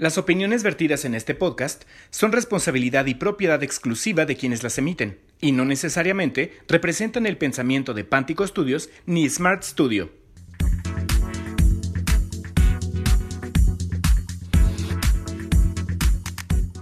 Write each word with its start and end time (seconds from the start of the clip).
Las 0.00 0.16
opiniones 0.16 0.62
vertidas 0.62 1.04
en 1.04 1.14
este 1.14 1.34
podcast 1.34 1.84
son 2.08 2.32
responsabilidad 2.32 3.04
y 3.04 3.16
propiedad 3.16 3.62
exclusiva 3.62 4.24
de 4.24 4.34
quienes 4.34 4.62
las 4.62 4.78
emiten, 4.78 5.20
y 5.42 5.52
no 5.52 5.66
necesariamente 5.66 6.54
representan 6.68 7.26
el 7.26 7.36
pensamiento 7.36 7.92
de 7.92 8.04
Pántico 8.04 8.46
Studios 8.46 8.88
ni 9.04 9.28
Smart 9.28 9.62
Studio. 9.62 10.10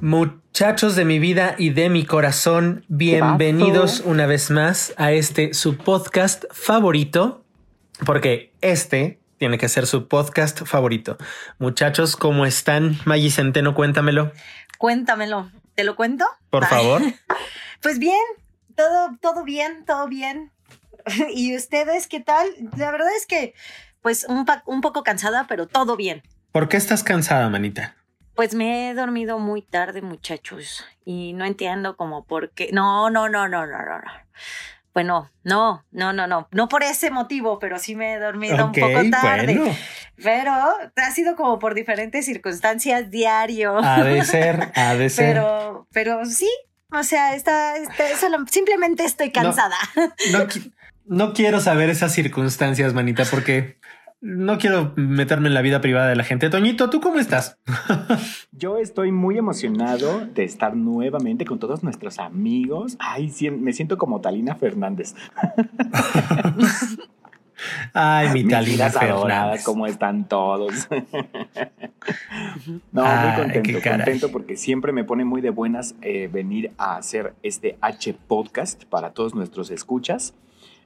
Muchachos 0.01 0.95
de 0.95 1.05
mi 1.05 1.19
vida 1.19 1.57
y 1.59 1.71
de 1.71 1.91
mi 1.91 2.05
corazón, 2.05 2.85
bienvenidos 2.87 4.01
una 4.05 4.27
vez 4.27 4.53
más 4.53 4.95
a 4.97 5.11
este 5.11 5.55
su 5.55 5.77
podcast 5.77 6.45
favorito, 6.53 7.45
porque 8.07 8.53
este 8.61 9.18
tiene 9.39 9.57
que 9.57 9.69
ser 9.69 9.87
su 9.87 10.09
podcast 10.09 10.65
favorito. 10.67 11.17
Muchachos, 11.59 12.17
¿cómo 12.17 12.45
están? 12.45 12.99
Maggie 13.05 13.31
Centeno, 13.31 13.75
cuéntamelo. 13.75 14.33
Cuéntamelo. 14.79 15.51
¿Te 15.75 15.85
lo 15.85 15.97
cuento? 15.97 16.27
Por 16.51 16.67
favor. 16.67 17.03
pues 17.83 17.99
bien, 17.99 18.21
todo, 18.75 19.17
todo 19.21 19.45
bien, 19.45 19.85
todo 19.87 20.09
bien. 20.09 20.53
¿Y 21.35 21.57
ustedes 21.57 22.09
qué 22.09 22.21
tal? 22.21 22.49
La 22.77 22.91
verdad 22.91 23.09
es 23.17 23.27
que, 23.27 23.55
pues, 24.03 24.25
un, 24.29 24.45
un 24.67 24.81
poco 24.81 25.05
cansada, 25.05 25.47
pero 25.49 25.67
todo 25.67 25.97
bien. 25.97 26.23
¿Por 26.51 26.69
qué 26.69 26.77
estás 26.77 27.05
cansada, 27.05 27.49
manita? 27.49 27.95
Pues 28.35 28.55
me 28.55 28.91
he 28.91 28.95
dormido 28.95 29.39
muy 29.39 29.63
tarde, 29.63 30.01
muchachos, 30.01 30.85
y 31.05 31.33
no 31.33 31.45
entiendo 31.45 31.97
como 31.97 32.25
por 32.25 32.51
qué. 32.51 32.71
No, 32.73 33.11
no, 33.11 33.29
no, 33.29 33.49
no, 33.49 33.67
no, 33.67 33.79
no. 33.83 34.01
Bueno, 34.99 35.31
no, 35.45 35.85
no, 35.93 36.13
no, 36.13 36.27
no, 36.27 36.49
no 36.51 36.69
por 36.69 36.83
ese 36.83 37.13
motivo, 37.13 37.61
pero 37.61 37.79
sí 37.79 37.95
me 37.95 38.15
he 38.15 38.19
dormido 38.19 38.67
un 38.67 38.73
poco 38.73 38.99
tarde. 39.13 39.73
Pero 40.21 40.51
ha 40.53 41.11
sido 41.13 41.37
como 41.37 41.61
por 41.61 41.75
diferentes 41.75 42.25
circunstancias 42.25 43.09
diario. 43.09 43.79
Ha 43.79 44.03
de 44.03 44.25
ser, 44.25 44.73
ha 44.75 44.97
de 44.97 45.09
ser. 45.09 45.35
Pero, 45.35 45.87
pero 45.93 46.27
sí, 46.27 46.51
o 46.91 47.05
sea, 47.05 47.37
está, 47.37 47.75
simplemente 48.51 49.05
estoy 49.05 49.31
cansada. 49.31 49.77
no, 50.33 50.49
no 51.07 51.33
quiero 51.33 51.61
saber 51.61 51.91
esas 51.91 52.13
circunstancias, 52.13 52.93
manita, 52.93 53.25
porque 53.25 53.79
no 54.21 54.59
quiero 54.59 54.93
meterme 54.97 55.49
en 55.49 55.55
la 55.55 55.63
vida 55.63 55.81
privada 55.81 56.09
de 56.09 56.17
la 56.17 56.25
gente. 56.25 56.51
Toñito, 56.51 56.91
¿tú 56.91 57.01
cómo 57.01 57.19
estás? 57.19 57.59
Yo 58.53 58.79
estoy 58.79 59.13
muy 59.13 59.39
emocionado 59.39 60.27
de 60.27 60.45
estar 60.45 60.77
nuevamente 60.77 61.45
con 61.45 61.59
todos 61.59 61.85
nuestros 61.85 62.19
amigos. 62.19 62.97
Ay, 62.99 63.33
me 63.53 63.73
siento 63.73 63.97
como 63.97 64.21
Talina 64.21 64.57
Fernández. 64.57 65.15
Ay, 67.93 68.29
mi 68.33 68.47
Talina 68.47 68.91
Fernández. 68.91 69.65
¿Cómo 69.65 69.87
están 69.87 70.29
todos? 70.29 70.89
no, 72.93 73.05
muy 73.05 73.35
contento, 73.37 73.79
contento 73.83 74.33
porque 74.33 74.57
siempre 74.57 74.93
me 74.93 75.05
pone 75.05 75.25
muy 75.25 75.41
de 75.41 75.51
buenas 75.51 75.95
eh, 76.03 76.29
venir 76.33 76.73
a 76.77 76.97
hacer 76.97 77.35
este 77.43 77.79
H 77.81 78.15
podcast 78.27 78.85
para 78.85 79.11
todos 79.11 79.35
nuestros 79.35 79.71
escuchas 79.71 80.35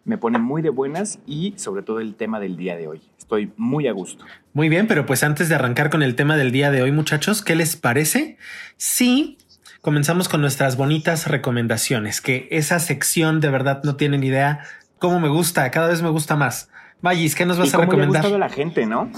me 0.05 0.19
pone 0.19 0.39
muy 0.39 0.63
de 0.63 0.71
buenas 0.71 1.19
y 1.27 1.55
sobre 1.57 1.83
todo 1.83 2.01
el 2.01 2.15
tema 2.15 2.41
del 2.41 2.57
día 2.57 2.77
de 2.77 2.89
hoy. 2.89 3.03
Estoy 3.19 3.53
muy 3.57 3.87
a 3.87 3.93
gusto. 3.93 4.25
Muy 4.53 4.69
bien, 4.69 4.87
pero 4.87 5.07
pues 5.07 5.23
antes 5.23 5.49
de 5.49 5.55
arrancar 5.55 5.91
con 5.91 6.03
el 6.03 6.17
tema 6.17 6.37
del 6.37 6.53
día 6.53 6.71
de 6.71 6.83
hoy, 6.83 6.93
muchachos, 6.93 7.43
¿qué 7.43 7.55
les 7.55 7.77
parece? 7.77 8.37
Sí, 8.77 9.39
comenzamos 9.81 10.29
con 10.29 10.41
nuestras 10.41 10.77
bonitas 10.77 11.29
recomendaciones, 11.29 12.21
que 12.21 12.49
esa 12.51 12.79
sección 12.79 13.41
de 13.41 13.51
verdad 13.51 13.83
no 13.85 13.97
tienen 13.97 14.25
idea 14.25 14.61
cómo 14.99 15.21
me 15.21 15.29
gusta, 15.29 15.71
cada 15.71 15.89
vez 15.89 16.03
me 16.03 16.11
gusta 16.11 16.37
más. 16.37 16.69
Magis, 17.01 17.35
¿qué 17.35 17.45
nos 17.45 17.59
vas 17.59 17.75
a 17.75 17.79
recomendar? 17.79 18.25
Le 18.25 18.39
la 18.39 18.49
gente, 18.49 18.87
¿no? 18.87 19.11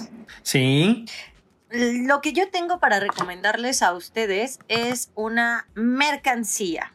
Sí. 0.42 1.04
Lo 1.70 2.20
que 2.20 2.32
yo 2.32 2.48
tengo 2.50 2.78
para 2.78 3.00
recomendarles 3.00 3.82
a 3.82 3.92
ustedes 3.92 4.58
es 4.68 5.10
una 5.14 5.66
mercancía. 5.74 6.92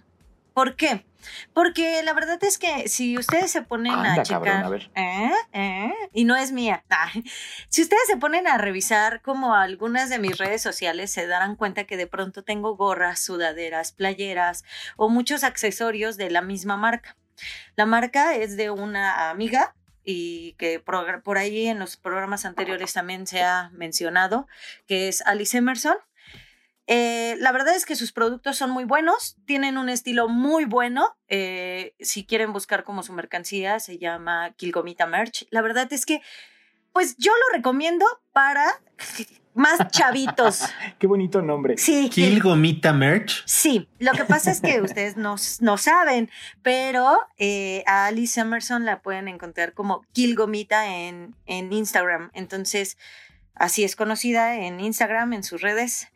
¿Por 0.54 0.76
qué? 0.76 1.06
Porque 1.54 2.02
la 2.04 2.14
verdad 2.14 2.44
es 2.44 2.58
que 2.58 2.88
si 2.88 3.18
ustedes 3.18 3.52
se 3.52 3.62
ponen 3.62 3.94
a 3.94 4.24
checar. 4.24 4.90
¿eh? 4.96 5.32
¿Eh? 5.54 5.94
Y 6.14 6.24
no 6.26 6.36
es 6.36 6.52
mía. 6.52 6.84
Si 7.70 7.82
ustedes 7.82 8.04
se 8.08 8.18
ponen 8.18 8.48
a 8.48 8.58
revisar 8.58 9.22
como 9.22 9.56
algunas 9.56 10.10
de 10.10 10.20
mis 10.20 10.38
redes 10.38 10.62
sociales, 10.62 11.12
se 11.12 11.28
darán 11.28 11.56
cuenta 11.56 11.86
que 11.86 11.98
de 11.98 12.08
pronto 12.08 12.44
tengo 12.44 12.76
gorras, 12.76 13.20
sudaderas, 13.20 13.92
playeras 13.92 14.64
o 14.98 15.10
muchos 15.10 15.44
accesorios 15.44 16.18
de 16.18 16.30
la 16.30 16.42
misma 16.42 16.78
marca. 16.78 17.16
La 17.76 17.86
marca 17.86 18.36
es 18.36 18.58
de 18.58 18.70
una 18.70 19.30
amiga 19.30 19.76
y 20.04 20.54
que 20.54 20.80
por 20.80 21.38
ahí 21.38 21.68
en 21.68 21.80
los 21.80 21.98
programas 21.98 22.46
anteriores 22.46 22.94
también 22.94 23.28
se 23.28 23.44
ha 23.44 23.70
mencionado, 23.74 24.48
que 24.88 25.08
es 25.08 25.22
Alice 25.22 25.56
Emerson. 25.56 25.96
Eh, 26.92 27.38
la 27.40 27.52
verdad 27.52 27.76
es 27.76 27.86
que 27.86 27.96
sus 27.96 28.12
productos 28.12 28.58
son 28.58 28.72
muy 28.72 28.84
buenos, 28.84 29.38
tienen 29.46 29.78
un 29.78 29.90
estilo 29.90 30.28
muy 30.28 30.66
bueno. 30.66 31.16
Eh, 31.28 31.94
si 32.00 32.26
quieren 32.26 32.52
buscar 32.52 32.84
como 32.84 33.04
su 33.04 33.14
mercancía, 33.14 33.80
se 33.80 34.00
llama 34.00 34.56
Kilgomita 34.58 35.06
Merch. 35.06 35.46
La 35.52 35.62
verdad 35.62 35.88
es 35.94 36.04
que, 36.04 36.20
pues 36.92 37.16
yo 37.18 37.32
lo 37.32 37.58
recomiendo 37.58 38.08
para 38.34 38.66
más 39.54 39.88
chavitos. 39.92 40.64
Qué 40.98 41.06
bonito 41.06 41.44
nombre. 41.44 41.78
Sí. 41.78 42.10
Kilgomita 42.10 42.92
Merch. 42.92 43.44
Sí, 43.46 43.88
lo 44.00 44.14
que 44.14 44.26
pasa 44.26 44.50
es 44.50 44.60
que 44.60 44.82
ustedes 44.82 45.16
no, 45.16 45.36
no 45.60 45.78
saben, 45.78 46.32
pero 46.64 47.20
eh, 47.38 47.84
a 47.86 48.08
Alice 48.08 48.40
Emerson 48.40 48.86
la 48.86 49.04
pueden 49.04 49.28
encontrar 49.28 49.74
como 49.74 50.02
Kilgomita 50.14 50.88
en, 50.88 51.36
en 51.46 51.72
Instagram. 51.72 52.32
Entonces, 52.34 52.98
así 53.54 53.84
es 53.84 53.96
conocida 53.96 54.56
en 54.56 54.80
Instagram, 54.80 55.34
en 55.34 55.44
sus 55.44 55.62
redes 55.62 56.08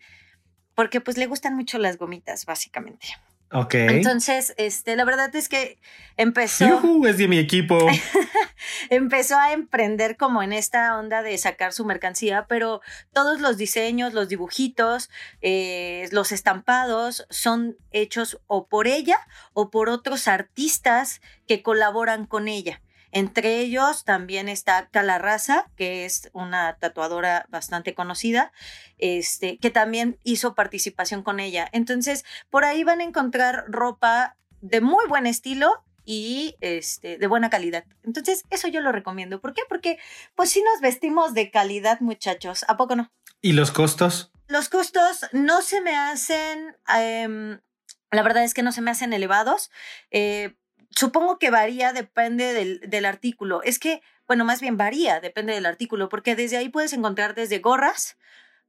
porque 0.76 1.02
pues 1.02 1.18
le 1.18 1.28
gustan 1.28 1.56
mucho 1.56 1.78
las 1.78 1.98
gomitas, 1.98 2.46
básicamente. 2.46 3.08
Ok. 3.52 3.76
Entonces, 3.76 4.56
este, 4.58 4.96
la 4.96 5.06
verdad 5.06 5.34
es 5.36 5.48
que 5.48 5.78
empezó. 6.18 6.82
es 7.08 7.18
de 7.18 7.28
mi 7.28 7.38
equipo. 7.38 7.78
empezó 8.90 9.38
a 9.38 9.54
emprender 9.54 10.18
como 10.18 10.42
en 10.42 10.54
esta 10.54 10.98
onda 10.98 11.22
de 11.22 11.38
sacar 11.38 11.72
su 11.72 11.86
mercancía, 11.86 12.48
pero 12.48 12.82
todos 13.12 13.42
los 13.42 13.58
diseños, 13.58 14.14
los 14.14 14.28
dibujitos, 14.28 15.12
eh, 15.42 16.10
los 16.12 16.32
estampados 16.32 17.28
son 17.30 17.78
hechos 17.92 18.40
o 18.48 18.68
por 18.68 18.88
ella 18.88 19.20
o 19.54 19.70
por 19.70 19.88
otros 19.90 20.28
artistas 20.28 21.22
que 21.48 21.62
colaboran 21.62 22.26
con 22.26 22.48
ella. 22.48 22.82
Entre 23.14 23.60
ellos 23.60 24.06
también 24.06 24.50
está 24.50 24.90
Calarraza, 24.90 25.70
que 25.76 26.04
es 26.04 26.32
una 26.34 26.78
tatuadora 26.78 27.46
bastante 27.48 27.94
conocida, 27.94 28.52
este, 28.98 29.60
que 29.60 29.70
también 29.70 30.18
hizo 30.24 30.56
participación 30.56 31.22
con 31.22 31.40
ella. 31.40 31.70
Entonces, 31.72 32.26
por 32.50 32.66
ahí 32.66 32.84
van 32.84 33.02
a 33.02 33.04
encontrar 33.04 33.66
ropa 33.68 34.36
de 34.62 34.82
muy 34.82 35.06
buen 35.08 35.28
estilo 35.28 35.84
y 36.06 36.56
este, 36.60 37.20
de 37.20 37.28
buena 37.28 37.52
calidad. 37.52 37.86
Entonces, 38.04 38.44
eso 38.50 38.68
yo 38.68 38.82
lo 38.82 38.92
recomiendo. 38.92 39.40
¿Por 39.40 39.54
qué? 39.54 39.62
Porque 39.70 40.00
pues 40.36 40.50
sí 40.50 40.64
nos 40.64 40.82
vestimos 40.82 41.36
de 41.36 41.52
calidad, 41.52 42.00
muchachos. 42.00 42.66
¿A 42.68 42.78
poco 42.78 42.96
no? 42.96 43.12
¿Y 43.42 43.54
los 43.54 43.72
costos? 43.72 44.32
Los 44.48 44.70
costos 44.70 45.28
no 45.34 45.62
se 45.62 45.82
me 45.82 45.96
hacen, 45.96 46.76
em, 46.88 47.62
la 48.10 48.24
verdad 48.24 48.44
es 48.44 48.56
que 48.56 48.64
no 48.64 48.72
se 48.72 48.82
me 48.82 48.90
hacen 48.90 49.14
elevados. 49.14 49.70
Eh, 50.10 50.56
supongo 50.96 51.40
que 51.40 51.50
varía, 51.50 51.94
depende 51.94 52.80
del, 52.88 53.06
artículo. 53.06 53.62
Es 53.64 53.80
que, 53.80 54.02
bueno, 54.28 54.46
más 54.46 54.62
bien 54.62 54.78
varía, 54.78 55.20
depende 55.20 55.54
del 55.54 55.66
artículo, 55.66 56.10
porque 56.10 56.36
desde 56.36 56.58
ahí 56.58 56.70
puedes 56.70 56.94
encontrar 56.94 57.36
desde 57.36 57.60
gorras, 57.60 58.18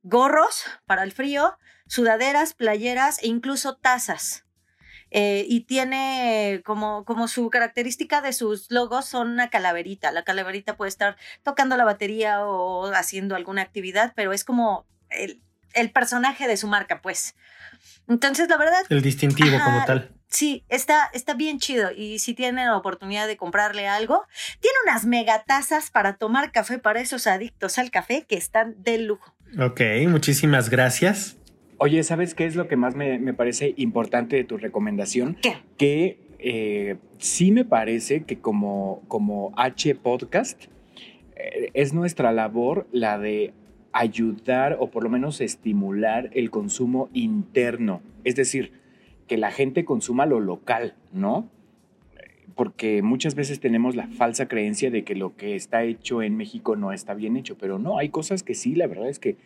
gorros 0.03 0.65
para 0.87 1.03
el 1.03 1.13
frío, 1.13 1.57
sudaderas, 1.87 2.55
playeras 2.55 3.23
e 3.23 3.29
incluso 3.29 3.77
tazas. 3.77 4.45
Eh, 5.11 5.47
y 5.49 5.61
tiene 5.61 6.63
como, 6.65 7.05
como 7.05 7.29
su 7.29 7.49
característica 7.49 8.21
de 8.21 8.33
sus 8.33 8.69
logos 8.71 9.05
son 9.05 9.31
una 9.31 9.49
calaverita. 9.49 10.11
La 10.11 10.25
calaverita 10.25 10.77
puede 10.77 10.89
estar 10.89 11.17
tocando 11.45 11.77
la 11.77 11.85
batería 11.85 12.45
o 12.45 12.87
haciendo 12.93 13.37
alguna 13.37 13.63
actividad, 13.63 14.13
pero 14.17 14.33
es 14.33 14.45
como 14.45 14.87
el, 15.11 15.41
el 15.75 15.91
personaje 15.91 16.49
de 16.49 16.57
su 16.57 16.67
marca, 16.67 17.01
pues. 17.03 17.35
Entonces, 18.09 18.49
la 18.49 18.57
verdad. 18.57 18.83
El 18.89 19.03
distintivo 19.03 19.59
como 19.65 19.85
tal. 19.85 20.11
Sí, 20.29 20.65
está, 20.69 21.11
está 21.13 21.35
bien 21.35 21.61
chido. 21.61 21.91
Y 21.97 22.19
si 22.19 22.35
tienen 22.35 22.67
la 22.67 22.77
oportunidad 22.77 23.29
de 23.29 23.37
comprarle 23.37 23.87
algo, 23.87 24.25
tiene 24.61 24.77
unas 24.85 25.07
megatazas 25.07 25.91
para 25.93 26.17
tomar 26.17 26.51
café 26.51 26.79
para 26.79 27.01
esos 27.01 27.29
adictos 27.29 27.79
al 27.79 27.93
café 27.93 28.25
que 28.29 28.37
están 28.37 28.75
de 28.83 28.99
lujo. 28.99 29.33
Ok, 29.61 29.81
muchísimas 30.09 30.71
gracias. 30.71 31.37
Oye, 31.79 32.03
¿sabes 32.03 32.35
qué 32.35 32.47
es 32.47 32.57
lo 32.57 32.67
que 32.67 32.77
más 32.77 32.97
me, 32.97 33.33
parece 33.35 33.75
importante 33.77 34.35
de 34.35 34.43
tu 34.43 34.57
recomendación? 34.57 35.37
¿Qué? 35.41 35.57
Que 35.77 36.19
eh, 36.41 36.97
sí 37.19 37.53
me 37.53 37.65
parece 37.65 38.25
que 38.25 38.41
como, 38.41 39.03
como 39.07 39.53
H 39.57 39.95
Podcast 39.95 40.65
eh, 41.37 41.71
es 41.75 41.93
nuestra 41.93 42.33
labor 42.33 42.89
la 42.91 43.19
de 43.19 43.55
ayudar 43.95 44.77
o 44.81 44.91
por 44.91 45.05
lo 45.05 45.09
menos 45.09 45.41
estimular 45.41 46.29
el 46.35 46.51
consumo 46.51 47.09
interno. 47.15 48.03
Es 48.25 48.35
decir, 48.35 48.73
que 49.29 49.39
la 49.39 49.53
gente 49.53 49.85
consuma 49.85 50.27
lo 50.27 50.41
local, 50.41 50.95
¿no? 51.13 51.49
Porque 52.57 53.03
muchas 53.03 53.37
veces 53.37 53.61
tenemos 53.61 53.95
la 53.95 54.09
falsa 54.09 54.49
creencia 54.49 54.91
de 54.91 55.05
que 55.05 55.15
lo 55.15 55.37
que 55.37 55.55
está 55.55 55.85
hecho 55.85 56.23
en 56.23 56.37
México 56.37 56.75
no 56.75 56.93
está 56.93 57.15
bien 57.15 57.37
hecho, 57.37 57.57
pero 57.57 57.79
no, 57.79 57.99
hay 57.99 58.09
cosas 58.09 58.43
que 58.43 58.55
sí, 58.55 58.75
la 58.75 58.89
verdad 58.89 59.09
es 59.09 59.21
que 59.21 59.37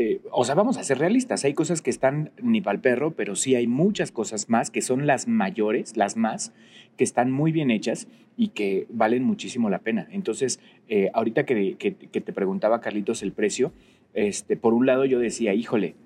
eh, 0.00 0.20
o 0.30 0.44
sea, 0.44 0.54
vamos 0.54 0.78
a 0.78 0.84
ser 0.84 0.98
realistas, 0.98 1.44
hay 1.44 1.54
cosas 1.54 1.82
que 1.82 1.90
están 1.90 2.30
ni 2.40 2.60
para 2.60 2.76
el 2.76 2.80
perro, 2.80 3.14
pero 3.16 3.34
sí 3.34 3.56
hay 3.56 3.66
muchas 3.66 4.12
cosas 4.12 4.48
más 4.48 4.70
que 4.70 4.80
son 4.80 5.08
las 5.08 5.26
mayores, 5.26 5.96
las 5.96 6.16
más, 6.16 6.54
que 6.96 7.02
están 7.02 7.32
muy 7.32 7.50
bien 7.50 7.72
hechas 7.72 8.06
y 8.36 8.50
que 8.50 8.86
valen 8.90 9.24
muchísimo 9.24 9.70
la 9.70 9.80
pena. 9.80 10.06
Entonces, 10.12 10.60
eh, 10.88 11.10
ahorita 11.14 11.44
que, 11.44 11.74
te 11.74 12.32
preguntaba, 12.32 12.80
Carlitos, 12.80 13.24
el 13.24 13.32
precio, 13.32 13.72
este, 14.14 14.56
por 14.56 14.72
un 14.72 14.86
lado 14.86 15.04
yo 15.04 15.18
decía, 15.18 15.52
híjole, 15.52 15.96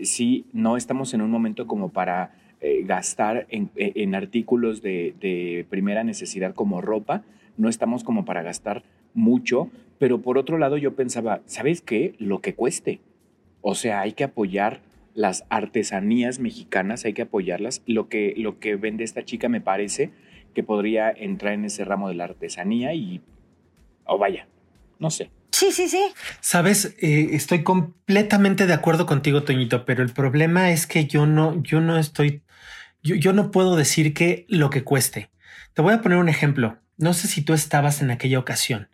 sí, 0.00 0.46
no 0.54 0.78
estamos 0.78 1.12
en 1.12 1.20
un 1.20 1.30
momento 1.30 1.66
como 1.66 1.90
para 1.90 2.34
eh, 2.62 2.84
gastar 2.86 3.46
en, 3.50 4.14
artículos 4.14 4.80
de, 4.80 5.14
de 5.20 5.66
primera 5.68 6.04
necesidad 6.04 6.54
como 6.54 6.80
ropa, 6.80 7.22
no 7.58 7.68
estamos 7.68 8.02
como 8.02 8.24
para 8.24 8.42
gastar 8.42 8.82
mucho, 9.12 9.68
pero 9.98 10.22
por 10.22 10.38
otro 10.38 10.56
lado 10.56 10.78
yo 10.78 10.96
pensaba, 10.96 11.42
¿sabes 11.44 11.82
qué? 11.82 12.14
Lo 12.16 12.40
que 12.40 12.54
cueste. 12.54 13.00
O 13.62 13.74
sea, 13.74 14.00
hay 14.00 14.12
que 14.12 14.24
apoyar 14.24 14.80
las 15.14 15.44
artesanías 15.50 16.38
mexicanas, 16.38 17.04
hay 17.04 17.14
que 17.14 17.22
apoyarlas. 17.22 17.82
Lo 17.86 18.08
que, 18.08 18.34
lo 18.36 18.58
que 18.58 18.76
vende 18.76 19.04
esta 19.04 19.24
chica 19.24 19.48
me 19.48 19.60
parece 19.60 20.10
que 20.54 20.62
podría 20.62 21.10
entrar 21.10 21.54
en 21.54 21.64
ese 21.64 21.84
ramo 21.84 22.08
de 22.08 22.14
la 22.14 22.24
artesanía 22.24 22.94
y, 22.94 23.22
o 24.04 24.18
vaya, 24.18 24.46
no 24.98 25.10
sé. 25.10 25.30
Sí, 25.50 25.70
sí, 25.70 25.88
sí. 25.88 26.02
Sabes, 26.40 26.96
eh, 27.00 27.30
estoy 27.32 27.62
completamente 27.62 28.66
de 28.66 28.72
acuerdo 28.72 29.06
contigo, 29.06 29.44
Toñito, 29.44 29.84
pero 29.84 30.02
el 30.02 30.10
problema 30.10 30.70
es 30.70 30.86
que 30.86 31.06
yo 31.06 31.26
no, 31.26 31.62
yo 31.62 31.80
no 31.80 31.98
estoy, 31.98 32.42
yo, 33.02 33.14
yo 33.14 33.32
no 33.32 33.50
puedo 33.50 33.76
decir 33.76 34.14
que 34.14 34.46
lo 34.48 34.70
que 34.70 34.82
cueste. 34.82 35.30
Te 35.74 35.82
voy 35.82 35.94
a 35.94 36.00
poner 36.00 36.18
un 36.18 36.28
ejemplo. 36.28 36.78
No 36.96 37.14
sé 37.14 37.28
si 37.28 37.42
tú 37.42 37.52
estabas 37.54 38.02
en 38.02 38.10
aquella 38.10 38.38
ocasión. 38.38 38.88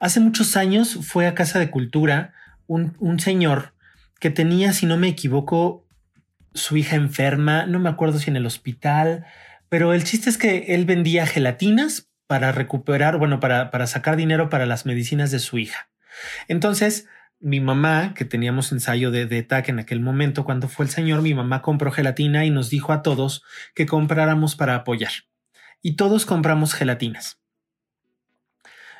Hace 0.00 0.20
muchos 0.20 0.56
años 0.56 0.98
fue 1.02 1.26
a 1.26 1.34
Casa 1.34 1.58
de 1.58 1.70
Cultura 1.70 2.34
un, 2.66 2.96
un 2.98 3.20
señor 3.20 3.72
que 4.22 4.30
tenía, 4.30 4.72
si 4.72 4.86
no 4.86 4.96
me 4.96 5.08
equivoco, 5.08 5.84
su 6.54 6.76
hija 6.76 6.94
enferma, 6.94 7.66
no 7.66 7.80
me 7.80 7.88
acuerdo 7.88 8.20
si 8.20 8.30
en 8.30 8.36
el 8.36 8.46
hospital, 8.46 9.26
pero 9.68 9.92
el 9.92 10.04
chiste 10.04 10.30
es 10.30 10.38
que 10.38 10.66
él 10.68 10.84
vendía 10.84 11.26
gelatinas 11.26 12.08
para 12.28 12.52
recuperar, 12.52 13.18
bueno, 13.18 13.40
para, 13.40 13.72
para 13.72 13.88
sacar 13.88 14.14
dinero 14.14 14.48
para 14.48 14.64
las 14.64 14.86
medicinas 14.86 15.32
de 15.32 15.40
su 15.40 15.58
hija. 15.58 15.90
Entonces, 16.46 17.08
mi 17.40 17.58
mamá, 17.58 18.14
que 18.14 18.24
teníamos 18.24 18.70
ensayo 18.70 19.10
de, 19.10 19.26
de 19.26 19.42
TAC 19.42 19.70
en 19.70 19.80
aquel 19.80 19.98
momento, 19.98 20.44
cuando 20.44 20.68
fue 20.68 20.84
el 20.84 20.92
señor, 20.92 21.20
mi 21.20 21.34
mamá 21.34 21.60
compró 21.60 21.90
gelatina 21.90 22.44
y 22.44 22.50
nos 22.50 22.70
dijo 22.70 22.92
a 22.92 23.02
todos 23.02 23.42
que 23.74 23.86
compráramos 23.86 24.54
para 24.54 24.76
apoyar. 24.76 25.10
Y 25.82 25.96
todos 25.96 26.26
compramos 26.26 26.74
gelatinas. 26.74 27.40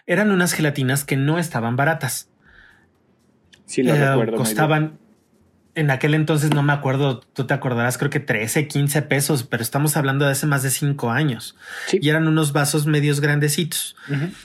Eran 0.04 0.32
unas 0.32 0.52
gelatinas 0.52 1.04
que 1.04 1.16
no 1.16 1.38
estaban 1.38 1.76
baratas. 1.76 2.28
Sí, 3.66 3.84
lo 3.84 3.94
eh, 3.94 4.32
Costaban, 4.34 4.98
en 5.74 5.90
aquel 5.90 6.14
entonces 6.14 6.50
no 6.50 6.62
me 6.62 6.72
acuerdo, 6.72 7.20
tú 7.20 7.46
te 7.46 7.54
acordarás, 7.54 7.96
creo 7.96 8.10
que 8.10 8.20
13, 8.20 8.68
15 8.68 9.02
pesos, 9.02 9.44
pero 9.44 9.62
estamos 9.62 9.96
hablando 9.96 10.26
de 10.26 10.32
hace 10.32 10.46
más 10.46 10.62
de 10.62 10.70
5 10.70 11.10
años. 11.10 11.56
Y 11.92 12.10
eran 12.10 12.28
unos 12.28 12.52
vasos 12.52 12.86
medios 12.86 13.20
grandecitos. 13.20 13.96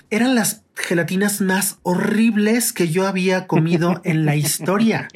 Eran 0.09 0.35
las 0.35 0.63
gelatinas 0.75 1.41
más 1.41 1.79
horribles 1.83 2.71
que 2.71 2.87
yo 2.87 3.07
había 3.07 3.45
comido 3.45 4.01
en 4.05 4.25
la 4.25 4.35
historia. 4.35 5.09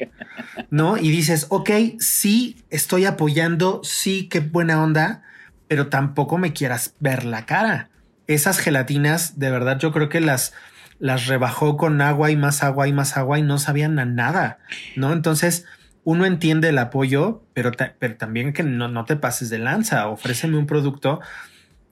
¿No? 0.70 0.98
Y 0.98 1.10
dices, 1.10 1.46
ok, 1.48 1.70
sí, 1.98 2.62
estoy 2.68 3.06
apoyando, 3.06 3.80
sí, 3.82 4.28
qué 4.28 4.40
buena 4.40 4.82
onda, 4.82 5.22
pero 5.66 5.88
tampoco 5.88 6.36
me 6.36 6.52
quieras 6.52 6.94
ver 7.00 7.24
la 7.24 7.46
cara. 7.46 7.88
Esas 8.26 8.58
gelatinas, 8.58 9.38
de 9.38 9.50
verdad, 9.50 9.78
yo 9.78 9.92
creo 9.92 10.08
que 10.08 10.20
las 10.20 10.52
las 10.98 11.26
rebajó 11.26 11.76
con 11.76 12.00
agua 12.00 12.30
y 12.30 12.36
más 12.36 12.62
agua 12.62 12.86
y 12.86 12.92
más 12.92 13.16
agua 13.16 13.36
y 13.36 13.42
no 13.42 13.58
sabían 13.58 13.98
a 13.98 14.04
nada, 14.04 14.58
¿no? 14.94 15.12
Entonces, 15.12 15.66
uno 16.04 16.26
entiende 16.26 16.68
el 16.68 16.78
apoyo, 16.78 17.42
pero, 17.54 17.70
pero 17.98 18.16
también 18.16 18.52
que 18.52 18.62
no, 18.62 18.88
no, 18.88 19.04
te 19.04 19.16
pases 19.16 19.50
de 19.50 19.58
lanza, 19.58 20.08
ofréceme 20.08 20.58
un 20.58 20.66
producto 20.66 21.20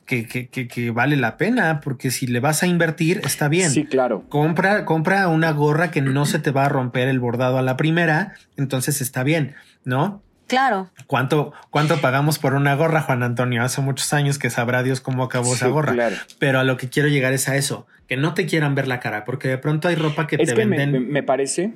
que, 0.04 0.26
que, 0.26 0.48
que, 0.48 0.90
vale 0.90 1.16
la 1.16 1.36
pena, 1.36 1.80
porque 1.80 2.10
si 2.10 2.26
le 2.26 2.40
vas 2.40 2.64
a 2.64 2.66
invertir, 2.66 3.20
está 3.24 3.48
bien. 3.48 3.70
Sí, 3.70 3.84
claro. 3.84 4.24
Compra, 4.28 4.84
compra 4.84 5.28
una 5.28 5.52
gorra 5.52 5.92
que 5.92 6.00
no 6.00 6.26
se 6.26 6.40
te 6.40 6.50
va 6.50 6.64
a 6.64 6.68
romper 6.68 7.06
el 7.06 7.20
bordado 7.20 7.58
a 7.58 7.62
la 7.62 7.76
primera, 7.76 8.34
entonces 8.56 9.00
está 9.00 9.22
bien, 9.22 9.54
¿no? 9.84 10.20
Claro. 10.48 10.90
¿Cuánto, 11.06 11.52
¿Cuánto 11.70 12.00
pagamos 12.00 12.40
por 12.40 12.54
una 12.54 12.74
gorra, 12.74 13.02
Juan 13.02 13.22
Antonio? 13.22 13.62
Hace 13.62 13.82
muchos 13.82 14.12
años 14.12 14.40
que 14.40 14.50
sabrá 14.50 14.82
Dios 14.82 15.00
cómo 15.00 15.22
acabó 15.22 15.54
esa 15.54 15.68
gorra. 15.68 15.94
Pero 16.40 16.58
a 16.58 16.64
lo 16.64 16.76
que 16.76 16.88
quiero 16.88 17.08
llegar 17.08 17.32
es 17.32 17.48
a 17.48 17.54
eso, 17.54 17.86
que 18.08 18.16
no 18.16 18.34
te 18.34 18.46
quieran 18.46 18.74
ver 18.74 18.88
la 18.88 18.98
cara, 18.98 19.24
porque 19.24 19.46
de 19.46 19.58
pronto 19.58 19.86
hay 19.86 19.94
ropa 19.94 20.26
que 20.26 20.38
te 20.38 20.52
venden. 20.52 20.90
Me, 20.90 20.98
me 20.98 21.22
parece 21.22 21.74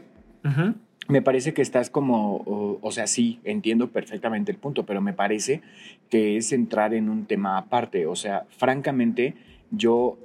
me 1.08 1.22
parece 1.22 1.52
que 1.52 1.62
estás 1.62 1.90
como, 1.90 2.78
o, 2.80 2.90
sea, 2.90 3.06
sí, 3.06 3.40
entiendo 3.44 3.90
perfectamente 3.90 4.50
el 4.50 4.58
punto, 4.58 4.86
pero 4.86 5.00
me 5.00 5.12
parece 5.12 5.60
que 6.08 6.36
es 6.36 6.52
entrar 6.52 6.94
en 6.94 7.08
un 7.08 7.26
tema 7.26 7.58
aparte. 7.58 8.06
O 8.06 8.16
sea, 8.16 8.46
francamente, 8.48 9.34
yo 9.70 10.18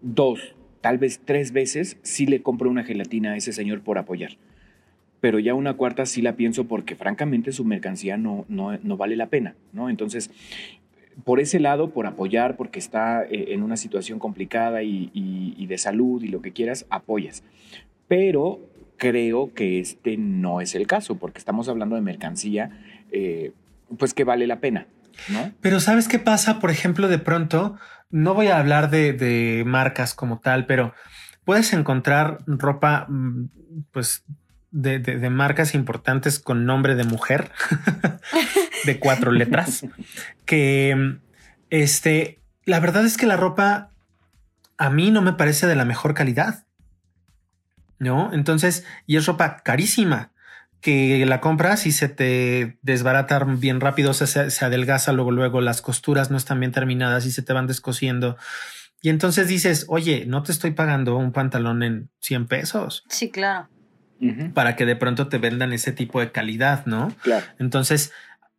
dos, 0.00 0.54
tal 0.80 0.98
vez 0.98 1.20
tres 1.24 1.52
veces 1.52 1.98
sí 2.02 2.26
le 2.26 2.42
compro 2.42 2.70
una 2.70 2.84
gelatina 2.84 3.32
a 3.32 3.36
ese 3.36 3.52
señor 3.52 3.82
por 3.82 3.98
apoyar. 3.98 4.32
Pero 5.20 5.38
ya 5.38 5.54
una 5.54 5.74
cuarta 5.74 6.06
sí 6.06 6.22
la 6.22 6.36
pienso 6.36 6.66
porque 6.66 6.94
francamente 6.94 7.52
su 7.52 7.64
mercancía 7.64 8.16
no, 8.16 8.46
no, 8.48 8.78
no 8.78 8.96
vale 8.96 9.16
la 9.16 9.28
pena, 9.28 9.54
¿no? 9.72 9.90
Entonces, 9.90 10.30
por 11.24 11.40
ese 11.40 11.60
lado, 11.60 11.90
por 11.90 12.06
apoyar, 12.06 12.56
porque 12.56 12.78
está 12.78 13.24
eh, 13.24 13.46
en 13.48 13.62
una 13.62 13.76
situación 13.76 14.18
complicada 14.18 14.82
y, 14.82 15.10
y 15.12 15.66
de 15.66 15.78
salud 15.78 16.22
y 16.22 16.28
lo 16.28 16.40
que 16.40 16.52
quieras, 16.52 16.86
apoyas. 16.88 17.42
Pero 18.08 18.60
creo 18.96 19.52
que 19.54 19.80
este 19.80 20.16
no 20.16 20.60
es 20.60 20.74
el 20.74 20.86
caso, 20.86 21.16
porque 21.18 21.38
estamos 21.38 21.68
hablando 21.68 21.96
de 21.96 22.02
mercancía, 22.02 22.70
eh, 23.12 23.52
pues 23.98 24.14
que 24.14 24.24
vale 24.24 24.46
la 24.46 24.60
pena. 24.60 24.86
¿no? 25.28 25.52
Pero 25.60 25.80
¿sabes 25.80 26.08
qué 26.08 26.18
pasa? 26.18 26.58
Por 26.58 26.70
ejemplo, 26.70 27.08
de 27.08 27.18
pronto, 27.18 27.76
no 28.10 28.34
voy 28.34 28.48
a 28.48 28.58
hablar 28.58 28.90
de, 28.90 29.62
marcas 29.66 30.14
como 30.14 30.40
tal, 30.40 30.66
pero 30.66 30.94
puedes 31.44 31.72
encontrar 31.72 32.38
ropa, 32.46 33.06
mm, 33.08 33.48
pues, 33.92 34.24
de, 34.70 34.98
de, 34.98 35.30
marcas 35.30 35.74
importantes 35.74 36.38
con 36.38 36.66
nombre 36.66 36.96
de 36.96 37.04
mujer, 37.04 37.50
de 38.84 38.98
cuatro 38.98 39.32
letras, 39.32 39.86
que, 40.44 41.18
este, 41.70 42.40
la 42.64 42.80
verdad 42.80 43.06
es 43.06 43.16
que 43.16 43.26
la 43.26 43.36
ropa 43.36 43.90
a 44.76 44.90
mí 44.90 45.10
no 45.10 45.22
me 45.22 45.32
parece 45.32 45.66
de 45.66 45.76
la 45.76 45.84
mejor 45.84 46.14
calidad. 46.14 46.65
¿No? 47.98 48.32
Entonces, 48.32 48.84
y 49.06 49.16
es 49.16 49.26
ropa 49.26 49.58
carísima 49.62 50.32
que 50.80 51.24
la 51.26 51.40
compras 51.40 51.86
y 51.86 51.92
se 51.92 52.08
te 52.08 52.78
desbarata 52.82 53.42
bien 53.44 53.80
rápido, 53.80 54.14
se, 54.14 54.50
se 54.50 54.64
adelgaza, 54.64 55.12
luego, 55.12 55.32
luego 55.32 55.60
las 55.60 55.82
costuras 55.82 56.30
no 56.30 56.36
están 56.36 56.60
bien 56.60 56.72
terminadas 56.72 57.26
y 57.26 57.32
se 57.32 57.42
te 57.42 57.52
van 57.52 57.66
descosiendo. 57.66 58.36
Y 59.02 59.08
entonces 59.08 59.48
dices, 59.48 59.86
oye, 59.88 60.24
no 60.26 60.42
te 60.42 60.52
estoy 60.52 60.72
pagando 60.72 61.16
un 61.16 61.32
pantalón 61.32 61.82
en 61.82 62.10
100 62.20 62.46
pesos. 62.46 63.04
Sí, 63.08 63.30
claro. 63.30 63.68
Para 64.54 64.76
que 64.76 64.86
de 64.86 64.96
pronto 64.96 65.28
te 65.28 65.38
vendan 65.38 65.72
ese 65.72 65.92
tipo 65.92 66.20
de 66.20 66.32
calidad, 66.32 66.86
¿no? 66.86 67.14
Claro. 67.22 67.44
Entonces, 67.58 68.12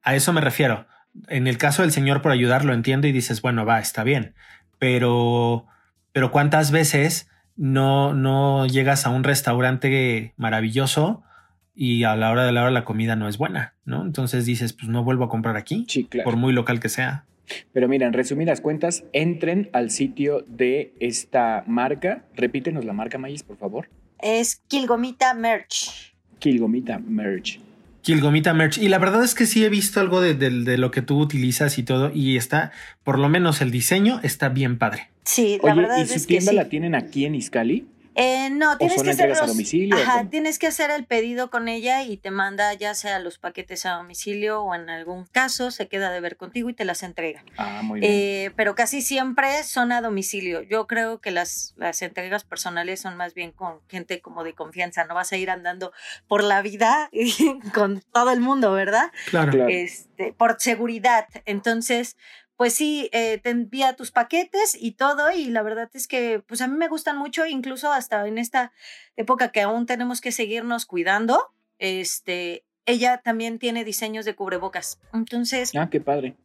a 0.04 0.16
eso 0.16 0.34
me 0.34 0.42
refiero. 0.42 0.86
En 1.30 1.48
el 1.48 1.58
caso 1.58 1.82
del 1.82 1.92
señor 1.92 2.22
por 2.22 2.32
ayudar, 2.32 2.64
lo 2.64 2.74
entiendo 2.74 3.08
y 3.08 3.12
dices, 3.12 3.42
bueno, 3.42 3.66
va, 3.66 3.80
está 3.80 4.04
bien. 4.04 4.36
Pero, 4.78 5.66
pero 6.12 6.32
¿cuántas 6.32 6.72
veces 6.72 7.28
no, 7.58 8.14
no 8.14 8.66
llegas 8.68 9.06
a 9.06 9.10
un 9.10 9.24
restaurante 9.24 10.34
maravilloso 10.38 11.24
y 11.76 12.04
a 12.06 12.16
la 12.16 12.32
hora 12.32 12.46
de 12.46 12.52
la 12.52 12.64
hora 12.64 12.72
la 12.72 12.86
comida 12.86 13.16
no 13.16 13.28
es 13.28 13.38
buena, 13.38 13.76
¿no? 13.86 14.04
Entonces 14.04 14.46
dices, 14.46 14.74
pues 14.74 14.90
no 14.90 15.04
vuelvo 15.04 15.26
a 15.26 15.30
comprar 15.30 15.58
aquí, 15.58 15.86
por 16.24 16.38
muy 16.38 16.54
local 16.54 16.80
que 16.80 16.90
sea. 16.90 17.26
Pero 17.74 17.88
mira, 17.88 18.08
en 18.08 18.14
resumidas 18.14 18.62
cuentas, 18.62 19.04
entren 19.14 19.70
al 19.74 19.90
sitio 19.90 20.44
de 20.48 20.94
esta 21.00 21.64
marca. 21.68 22.26
Repítenos 22.36 22.84
la 22.84 22.94
marca, 22.94 23.18
Mayis, 23.18 23.44
por 23.44 23.58
favor. 23.58 23.90
Es 24.20 24.62
Kilgomita 24.68 25.34
Merch. 25.34 26.14
Kilgomita 26.40 27.00
Merch. 27.00 27.60
Merch. 28.16 28.78
Y 28.78 28.88
la 28.90 29.00
verdad 29.00 29.24
es 29.24 29.36
que 29.36 29.46
sí 29.46 29.64
he 29.64 29.70
visto 29.70 30.00
algo 30.00 30.22
de, 30.22 30.34
de, 30.34 30.78
lo 30.78 30.92
que 30.92 31.02
tú 31.02 31.20
utilizas 31.20 31.78
y 31.78 31.84
todo. 31.84 32.12
Y 32.14 32.38
está, 32.38 32.72
por 33.04 33.20
lo 33.20 33.30
menos 33.30 33.62
el 33.62 33.72
diseño 33.72 34.20
está 34.24 34.50
bien 34.50 34.78
padre. 34.78 35.10
Sí, 35.24 35.60
la 35.62 35.74
verdad 35.74 35.98
¿y 35.98 36.08
su 36.08 36.26
tienda 36.26 36.54
la 36.54 36.70
tienen 36.70 36.96
aquí 36.96 37.26
en 37.26 37.36
Iscali? 37.36 37.88
Eh, 38.18 38.50
no, 38.50 38.78
tienes 38.80 39.04
que 39.04 39.12
hacer 39.12 39.32
a 39.32 39.46
domicilio. 39.46 39.96
Ajá, 39.96 40.28
tienes 40.30 40.58
que 40.58 40.66
hacer 40.66 40.90
el 40.90 41.06
pedido 41.06 41.52
con 41.52 41.68
ella 41.68 42.02
y 42.04 42.18
te 42.18 42.32
manda 42.32 42.74
ya 42.74 42.96
sea 42.96 43.20
los 43.20 43.38
paquetes 43.38 43.86
a 43.86 43.92
domicilio 43.92 44.64
o 44.64 44.74
en 44.74 44.90
algún 44.90 45.26
caso 45.26 45.70
se 45.70 45.88
queda 45.88 46.12
de 46.12 46.20
ver 46.20 46.36
contigo 46.36 46.70
y 46.70 46.74
te 46.74 46.84
las 46.84 47.04
entrega. 47.04 47.44
Ah, 47.58 47.82
muy 47.84 48.00
bien. 48.00 48.12
Eh, 48.12 48.52
pero 48.56 48.74
casi 48.74 49.04
siempre 49.04 49.64
son 49.64 49.92
a 49.92 50.02
domicilio. 50.02 50.64
Yo 50.64 50.88
creo 50.88 51.22
que 51.22 51.30
las, 51.30 51.76
las 51.78 52.02
entregas 52.02 52.44
personales 52.44 53.00
son 53.00 53.16
más 53.18 53.36
bien 53.36 53.52
con 53.52 53.82
gente 53.88 54.20
como 54.20 54.44
de 54.44 54.54
confianza. 54.54 55.06
No 55.06 55.14
vas 55.14 55.32
a 55.32 55.38
ir 55.38 55.52
andando 55.52 55.94
por 56.28 56.44
la 56.44 56.64
vida 56.64 57.12
con 57.76 58.02
todo 58.14 58.32
el 58.32 58.40
mundo, 58.40 58.72
¿verdad? 58.72 59.12
claro. 59.28 59.68
Este, 59.68 60.34
por 60.34 60.56
seguridad. 60.60 61.28
Entonces, 61.46 62.18
pues 62.58 62.74
sí, 62.74 63.10
eh, 63.14 63.38
te 63.38 63.52
envía 63.52 63.96
tus 63.96 64.12
paquetes 64.12 64.76
y 64.80 64.94
todo, 64.94 65.32
y 65.32 65.46
la 65.46 65.62
verdad 65.62 65.90
es 65.94 66.08
que 66.08 66.44
pues 66.46 66.62
a 66.62 66.68
mí 66.68 66.76
me 66.76 66.88
gustan 66.88 67.18
mucho, 67.18 67.46
incluso 67.46 67.92
hasta 67.92 68.28
en 68.28 68.40
esta 68.40 68.72
época 69.16 69.52
que 69.52 69.62
aún 69.62 69.86
tenemos 69.86 70.22
que 70.22 70.32
seguirnos 70.32 70.88
cuidando, 70.88 71.54
este, 71.78 72.66
ella 72.88 73.22
también 73.24 73.60
tiene 73.60 73.84
diseños 73.84 74.26
de 74.26 74.36
cubrebocas. 74.36 75.00
Entonces. 75.14 75.72
Ah, 75.76 75.90
qué 75.92 76.02
padre. 76.02 76.36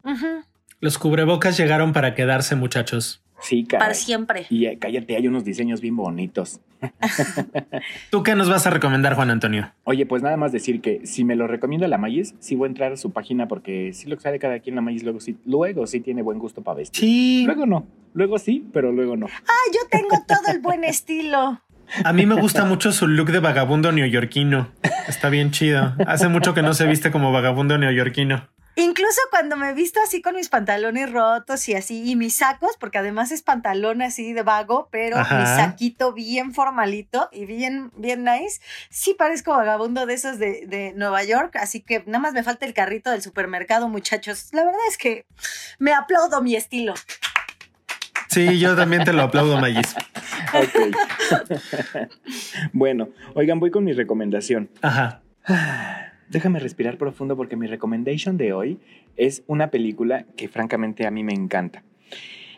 Los 0.81 0.99
cubrebocas 0.99 1.57
llegaron 1.57 1.93
para 1.93 2.15
quedarse, 2.15 2.57
muchachos. 2.57 3.22
Sí, 3.43 3.65
Para 3.65 3.95
siempre. 3.95 4.47
Y 4.51 4.67
eh, 4.67 4.79
cállate, 4.79 5.17
hay 5.17 5.27
unos 5.29 5.45
diseños 5.45 5.81
bien 5.81 5.97
bonitos. 5.97 6.61
¿Tú 8.11 8.23
qué 8.23 8.35
nos 8.35 8.49
vas 8.49 8.67
a 8.67 8.71
recomendar, 8.71 9.15
Juan 9.15 9.31
Antonio? 9.31 9.73
Oye, 9.85 10.07
pues 10.07 10.23
nada 10.23 10.37
más 10.37 10.53
decir 10.53 10.81
que 10.81 11.07
si 11.07 11.25
me 11.25 11.37
lo 11.37 11.47
recomienda 11.47 11.89
la 11.89 11.99
Mayis, 11.99 12.35
sí 12.39 12.55
voy 12.55 12.67
a 12.67 12.69
entrar 12.69 12.93
a 12.93 12.97
su 12.97 13.11
página 13.13 13.49
porque 13.49 13.93
sí 13.93 14.09
lo 14.09 14.17
que 14.17 14.23
sale 14.23 14.39
cada 14.39 14.61
quien 14.61 14.77
la 14.77 14.83
Mayis 14.83 15.03
luego 15.03 15.21
sí, 15.21 15.37
luego 15.45 15.87
sí 15.87 16.01
tiene 16.01 16.23
buen 16.23 16.39
gusto 16.39 16.63
para 16.63 16.79
vestir. 16.79 17.01
Sí. 17.01 17.43
Luego 17.47 17.67
no. 17.67 17.87
Luego 18.15 18.39
sí, 18.39 18.65
pero 18.73 18.93
luego 18.93 19.17
no. 19.17 19.27
Ay, 19.27 19.73
yo 19.73 19.89
tengo 19.91 20.17
todo 20.27 20.53
el 20.53 20.61
buen 20.61 20.85
estilo. 20.85 21.61
A 22.05 22.13
mí 22.13 22.25
me 22.27 22.41
gusta 22.41 22.65
mucho 22.65 22.93
su 22.93 23.07
look 23.07 23.31
de 23.33 23.41
vagabundo 23.41 23.93
neoyorquino. 23.93 24.71
Está 25.09 25.29
bien 25.29 25.51
chido. 25.51 25.95
Hace 26.07 26.29
mucho 26.29 26.55
que 26.55 26.63
no 26.63 26.75
se 26.75 26.87
viste 26.87 27.11
como 27.11 27.33
vagabundo 27.33 27.77
neoyorquino. 27.77 28.49
Incluso 28.75 29.21
cuando 29.31 29.57
me 29.57 29.71
he 29.71 29.75
visto 29.75 30.01
así 30.05 30.23
con 30.23 30.35
mis 30.35 30.49
pantalones 30.49 31.13
rotos 31.13 31.69
y 31.69 31.75
así, 31.75 32.11
y 32.11 32.17
mis 32.17 32.37
sacos, 32.37 32.77
porque 32.81 32.99
además 32.99 33.31
es 33.31 33.43
pantalón 33.43 34.01
así 34.01 34.33
de 34.33 34.43
vago, 34.43 34.89
pero 34.91 35.19
mi 35.19 35.47
saquito 35.47 36.13
bien 36.15 36.55
formalito 36.55 37.29
y 37.33 37.45
bien, 37.45 37.91
bien 37.97 38.25
nice, 38.25 38.61
sí 38.89 39.15
parezco 39.15 39.53
vagabundo 39.53 40.07
de 40.07 40.15
esos 40.15 40.39
de, 40.39 40.67
de, 40.67 40.93
Nueva 40.97 41.23
York, 41.23 41.57
así 41.57 41.81
que 41.81 42.03
nada 42.07 42.21
más 42.21 42.33
me 42.33 42.43
falta 42.43 42.65
el 42.65 42.73
carrito 42.73 43.11
del 43.11 43.21
supermercado, 43.21 43.89
muchachos. 43.89 44.49
La 44.53 44.65
verdad 44.65 44.81
es 44.89 44.97
que 44.97 45.27
me 45.79 45.93
aplaudo 45.93 46.41
mi 46.41 46.57
estilo. 46.57 46.95
Sí, 48.29 48.59
yo 48.59 48.75
también 48.75 49.05
te 49.05 49.13
lo 49.13 49.23
aplaudo, 49.23 49.59
Mayis. 49.59 49.95
Ok. 50.55 50.97
bueno, 52.73 53.11
oigan, 53.35 53.61
voy 53.61 53.71
con 53.71 53.85
mi 53.85 53.93
recomendación. 53.93 54.71
Ajá. 54.81 55.21
Déjame 56.33 56.61
respirar 56.61 56.97
profundo 56.97 57.37
porque 57.37 57.57
mi 57.57 57.67
recommendation 57.67 58.39
de 58.39 58.55
hoy 58.55 58.79
es 59.19 59.45
una 59.49 59.71
película 59.71 60.25
que 60.35 60.49
francamente 60.49 61.07
a 61.07 61.11
mí 61.11 61.23
me 61.23 61.35
encanta. 61.35 61.85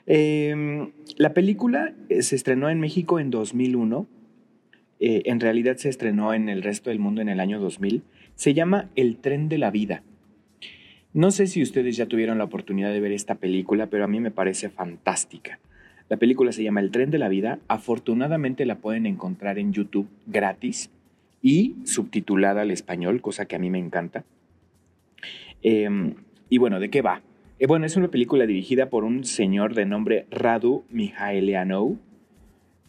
Em, 0.07 0.93
la 1.17 1.35
película 1.35 1.93
eh, 2.09 2.23
se 2.23 2.37
estrenó 2.37 2.71
en 2.71 2.79
México 2.79 3.19
en 3.19 3.31
2001. 3.31 4.07
Eh, 5.01 5.23
en 5.25 5.41
realidad 5.41 5.77
se 5.77 5.89
estrenó 5.89 6.35
en 6.35 6.49
el 6.49 6.63
resto 6.63 6.91
del 6.91 7.01
mundo 7.01 7.21
en 7.21 7.29
el 7.29 7.41
año 7.41 7.59
2000. 7.59 8.05
Se 8.37 8.55
llama 8.55 8.91
El 8.95 9.17
tren 9.17 9.49
de 9.49 9.59
la 9.59 9.73
vida. 9.73 10.05
No 11.13 11.33
sé 11.33 11.49
si 11.49 11.61
ustedes 11.61 11.97
ya 11.97 12.07
tuvieron 12.07 12.39
la 12.39 12.45
oportunidad 12.45 12.93
de 12.93 13.01
ver 13.01 13.11
esta 13.11 13.35
película, 13.35 13.89
pero 13.89 14.05
a 14.05 14.09
mí 14.09 14.21
me 14.21 14.31
parece 14.31 14.69
fantástica. 14.69 15.59
La 16.09 16.17
película 16.17 16.53
se 16.53 16.63
llama 16.63 16.79
El 16.79 16.93
tren 16.93 17.11
de 17.11 17.19
la 17.19 17.29
vida. 17.29 17.59
Afortunadamente 17.67 18.67
la 18.67 18.79
pueden 18.79 19.05
encontrar 19.05 19.59
en 19.59 19.73
YouTube 19.73 20.07
gratis 20.29 20.91
y 21.45 21.77
subtitulada 21.85 22.63
al 22.63 22.71
español, 22.71 23.21
cosa 23.21 23.45
que 23.45 23.55
a 23.55 23.59
mí 23.59 23.69
me 23.69 23.79
encanta. 23.79 24.25
Em, 25.63 26.15
y 26.49 26.57
bueno, 26.57 26.81
¿de 26.81 26.89
qué 26.89 27.03
va? 27.03 27.21
Eh, 27.59 27.67
bueno, 27.67 27.85
es 27.85 27.99
una 27.99 28.09
película 28.09 28.47
dirigida 28.47 28.89
por 28.89 29.05
un 29.05 29.25
señor 29.25 29.75
de 29.75 29.85
nombre 29.85 30.27
Radu 30.31 30.85
Mihailianou. 30.89 31.99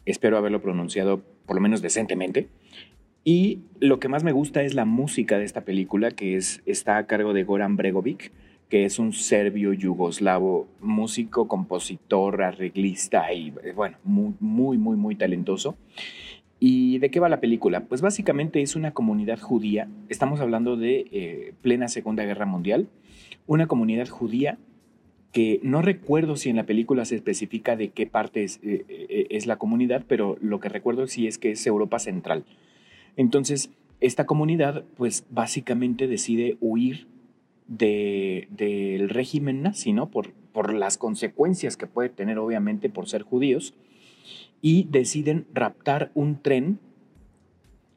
Espero 0.05 0.37
haberlo 0.37 0.61
pronunciado 0.61 1.21
por 1.45 1.57
lo 1.57 1.61
menos 1.61 1.81
decentemente. 1.81 2.47
Y 3.25 3.59
lo 3.81 3.99
que 3.99 4.07
más 4.07 4.23
me 4.23 4.31
gusta 4.31 4.63
es 4.63 4.73
la 4.73 4.85
música 4.85 5.37
de 5.37 5.43
esta 5.43 5.65
película, 5.65 6.11
que 6.11 6.37
es, 6.37 6.61
está 6.65 6.95
a 6.95 7.07
cargo 7.07 7.33
de 7.33 7.43
Goran 7.43 7.75
Bregovic, 7.75 8.31
que 8.69 8.85
es 8.85 8.99
un 8.99 9.11
serbio 9.11 9.73
yugoslavo, 9.73 10.69
músico, 10.79 11.49
compositor, 11.49 12.41
arreglista 12.41 13.33
y, 13.33 13.53
eh, 13.65 13.73
bueno, 13.75 13.97
muy, 14.05 14.33
muy, 14.39 14.77
muy, 14.77 14.95
muy 14.95 15.15
talentoso. 15.15 15.75
¿Y 16.59 16.99
de 16.99 17.11
qué 17.11 17.19
va 17.19 17.27
la 17.29 17.41
película? 17.41 17.81
Pues 17.81 18.01
básicamente 18.01 18.61
es 18.61 18.75
una 18.75 18.91
comunidad 18.91 19.39
judía, 19.39 19.89
estamos 20.07 20.39
hablando 20.39 20.77
de 20.77 21.05
eh, 21.11 21.53
plena 21.61 21.87
Segunda 21.89 22.23
Guerra 22.23 22.45
Mundial, 22.45 22.87
una 23.45 23.67
comunidad 23.67 24.07
judía 24.07 24.57
que 25.33 25.59
no 25.63 25.81
recuerdo 25.81 26.37
si 26.37 26.49
en 26.49 26.55
la 26.55 26.65
película 26.65 27.03
se 27.03 27.15
especifica 27.15 27.75
de 27.75 27.89
qué 27.89 28.07
parte 28.07 28.43
es, 28.43 28.61
eh, 28.63 28.85
eh, 28.87 29.39
la 29.45 29.57
comunidad, 29.57 30.05
pero 30.07 30.37
lo 30.39 30.61
que 30.61 30.69
recuerdo 30.69 31.07
sí 31.07 31.27
es 31.27 31.37
que 31.37 31.51
es 31.51 31.67
Europa 31.67 31.99
Central. 31.99 32.45
Entonces, 33.17 33.69
esta 33.99 34.25
comunidad 34.25 34.85
pues 34.95 35.25
básicamente 35.29 36.07
decide 36.07 36.57
huir 36.61 37.07
del 37.67 39.09
régimen 39.09 39.61
nazi, 39.61 39.91
¿no? 39.91 40.09
Por 40.09 40.73
las 40.73 40.97
consecuencias 40.97 41.75
que 41.75 41.87
puede 41.87 42.09
tener 42.09 42.37
obviamente 42.37 42.89
por 42.89 43.09
ser 43.09 43.23
judíos 43.23 43.73
y 44.61 44.87
deciden 44.89 45.45
raptar 45.53 46.11
un 46.13 46.41
tren 46.41 46.79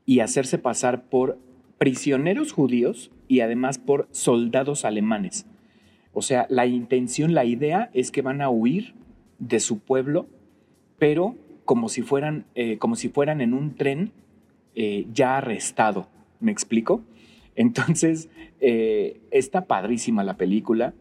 y 0.07 0.21
hacerse 0.21 0.59
pasar 0.59 1.05
por 1.05 1.39
prisioneros 1.79 2.53
judíos 2.53 3.11
y 3.29 3.41
además 3.41 3.79
por 3.79 4.09
soldados 4.11 4.85
alemanes. 4.85 5.47
O 6.13 6.23
sea, 6.23 6.47
la 6.49 6.67
intención, 6.67 7.35
la 7.35 7.45
idea 7.45 7.91
es 7.93 8.11
que 8.11 8.23
van 8.23 8.41
a 8.41 8.51
huir 8.51 8.95
de 9.39 9.61
su 9.61 9.79
pueblo, 9.79 10.27
pero 10.99 11.37
como 11.65 11.89
si 11.89 12.03
fueran, 12.03 12.47
eh, 12.55 12.79
como 12.79 12.97
si 12.97 13.09
fueran 13.09 13.41
en 13.41 13.55
un 13.55 13.75
tren 13.75 14.13
eh, 14.75 15.07
ya 15.13 15.37
arrestado. 15.37 16.09
¿Me 16.41 16.51
explico? 16.51 17.03
Entonces, 17.55 18.29
eh, 18.61 19.21
está 19.31 19.67
padrísima 19.67 20.25
la 20.25 20.37
película. 20.37 20.95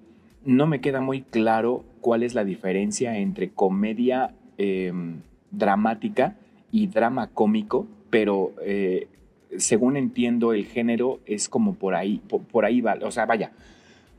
No 0.44 0.68
me 0.68 0.82
queda 0.82 1.02
muy 1.02 1.22
claro 1.22 1.86
cuál 2.02 2.24
es 2.24 2.36
la 2.36 2.44
diferencia 2.44 3.18
entre 3.18 3.50
comedia 3.50 4.34
em, 4.58 5.22
dramática 5.52 6.38
y 6.72 6.88
drama 6.88 7.28
cómico, 7.28 7.88
pero 8.10 8.54
eh, 8.62 9.08
según 9.58 9.98
entiendo 9.98 10.54
el 10.54 10.66
género 10.66 11.20
es 11.26 11.50
como 11.50 11.76
por 11.76 11.96
ahí, 11.96 12.22
por, 12.28 12.66
ahí 12.66 12.82
va, 12.82 12.98
o 13.04 13.12
sea, 13.12 13.26
vaya. 13.26 13.52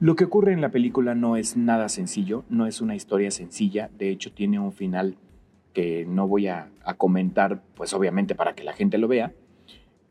Lo 0.00 0.14
que 0.14 0.24
ocurre 0.24 0.52
en 0.52 0.60
la 0.60 0.70
película 0.70 1.14
no 1.14 1.36
es 1.36 1.56
nada 1.56 1.88
sencillo, 1.88 2.44
no 2.48 2.66
es 2.66 2.80
una 2.80 2.94
historia 2.94 3.32
sencilla, 3.32 3.90
de 3.98 4.10
hecho 4.10 4.32
tiene 4.32 4.60
un 4.60 4.72
final 4.72 5.16
que 5.72 6.06
no 6.06 6.28
voy 6.28 6.46
a, 6.46 6.70
a 6.84 6.94
comentar, 6.94 7.62
pues 7.74 7.92
obviamente 7.94 8.34
para 8.34 8.54
que 8.54 8.62
la 8.62 8.72
gente 8.72 8.96
lo 8.98 9.08
vea, 9.08 9.32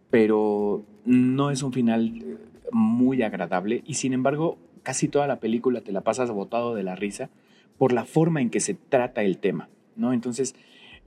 pero 0.09 0.83
no 1.05 1.51
es 1.51 1.63
un 1.63 1.71
final 1.71 2.17
eh, 2.17 2.38
muy 2.71 3.21
agradable 3.24 3.81
y 3.86 3.93
sin 3.93 4.13
embargo 4.13 4.57
casi 4.83 5.07
toda 5.07 5.27
la 5.27 5.39
película 5.39 5.81
te 5.81 5.91
la 5.91 6.01
pasas 6.01 6.31
botado 6.31 6.75
de 6.75 6.83
la 6.83 6.95
risa 6.95 7.29
por 7.77 7.93
la 7.93 8.05
forma 8.05 8.41
en 8.41 8.50
que 8.50 8.59
se 8.59 8.74
trata 8.74 9.21
el 9.24 9.38
tema, 9.38 9.69
¿no? 9.95 10.13
Entonces, 10.13 10.55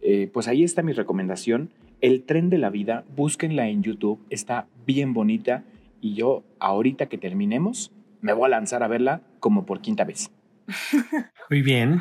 eh, 0.03 0.31
pues 0.33 0.49
ahí 0.49 0.65
está 0.65 0.83
mi 0.83 0.93
recomendación. 0.93 1.71
El 2.01 2.23
tren 2.23 2.49
de 2.51 2.59
la 2.59 2.71
vida, 2.71 3.05
búsquenla 3.15 3.69
en 3.69 3.83
YouTube, 3.83 4.25
está 4.31 4.67
bien 4.87 5.13
bonita 5.13 5.65
y 6.01 6.15
yo 6.15 6.43
ahorita 6.59 7.07
que 7.07 7.19
terminemos 7.19 7.93
me 8.23 8.33
voy 8.33 8.47
a 8.47 8.51
lanzar 8.51 8.83
a 8.83 8.89
verla 8.89 9.23
como 9.39 9.67
por 9.67 9.81
quinta 9.81 10.05
vez. 10.05 10.31
Muy 11.51 11.63
bien, 11.63 11.99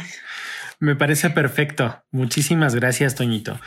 me 0.79 0.95
parece 0.95 1.29
perfecto. 1.29 2.03
Muchísimas 2.11 2.75
gracias, 2.75 3.15
Toñito. 3.15 3.59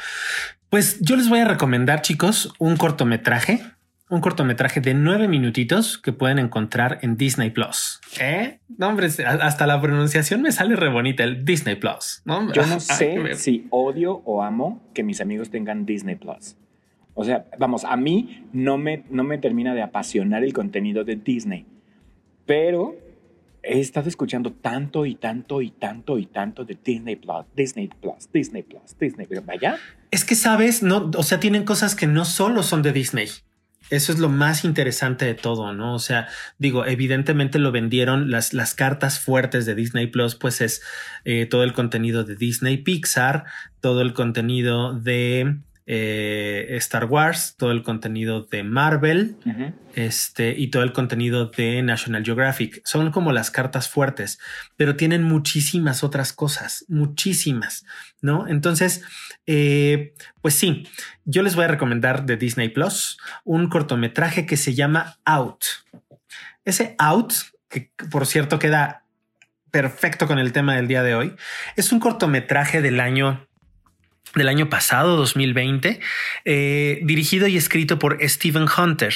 Pues 0.70 1.00
yo 1.00 1.16
les 1.16 1.28
voy 1.28 1.40
a 1.40 1.44
recomendar, 1.48 2.02
chicos, 2.02 2.54
un 2.58 2.76
cortometraje 2.76 3.60
un 4.12 4.20
cortometraje 4.20 4.82
de 4.82 4.92
nueve 4.92 5.26
minutitos 5.26 5.96
que 5.96 6.12
pueden 6.12 6.38
encontrar 6.38 6.98
en 7.00 7.16
Disney 7.16 7.48
Plus. 7.48 7.98
¿Eh? 8.20 8.58
No, 8.76 8.88
hombre, 8.88 9.06
hasta 9.06 9.66
la 9.66 9.80
pronunciación 9.80 10.42
me 10.42 10.52
sale 10.52 10.76
re 10.76 10.90
bonita 10.90 11.24
el 11.24 11.46
Disney 11.46 11.76
Plus. 11.76 12.20
¿no? 12.26 12.52
Yo 12.52 12.66
no 12.66 12.78
sé 12.80 13.34
si 13.36 13.66
odio 13.70 14.20
o 14.26 14.42
amo 14.42 14.82
que 14.92 15.02
mis 15.02 15.22
amigos 15.22 15.48
tengan 15.48 15.86
Disney 15.86 16.16
Plus. 16.16 16.56
O 17.14 17.24
sea, 17.24 17.46
vamos, 17.58 17.86
a 17.86 17.96
mí 17.96 18.44
no 18.52 18.76
me, 18.76 19.04
no 19.08 19.24
me 19.24 19.38
termina 19.38 19.74
de 19.74 19.80
apasionar 19.80 20.44
el 20.44 20.52
contenido 20.52 21.04
de 21.04 21.16
Disney, 21.16 21.64
pero 22.44 22.94
he 23.62 23.80
estado 23.80 24.10
escuchando 24.10 24.52
tanto 24.52 25.06
y 25.06 25.14
tanto 25.14 25.62
y 25.62 25.70
tanto 25.70 26.18
y 26.18 26.26
tanto 26.26 26.66
de 26.66 26.76
Disney 26.84 27.16
Plus, 27.16 27.46
Disney 27.56 27.88
Plus, 27.88 28.30
Disney 28.30 28.62
Plus, 28.62 28.94
Disney. 29.00 29.26
Vaya. 29.46 29.78
Es 30.10 30.26
que 30.26 30.34
sabes, 30.34 30.82
no, 30.82 31.10
o 31.16 31.22
sea, 31.22 31.40
tienen 31.40 31.64
cosas 31.64 31.94
que 31.94 32.06
no 32.06 32.26
solo 32.26 32.62
son 32.62 32.82
de 32.82 32.92
Disney. 32.92 33.28
Eso 33.92 34.10
es 34.10 34.18
lo 34.18 34.30
más 34.30 34.64
interesante 34.64 35.26
de 35.26 35.34
todo, 35.34 35.74
¿no? 35.74 35.94
O 35.94 35.98
sea, 35.98 36.26
digo, 36.56 36.86
evidentemente 36.86 37.58
lo 37.58 37.72
vendieron 37.72 38.30
las, 38.30 38.54
las 38.54 38.74
cartas 38.74 39.18
fuertes 39.18 39.66
de 39.66 39.74
Disney 39.74 40.06
Plus, 40.06 40.34
pues 40.34 40.62
es 40.62 40.82
eh, 41.26 41.44
todo 41.44 41.62
el 41.62 41.74
contenido 41.74 42.24
de 42.24 42.34
Disney 42.34 42.78
Pixar, 42.78 43.44
todo 43.82 44.00
el 44.00 44.14
contenido 44.14 44.98
de 44.98 45.58
eh, 45.84 46.68
Star 46.78 47.04
Wars, 47.04 47.54
todo 47.58 47.70
el 47.70 47.82
contenido 47.82 48.42
de 48.44 48.62
Marvel, 48.62 49.36
este, 49.94 50.54
y 50.56 50.68
todo 50.68 50.84
el 50.84 50.92
contenido 50.92 51.46
de 51.46 51.82
National 51.82 52.24
Geographic. 52.24 52.80
Son 52.86 53.10
como 53.10 53.30
las 53.30 53.50
cartas 53.50 53.90
fuertes, 53.90 54.38
pero 54.76 54.96
tienen 54.96 55.22
muchísimas 55.22 56.02
otras 56.02 56.32
cosas, 56.32 56.86
muchísimas, 56.88 57.84
¿no? 58.22 58.48
Entonces, 58.48 59.02
eh, 59.46 60.14
pues 60.40 60.54
sí, 60.54 60.86
yo 61.24 61.42
les 61.42 61.56
voy 61.56 61.64
a 61.64 61.68
recomendar 61.68 62.24
de 62.26 62.36
Disney 62.36 62.68
Plus 62.68 63.18
un 63.44 63.68
cortometraje 63.68 64.46
que 64.46 64.56
se 64.56 64.74
llama 64.74 65.18
Out. 65.24 65.64
Ese 66.64 66.94
Out, 66.98 67.32
que 67.68 67.90
por 68.10 68.26
cierto 68.26 68.58
queda 68.58 69.04
perfecto 69.70 70.26
con 70.26 70.38
el 70.38 70.52
tema 70.52 70.76
del 70.76 70.86
día 70.88 71.02
de 71.02 71.14
hoy, 71.14 71.34
es 71.76 71.92
un 71.92 72.00
cortometraje 72.00 72.82
del 72.82 73.00
año 73.00 73.48
del 74.34 74.48
año 74.48 74.70
pasado, 74.70 75.16
2020, 75.16 76.00
eh, 76.46 77.00
dirigido 77.02 77.46
y 77.48 77.56
escrito 77.56 77.98
por 77.98 78.18
Stephen 78.26 78.66
Hunter. 78.76 79.14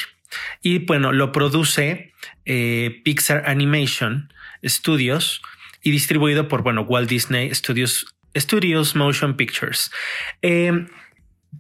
Y 0.61 0.81
bueno, 0.81 1.13
lo 1.13 1.33
produce 1.33 2.13
eh, 2.45 3.01
Pixar 3.05 3.45
Animation 3.49 4.33
Studios 4.65 5.41
y 5.83 5.91
distribuido 5.91 6.49
por, 6.49 6.63
bueno, 6.63 6.83
Walt 6.83 7.09
Disney 7.09 7.55
Studios, 7.55 8.15
Studios 8.37 8.95
Motion 8.95 9.37
Pictures. 9.37 9.91
Eh, 10.43 10.87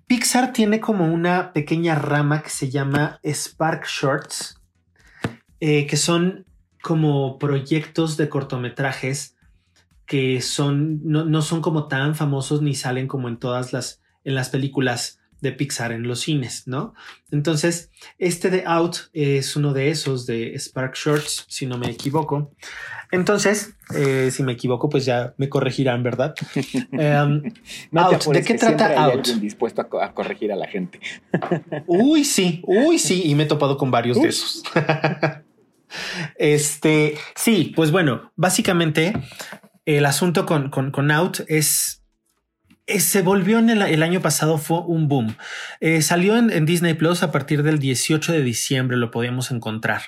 Pixar 0.06 0.52
tiene 0.52 0.80
como 0.80 1.12
una 1.12 1.52
pequeña 1.52 1.95
rama 1.95 2.42
que 2.42 2.50
se 2.50 2.71
llama 2.71 3.18
Spark 3.25 3.87
Shorts, 3.87 4.61
eh, 5.61 5.87
que 5.87 5.97
son 5.97 6.47
como 6.83 7.38
proyectos 7.38 8.16
de 8.16 8.28
cortometrajes 8.28 9.37
que 10.06 10.40
son, 10.40 11.00
no, 11.04 11.25
no, 11.25 11.42
son 11.42 11.61
como 11.61 11.88
tan 11.88 12.14
famosos 12.14 12.62
ni 12.62 12.75
salen 12.75 13.09
como 13.09 13.28
en 13.28 13.38
todas 13.38 13.73
las, 13.73 14.00
en 14.25 14.35
las 14.35 14.50
películas 14.50 15.18
de 15.40 15.52
Pixar 15.52 15.92
en 15.92 16.04
los 16.04 16.21
cines, 16.21 16.66
¿no? 16.66 16.95
Entonces, 17.30 17.90
este 18.18 18.50
de 18.50 18.64
Out 18.66 18.97
es 19.12 19.56
uno 19.56 19.73
de 19.73 19.90
esos 19.90 20.26
de 20.26 20.54
Spark 20.59 20.95
Shorts, 20.95 21.45
si 21.49 21.66
no 21.66 21.76
me 21.76 21.90
equivoco. 21.90 22.54
Entonces, 23.11 23.75
eh, 23.95 24.31
si 24.33 24.43
me 24.43 24.53
equivoco, 24.53 24.89
pues 24.89 25.05
ya 25.05 25.35
me 25.37 25.49
corregirán, 25.49 26.03
¿verdad? 26.03 26.35
Em, 26.93 27.43
¿De 28.33 28.43
qué 28.45 28.55
trata 28.55 29.05
Out? 29.05 29.27
dispuesto 29.41 29.83
a, 30.01 30.13
corregir 30.13 30.53
a 30.53 30.57
la 30.57 30.67
gente. 30.67 31.01
uy, 31.87 32.25
sí, 32.25 32.63
uy, 32.65 32.99
sí, 32.99 33.23
y 33.25 33.35
me 33.35 33.45
he 33.45 33.47
topado 33.47 33.77
con 33.77 33.91
varios 33.91 34.21
de 34.21 34.29
esos. 34.29 34.63
este, 36.39 37.17
sí, 37.35 37.73
pues 37.77 37.91
bueno, 37.91 38.33
básicamente 38.37 39.13
el 39.85 40.05
asunto 40.07 40.47
con, 40.47 40.71
con, 40.71 40.91
con 40.91 41.11
Out 41.11 41.41
es 41.49 42.03
se 42.87 43.23
volvió 43.23 43.59
en 43.59 43.71
el, 43.71 44.02
año 44.02 44.21
pasado, 44.21 44.59
fue 44.59 44.81
un 44.81 45.09
boom. 45.09 45.37
Eh, 45.81 46.02
salió 46.02 46.37
en, 46.37 46.66
Disney 46.66 46.95
Plus 46.95 47.23
a 47.23 47.33
partir 47.33 47.62
del 47.62 47.78
18 47.78 48.33
de 48.33 48.43
diciembre, 48.43 48.97
lo 48.97 49.11
podíamos 49.11 49.50
encontrar. 49.50 50.02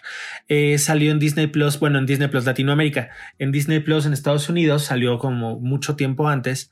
Eh, 0.49 0.79
salió 0.79 1.11
en 1.11 1.19
Disney 1.19 1.49
Plus, 1.49 1.81
bueno, 1.81 1.99
en 1.99 2.07
Disney 2.07 2.29
Plus 2.29 2.45
Latinoamérica. 2.45 3.11
En 3.39 3.51
Disney 3.51 3.81
Plus 3.81 4.07
en 4.07 4.13
Estados 4.13 4.49
Unidos 4.49 4.85
salió 4.85 5.19
como 5.19 5.59
mucho 5.59 5.97
tiempo 5.97 6.29
antes, 6.29 6.71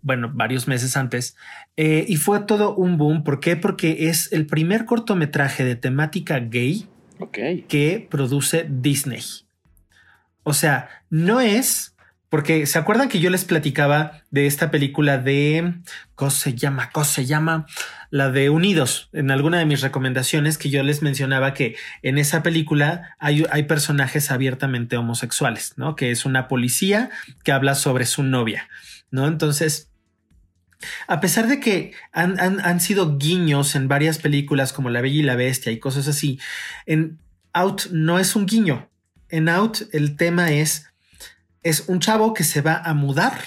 bueno, 0.00 0.30
varios 0.32 0.68
meses 0.68 0.96
antes. 0.96 1.36
y 1.76 2.16
fue 2.16 2.40
todo 2.40 2.74
un 2.74 2.96
boom. 2.96 3.24
¿Por 3.24 3.40
qué? 3.40 3.56
Porque 3.56 4.08
es 4.08 4.32
el 4.32 4.46
primer 4.46 4.84
cortometraje 4.84 5.64
de 5.64 5.76
temática 5.76 6.38
gay 6.38 6.88
que 7.68 8.06
produce 8.10 8.66
Disney. 8.68 9.22
O 10.44 10.54
sea, 10.54 10.88
no 11.10 11.40
es 11.40 11.94
porque 12.28 12.66
se 12.66 12.78
acuerdan 12.78 13.08
que 13.08 13.20
yo 13.20 13.30
les 13.30 13.44
platicaba 13.44 14.22
de 14.30 14.46
esta 14.46 14.70
película 14.70 15.18
de 15.18 15.74
¿cómo 16.14 16.30
se 16.30 16.54
llama? 16.54 16.90
¿Cómo 16.92 17.04
se 17.04 17.24
llama? 17.24 17.66
La 18.10 18.30
de 18.30 18.50
Unidos, 18.50 19.08
en 19.12 19.30
alguna 19.30 19.58
de 19.58 19.66
mis 19.66 19.80
recomendaciones 19.80 20.58
que 20.58 20.70
yo 20.70 20.82
les 20.82 21.02
mencionaba 21.02 21.54
que 21.54 21.76
en 22.02 22.18
esa 22.18 22.42
película 22.42 23.16
hay, 23.18 23.44
hay 23.50 23.62
personajes 23.64 24.30
abiertamente 24.30 24.96
homosexuales, 24.96 25.74
¿no? 25.76 25.96
Que 25.96 26.10
es 26.10 26.24
una 26.24 26.48
policía 26.48 27.10
que 27.44 27.52
habla 27.52 27.74
sobre 27.74 28.04
su 28.04 28.22
novia, 28.22 28.68
¿no? 29.10 29.26
Entonces, 29.26 29.90
a 31.06 31.20
pesar 31.20 31.48
de 31.48 31.60
que 31.60 31.92
han, 32.12 32.38
han, 32.40 32.60
han 32.60 32.80
sido 32.80 33.16
guiños 33.16 33.74
en 33.74 33.88
varias 33.88 34.18
películas 34.18 34.72
como 34.72 34.90
La 34.90 35.00
Bella 35.00 35.20
y 35.20 35.22
la 35.22 35.36
Bestia 35.36 35.72
y 35.72 35.78
cosas 35.78 36.08
así, 36.08 36.38
en 36.84 37.18
Out 37.54 37.86
no 37.90 38.18
es 38.18 38.36
un 38.36 38.46
guiño. 38.46 38.90
En 39.30 39.48
Out 39.48 39.82
el 39.92 40.16
tema 40.16 40.52
es 40.52 40.87
es 41.62 41.88
un 41.88 42.00
chavo 42.00 42.34
que 42.34 42.44
se 42.44 42.60
va 42.60 42.76
a 42.76 42.94
mudar 42.94 43.38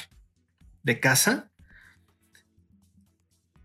de 0.84 1.00
casa 1.00 1.52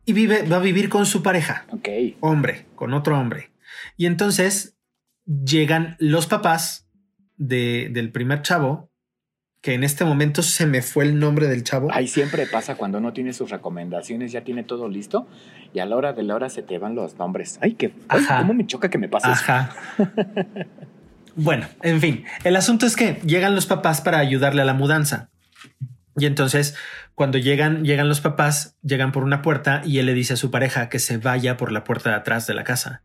y 0.04 0.12
vive, 0.12 0.42
va 0.42 0.56
a 0.56 0.60
vivir 0.60 0.88
con 0.88 1.04
su 1.04 1.22
pareja. 1.22 1.66
Ok. 1.72 1.88
Hombre, 2.20 2.66
con 2.74 2.94
otro 2.94 3.18
hombre. 3.18 3.50
Y 3.96 4.06
entonces 4.06 4.76
llegan 5.26 5.96
los 5.98 6.26
papás 6.26 6.88
del 7.36 8.12
primer 8.12 8.42
chavo, 8.42 8.90
que 9.60 9.74
en 9.74 9.82
este 9.82 10.04
momento 10.04 10.42
se 10.42 10.64
me 10.64 10.80
fue 10.80 11.04
el 11.04 11.18
nombre 11.18 11.48
del 11.48 11.64
chavo. 11.64 11.88
Ahí 11.92 12.06
siempre 12.06 12.46
pasa 12.46 12.76
cuando 12.76 13.00
no 13.00 13.12
tiene 13.12 13.32
sus 13.32 13.50
recomendaciones, 13.50 14.30
ya 14.30 14.44
tiene 14.44 14.62
todo 14.62 14.88
listo 14.88 15.26
y 15.74 15.80
a 15.80 15.86
la 15.86 15.96
hora 15.96 16.12
de 16.12 16.22
la 16.22 16.36
hora 16.36 16.48
se 16.48 16.62
te 16.62 16.78
van 16.78 16.94
los 16.94 17.16
nombres. 17.18 17.58
Ay, 17.60 17.74
que 17.74 17.92
cómo 18.38 18.54
me 18.54 18.66
choca 18.66 18.88
que 18.88 18.98
me 18.98 19.08
pase 19.08 19.26
Ajá. 19.28 19.74
Bueno, 21.36 21.68
en 21.82 22.00
fin, 22.00 22.24
el 22.44 22.56
asunto 22.56 22.86
es 22.86 22.96
que 22.96 23.20
llegan 23.24 23.54
los 23.54 23.66
papás 23.66 24.00
para 24.00 24.18
ayudarle 24.18 24.62
a 24.62 24.64
la 24.64 24.72
mudanza. 24.72 25.28
Y 26.16 26.24
entonces, 26.24 26.74
cuando 27.14 27.36
llegan, 27.36 27.84
llegan 27.84 28.08
los 28.08 28.22
papás, 28.22 28.74
llegan 28.82 29.12
por 29.12 29.22
una 29.22 29.42
puerta 29.42 29.82
y 29.84 29.98
él 29.98 30.06
le 30.06 30.14
dice 30.14 30.32
a 30.32 30.38
su 30.38 30.50
pareja 30.50 30.88
que 30.88 30.98
se 30.98 31.18
vaya 31.18 31.58
por 31.58 31.72
la 31.72 31.84
puerta 31.84 32.08
de 32.08 32.16
atrás 32.16 32.46
de 32.46 32.54
la 32.54 32.64
casa. 32.64 33.02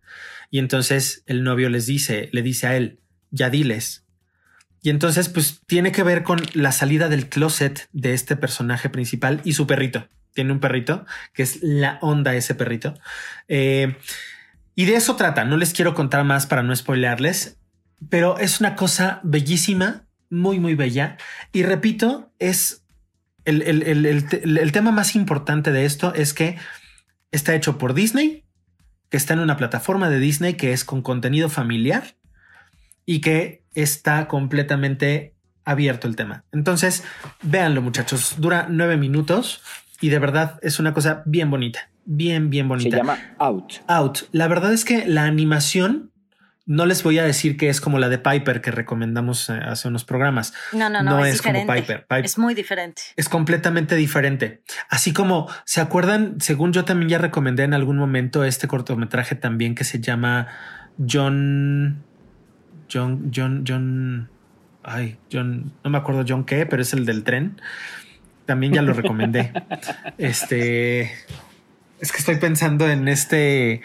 Y 0.49 0.59
entonces 0.59 1.23
el 1.25 1.43
novio 1.43 1.69
les 1.69 1.85
dice, 1.85 2.29
le 2.31 2.41
dice 2.41 2.67
a 2.67 2.77
él, 2.77 3.01
ya 3.31 3.49
diles. 3.49 4.05
Y 4.81 4.91
entonces, 4.91 5.27
pues 5.27 5.59
tiene 5.67 5.91
que 5.91 6.03
ver 6.03 6.23
con 6.23 6.39
la 6.53 6.71
salida 6.71 7.09
del 7.09 7.27
closet 7.27 7.89
de 7.91 8.13
este 8.13 8.37
personaje 8.37 8.89
principal 8.89 9.41
y 9.43 9.53
su 9.53 9.67
perrito. 9.67 10.07
Tiene 10.33 10.53
un 10.53 10.61
perrito 10.61 11.05
que 11.33 11.43
es 11.43 11.59
la 11.61 11.99
onda 12.01 12.33
ese 12.33 12.55
perrito. 12.55 12.93
Eh, 13.49 13.97
y 14.73 14.85
de 14.85 14.95
eso 14.95 15.17
trata. 15.17 15.43
No 15.43 15.57
les 15.57 15.73
quiero 15.73 15.93
contar 15.93 16.23
más 16.23 16.47
para 16.47 16.63
no 16.63 16.73
spoilearles 16.73 17.60
pero 18.09 18.37
es 18.37 18.59
una 18.59 18.75
cosa 18.75 19.19
bellísima, 19.23 20.05
muy, 20.29 20.59
muy 20.59 20.75
bella. 20.75 21.17
Y 21.51 21.63
repito, 21.63 22.31
es 22.39 22.85
el, 23.45 23.61
el, 23.63 24.71
tema 24.71 24.91
más 24.91 25.15
importante 25.15 25.71
de 25.71 25.85
esto 25.85 26.13
es 26.13 26.33
que 26.33 26.57
está 27.31 27.55
hecho 27.55 27.77
por 27.77 27.93
Disney, 27.93 28.45
que 29.09 29.17
está 29.17 29.33
en 29.33 29.39
una 29.39 29.57
plataforma 29.57 30.09
de 30.09 30.19
Disney 30.19 30.53
que 30.53 30.73
es 30.73 30.85
con 30.85 31.01
contenido 31.01 31.49
familiar 31.49 32.15
y 33.05 33.19
que 33.21 33.63
está 33.73 34.27
completamente 34.27 35.35
abierto 35.65 36.07
el 36.07 36.15
tema. 36.15 36.45
Entonces, 36.51 37.03
véanlo 37.41 37.81
muchachos, 37.81 38.35
dura 38.37 38.67
nueve 38.69 38.97
minutos 38.97 39.61
y 39.99 40.09
de 40.09 40.19
verdad 40.19 40.59
es 40.61 40.79
una 40.79 40.93
cosa 40.93 41.23
bien 41.25 41.49
bonita, 41.49 41.89
bien, 42.05 42.49
bien 42.49 42.67
bonita. 42.67 42.91
Se 42.91 42.97
llama 42.97 43.17
Out. 43.39 43.73
Out. 43.87 44.19
La 44.31 44.47
verdad 44.47 44.71
es 44.71 44.85
que 44.85 45.05
la 45.07 45.25
animación 45.25 46.10
no 46.65 46.85
les 46.85 47.03
voy 47.03 47.17
a 47.17 47.23
decir 47.23 47.57
que 47.57 47.69
es 47.69 47.81
como 47.81 47.97
la 47.97 48.07
de 48.09 48.17
Piper 48.17 48.61
que 48.61 48.71
recomendamos 48.71 49.49
eh, 49.49 49.53
hace 49.53 49.87
unos 49.87 50.03
programas. 50.03 50.53
No, 50.73 50.89
no, 50.89 51.01
no, 51.01 51.25
es, 51.25 51.41
como 51.41 51.65
Piper. 51.65 52.05
Es 52.23 52.37
muy 52.37 52.53
diferente. 52.53 53.01
Es 53.15 53.29
completamente 53.29 53.95
diferente. 53.95 54.61
Así 54.89 55.11
como 55.13 55.49
se 55.65 55.81
acuerdan, 55.81 56.39
según 56.39 56.71
yo 56.71 56.85
también 56.85 57.09
ya 57.09 57.17
recomendé 57.17 57.63
en 57.63 57.73
algún 57.73 57.97
momento 57.97 58.43
este 58.43 58.67
cortometraje 58.67 59.35
también 59.35 59.73
que 59.75 59.83
se 59.83 59.99
llama 59.99 60.47
John, 60.97 62.03
John, 62.91 63.31
John, 63.35 63.63
John, 63.67 64.29
ay, 64.83 65.17
John, 65.31 65.73
no 65.83 65.89
me 65.89 65.97
acuerdo 65.97 66.23
John 66.27 66.45
qué, 66.45 66.65
pero 66.65 66.83
es 66.83 66.93
el 66.93 67.05
del 67.05 67.23
tren. 67.23 67.59
También 68.45 68.73
ya 68.73 68.81
lo 68.81 68.93
recomendé. 68.93 69.51
este, 70.19 71.11
es 71.99 72.11
que 72.11 72.17
estoy 72.17 72.35
pensando 72.35 72.87
en 72.87 73.07
este 73.07 73.81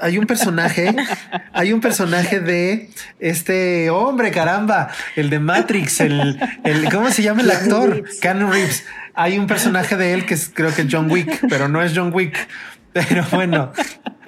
hay 0.00 0.18
un 0.18 0.26
personaje, 0.26 0.94
hay 1.52 1.72
un 1.72 1.80
personaje 1.80 2.40
de 2.40 2.90
este 3.20 3.90
hombre, 3.90 4.30
caramba, 4.30 4.88
el 5.16 5.30
de 5.30 5.38
Matrix, 5.38 6.00
el, 6.00 6.40
el 6.64 6.90
¿cómo 6.92 7.10
se 7.10 7.22
llama 7.22 7.42
el 7.42 7.50
actor? 7.50 8.04
Ken 8.20 8.50
Reeves. 8.50 8.84
Hay 9.16 9.38
un 9.38 9.46
personaje 9.46 9.96
de 9.96 10.12
él 10.12 10.26
que 10.26 10.34
es 10.34 10.50
creo 10.52 10.74
que 10.74 10.88
John 10.90 11.10
Wick, 11.10 11.46
pero 11.48 11.68
no 11.68 11.82
es 11.82 11.92
John 11.94 12.10
Wick. 12.12 12.48
Pero 12.94 13.24
bueno, 13.32 13.72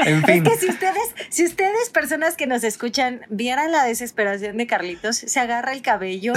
en 0.01 0.23
fin. 0.25 0.45
Es 0.45 0.53
que 0.53 0.59
si 0.59 0.69
ustedes, 0.69 1.15
si 1.29 1.45
ustedes, 1.45 1.91
personas 1.91 2.37
que 2.37 2.49
nos 2.49 2.65
escuchan, 2.65 3.21
vieran 3.31 3.71
la 3.71 3.85
desesperación 3.85 4.57
de 4.57 4.67
Carlitos, 4.67 5.17
se 5.17 5.39
agarra 5.39 5.73
el 5.73 5.83
cabello, 5.83 6.33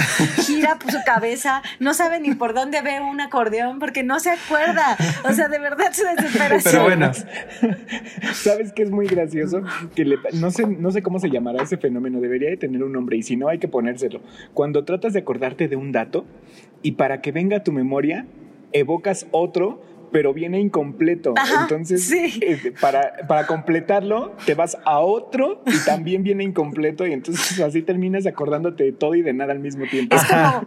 gira 0.46 0.78
su 0.88 0.98
cabeza, 1.04 1.62
no 1.80 1.92
sabe 1.92 2.20
ni 2.20 2.34
por 2.34 2.54
dónde 2.54 2.82
ve 2.82 3.00
un 3.00 3.20
acordeón 3.20 3.80
porque 3.80 4.04
no 4.04 4.20
se 4.20 4.30
acuerda. 4.30 4.96
O 5.28 5.32
sea, 5.32 5.48
de 5.48 5.58
verdad 5.58 5.92
su 5.92 6.04
desesperación. 6.04 6.72
Pero 6.72 6.84
bueno. 6.84 7.10
¿Sabes 8.32 8.72
qué 8.72 8.84
es 8.84 8.90
muy 8.90 9.06
gracioso? 9.06 9.62
Que 9.96 10.04
no, 10.34 10.50
sé, 10.52 10.66
no 10.66 10.92
sé 10.92 11.02
cómo 11.02 11.18
se 11.18 11.30
llamará 11.30 11.64
ese 11.64 11.78
fenómeno, 11.78 12.20
debería 12.20 12.50
de 12.50 12.56
tener 12.56 12.82
un 12.84 12.92
nombre 12.92 13.16
y 13.16 13.22
si 13.22 13.36
no 13.36 13.48
hay 13.48 13.58
que 13.58 13.68
ponérselo. 13.68 14.20
Cuando 14.54 14.84
tratas 14.84 15.14
de 15.14 15.20
acordarte 15.20 15.66
de 15.66 15.74
un 15.74 15.90
dato 15.90 16.26
y 16.82 16.92
para 16.92 17.20
que 17.20 17.32
venga 17.32 17.58
a 17.58 17.64
tu 17.64 17.72
memoria, 17.72 18.24
evocas 18.72 19.26
otro 19.32 19.82
pero 20.12 20.32
viene 20.32 20.60
incompleto. 20.60 21.34
Entonces, 21.60 22.10
eh, 22.12 22.72
para, 22.80 23.26
para 23.26 23.46
completarlo, 23.46 24.34
te 24.44 24.54
vas 24.54 24.76
a 24.84 25.00
otro 25.00 25.62
y 25.66 25.78
también 25.84 26.22
viene 26.22 26.44
incompleto 26.44 27.06
y 27.06 27.12
entonces 27.12 27.60
así 27.60 27.82
terminas 27.82 28.26
acordándote 28.26 28.84
de 28.84 28.92
todo 28.92 29.14
y 29.14 29.22
de 29.22 29.32
nada 29.32 29.52
al 29.52 29.60
mismo 29.60 29.86
tiempo. 29.86 30.16
Es 30.16 30.24
como 30.24 30.66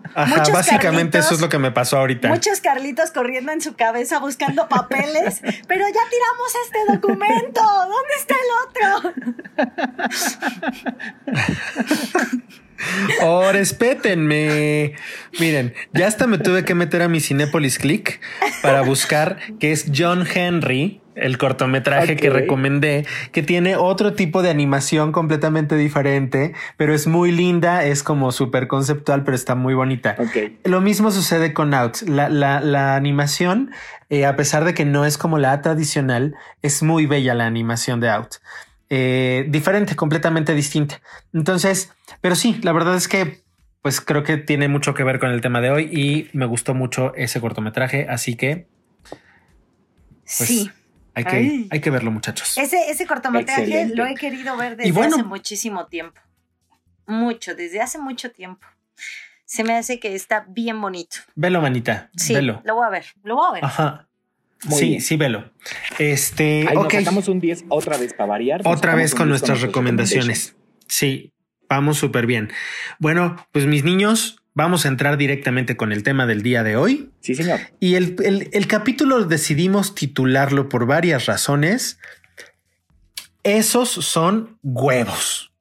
básicamente 0.51 1.17
eso 1.17 1.34
es 1.34 1.41
lo 1.41 1.49
que 1.49 1.60
me 1.60 1.71
pasó 1.71 1.97
ahorita. 1.97 2.29
Muchos 2.29 2.62
Carlitos 2.62 3.12
corriendo 3.12 3.51
en 3.51 3.62
su 3.62 3.75
cabeza 3.75 4.19
buscando 4.19 4.67
papeles, 4.67 5.41
pero 5.67 5.86
ya 5.88 6.01
tiramos 6.10 6.56
este 6.65 6.79
documento. 6.93 7.62
¿Dónde 7.62 8.13
está 8.17 8.36
el 8.36 8.49
otro? 8.67 9.13
Oh, 13.21 13.51
respétenme. 13.51 14.93
Miren, 15.39 15.73
ya 15.93 16.07
hasta 16.07 16.27
me 16.27 16.38
tuve 16.38 16.65
que 16.65 16.75
meter 16.75 17.01
a 17.01 17.07
mi 17.07 17.19
Cinepolis 17.19 17.79
Click 17.79 18.19
para 18.62 18.81
buscar 18.81 19.38
que 19.59 19.71
es 19.71 19.91
John 19.95 20.25
Henry 20.31 21.03
el 21.15 21.38
cortometraje 21.38 22.15
que 22.15 22.29
recomendé, 22.29 23.05
que 23.31 23.43
tiene 23.43 23.75
otro 23.75 24.13
tipo 24.13 24.41
de 24.41 24.49
animación 24.49 25.12
completamente 25.12 25.75
diferente, 25.75 26.53
pero 26.77 26.93
es 26.93 27.07
muy 27.07 27.31
linda, 27.31 27.86
es 27.86 28.03
como 28.03 28.31
súper 28.31 28.67
conceptual, 28.67 29.23
pero 29.23 29.36
está 29.36 29.55
muy 29.55 29.73
bonita. 29.73 30.15
Lo 30.63 30.81
mismo 30.81 31.12
sucede 31.12 31.53
con 31.53 31.73
Out. 31.73 32.01
La, 32.07 32.29
la, 32.29 32.95
animación, 32.95 33.71
eh, 34.09 34.25
a 34.25 34.36
pesar 34.36 34.65
de 34.65 34.73
que 34.73 34.86
no 34.86 35.05
es 35.05 35.17
como 35.17 35.38
la 35.38 35.62
tradicional, 35.62 36.36
es 36.62 36.83
muy 36.83 37.05
bella 37.05 37.33
la 37.33 37.45
animación 37.45 37.99
de 37.99 38.09
Out. 38.09 38.36
Eh, 38.89 39.46
diferente, 39.50 39.96
completamente 39.96 40.54
distinta. 40.54 41.02
Entonces, 41.34 41.91
pero 42.22 42.36
sí, 42.36 42.60
la 42.62 42.72
verdad 42.74 42.96
es 42.96 43.08
que 43.08 43.43
pues 43.84 44.00
creo 44.00 44.24
que 44.24 44.38
tiene 44.38 44.69
mucho 44.69 44.93
que 44.93 45.04
ver 45.04 45.19
con 45.19 45.30
el 45.32 45.41
tema 45.41 45.60
de 45.60 45.69
hoy 45.69 45.89
y 45.91 46.30
me 46.32 46.46
gustó 46.46 46.74
mucho 46.74 47.13
ese 47.15 47.41
cortometraje, 47.41 48.08
así 48.10 48.36
que... 48.36 48.67
Pues, 50.24 50.48
sí. 50.48 50.72
Hay 51.15 51.26
que, 51.26 51.67
hay 51.69 51.80
que 51.82 51.89
verlo, 51.89 52.10
muchachos. 52.10 52.58
Ese, 52.58 52.89
ese 52.89 53.06
cortometraje 53.06 53.88
lo 53.93 54.06
he 54.06 54.15
querido 54.15 54.56
ver 54.56 54.78
desde 54.78 55.00
hace 55.00 55.24
muchísimo 55.24 55.86
tiempo. 55.88 56.19
Mucho, 57.06 57.56
desde 57.56 57.82
hace 57.82 58.00
mucho 58.00 58.32
tiempo. 58.32 58.65
Se 59.46 59.65
me 59.65 59.76
hace 59.76 60.00
que 60.00 60.15
está 60.15 60.46
bien 60.48 60.80
bonito. 60.82 61.17
Velo, 61.36 61.62
manita. 61.62 62.10
Sí, 62.15 62.34
velo. 62.34 62.62
lo 62.63 62.76
voy 62.76 62.88
a 62.88 62.89
ver. 62.89 63.06
Lo 63.22 63.36
voy 63.36 63.50
a 63.50 63.52
ver. 63.52 63.65
Ajá. 63.65 64.08
Sí, 64.69 64.99
sí, 64.99 65.17
velo. 65.17 65.52
Este, 65.99 66.67
ok. 66.76 66.93
Nos 67.12 67.28
un 67.28 67.39
10 67.39 67.65
otra 67.69 67.97
vez 67.97 68.13
para 68.13 68.28
variar. 68.28 68.62
Otra 68.65 68.95
vez 68.95 69.15
con 69.15 69.30
nuestras 69.30 69.62
recomendaciones. 69.62 70.56
Sí, 70.88 71.32
vamos 71.69 71.97
súper 71.97 72.26
bien. 72.26 72.52
Bueno, 72.99 73.36
pues 73.52 73.65
mis 73.65 73.84
niños, 73.84 74.43
Vamos 74.56 74.86
a 74.86 74.88
entrar 74.88 75.17
directamente 75.17 75.76
con 75.76 75.91
el 75.91 76.04
tema 76.04 76.28
del 76.28 76.43
día 76.43 76.62
de 76.62 76.76
hoy. 76.76 77.10
Sí, 77.21 77.34
señor. 77.34 77.60
Y 77.80 77.95
el, 77.95 78.15
el, 78.52 78.67
capítulo 78.67 79.26
decidimos 79.26 79.95
titularlo 79.95 80.69
por 80.69 80.86
varias 80.86 81.26
razones. 81.26 81.97
Esos 83.41 83.89
son 83.89 84.60
huevos. 84.62 85.53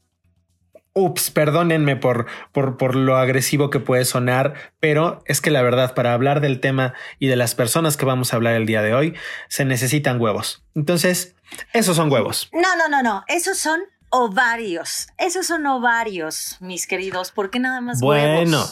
Ups, 0.95 1.31
perdónenme 1.31 1.97
por, 1.97 2.27
por, 2.53 2.77
por, 2.77 2.97
lo 2.97 3.17
agresivo 3.17 3.71
que 3.71 3.81
puede 3.81 4.05
sonar, 4.05 4.55
pero 4.79 5.23
es 5.27 5.41
que 5.41 5.51
la 5.51 5.63
verdad, 5.63 5.95
para 5.95 6.13
hablar 6.13 6.41
del 6.41 6.61
tema 6.61 6.93
y 7.19 7.29
de 7.29 7.37
las 7.37 7.55
personas 7.55 7.97
que 7.97 8.05
vamos 8.05 8.33
a 8.33 8.37
hablar 8.37 8.55
el 8.55 8.67
día 8.67 8.83
de 8.83 8.95
hoy, 8.95 9.15
se 9.49 9.65
necesitan 9.65 10.21
huevos. 10.21 10.65
Entonces, 10.75 11.35
esos 11.73 11.97
son 11.97 12.13
huevos. 12.13 12.51
No, 12.53 12.77
no, 12.77 12.89
no, 12.89 13.03
no. 13.03 13.25
Esos 13.29 13.59
son 13.59 13.81
ovarios. 14.11 15.09
Esos 15.17 15.47
son 15.47 15.67
ovarios, 15.67 16.59
mis 16.61 16.87
queridos. 16.87 17.33
¿Por 17.33 17.51
qué 17.51 17.59
nada 17.59 17.81
más 17.81 18.01
bueno, 18.01 18.65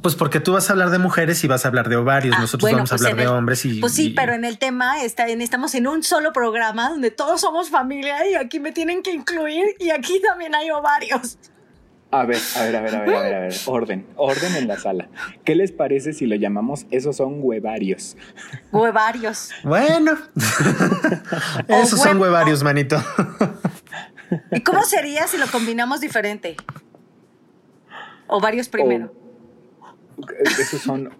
Pues 0.00 0.14
porque 0.14 0.40
tú 0.40 0.52
vas 0.52 0.68
a 0.70 0.72
hablar 0.72 0.90
de 0.90 0.98
mujeres 0.98 1.44
y 1.44 1.46
vas 1.46 1.64
a 1.64 1.68
hablar 1.68 1.88
de 1.88 1.96
ovarios. 1.96 2.34
Ah, 2.36 2.40
Nosotros 2.40 2.70
vamos 2.70 2.90
a 2.90 2.96
pues 2.96 3.06
hablar 3.06 3.26
de 3.26 3.28
hombres 3.28 3.64
y. 3.64 3.80
Pues 3.80 3.92
sí, 3.92 4.10
pero 4.10 4.32
en 4.32 4.44
el 4.44 4.58
tema 4.58 5.02
está, 5.02 5.26
estamos 5.26 5.74
en 5.74 5.86
un 5.86 6.02
solo 6.02 6.32
programa 6.32 6.88
donde 6.88 7.10
todos 7.10 7.40
somos 7.40 7.70
familia 7.70 8.28
y 8.28 8.34
aquí 8.34 8.60
me 8.60 8.72
tienen 8.72 9.02
que 9.02 9.12
incluir 9.12 9.76
y 9.78 9.90
aquí 9.90 10.20
también 10.20 10.54
hay 10.54 10.70
ovarios. 10.70 11.38
A 12.10 12.24
ver, 12.24 12.38
a 12.56 12.62
ver, 12.62 12.76
a 12.76 12.80
ver, 12.80 12.94
a 12.94 13.00
ver, 13.00 13.14
a 13.14 13.20
ver, 13.22 13.34
a 13.34 13.40
ver. 13.40 13.54
Orden, 13.66 14.06
orden 14.16 14.56
en 14.56 14.68
la 14.68 14.78
sala. 14.78 15.08
¿Qué 15.44 15.54
les 15.56 15.72
parece 15.72 16.12
si 16.12 16.26
lo 16.26 16.36
llamamos 16.36 16.86
esos 16.90 17.16
son 17.16 17.38
huevarios? 17.40 18.16
Huevarios. 18.70 19.50
Bueno. 19.64 20.16
esos 21.68 22.00
son 22.00 22.20
huevarios, 22.20 22.62
manito. 22.62 23.02
¿Y 24.52 24.60
cómo 24.60 24.82
sería 24.84 25.26
si 25.26 25.38
lo 25.38 25.46
combinamos 25.48 26.00
diferente? 26.00 26.56
Ovarios 28.28 28.68
primero. 28.68 29.23
Esos 30.58 30.80
son 30.80 31.12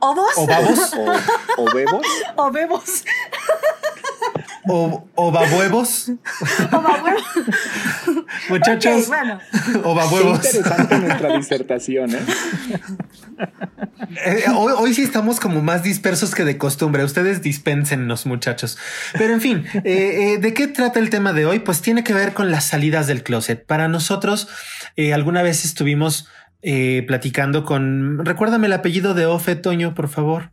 ¿Ovos? 0.00 0.32
¿O 0.36 0.46
babos? 0.46 0.94
¿O, 1.56 1.74
bebos? 1.74 2.06
¿O 2.36 2.52
bebos? 2.52 3.04
¿O, 4.68 5.08
o 5.14 5.32
babuevos? 5.32 6.08
Muchachos, 8.48 9.08
bueno. 9.08 9.40
o 9.82 9.94
babuevos. 9.94 10.44
interesante 10.44 10.98
nuestra 10.98 11.36
disertación, 11.36 12.14
¿eh? 12.14 12.20
eh 14.26 14.44
hoy, 14.54 14.94
sí 14.94 15.02
estamos 15.02 15.40
como 15.40 15.62
más 15.62 15.82
dispersos 15.82 16.34
que 16.34 16.44
de 16.44 16.58
costumbre. 16.58 17.02
Ustedes 17.02 17.42
dispénsennos, 17.42 18.26
muchachos. 18.26 18.78
Pero 19.14 19.32
en 19.32 19.40
fin, 19.40 19.64
eh, 19.72 20.34
eh, 20.34 20.38
¿de 20.38 20.54
qué 20.54 20.68
trata 20.68 21.00
el 21.00 21.10
tema 21.10 21.32
de 21.32 21.46
hoy? 21.46 21.60
Pues 21.60 21.80
tiene 21.80 22.04
que 22.04 22.12
ver 22.12 22.34
con 22.34 22.50
las 22.50 22.64
salidas 22.64 23.06
del 23.06 23.22
closet. 23.22 23.64
Para 23.64 23.88
nosotros, 23.88 24.48
alguna 25.12 25.42
vez 25.42 25.64
estuvimos 25.64 26.28
eh, 26.62 27.04
platicando 27.06 27.64
con. 27.64 28.24
Recuérdame 28.24 28.66
el 28.66 28.72
apellido 28.72 29.14
de 29.14 29.26
Ofe, 29.26 29.56
Toño, 29.56 29.94
por 29.94 30.08
favor. 30.08 30.50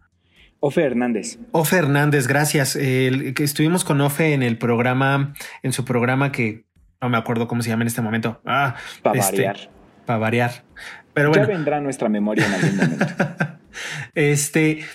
Ofe 0.59 0.83
Hernández. 0.83 1.37
Ofe 1.51 1.77
Hernández, 1.77 2.27
gracias. 2.27 2.75
que 2.75 3.33
estuvimos 3.37 3.83
con 3.83 4.01
Ofe 4.01 4.33
en 4.33 4.41
el 4.41 4.57
programa, 4.57 5.33
en 5.61 5.73
su 5.73 5.85
programa 5.85 6.31
que 6.31 6.65
no 7.01 7.09
me 7.09 7.17
acuerdo 7.17 7.47
cómo 7.47 7.61
se 7.61 7.69
llama 7.69 7.83
en 7.83 7.87
este 7.87 8.01
momento. 8.01 8.41
Ah, 8.45 8.75
para 9.03 9.19
este, 9.19 9.35
variar. 9.35 9.69
Para 10.05 10.19
variar. 10.19 10.63
Pero 11.13 11.29
bueno. 11.29 11.45
Ya 11.45 11.53
vendrá 11.53 11.81
nuestra 11.81 12.09
memoria 12.09 12.45
en 12.45 12.53
algún 12.53 12.77
momento. 12.77 13.05
este. 14.15 14.85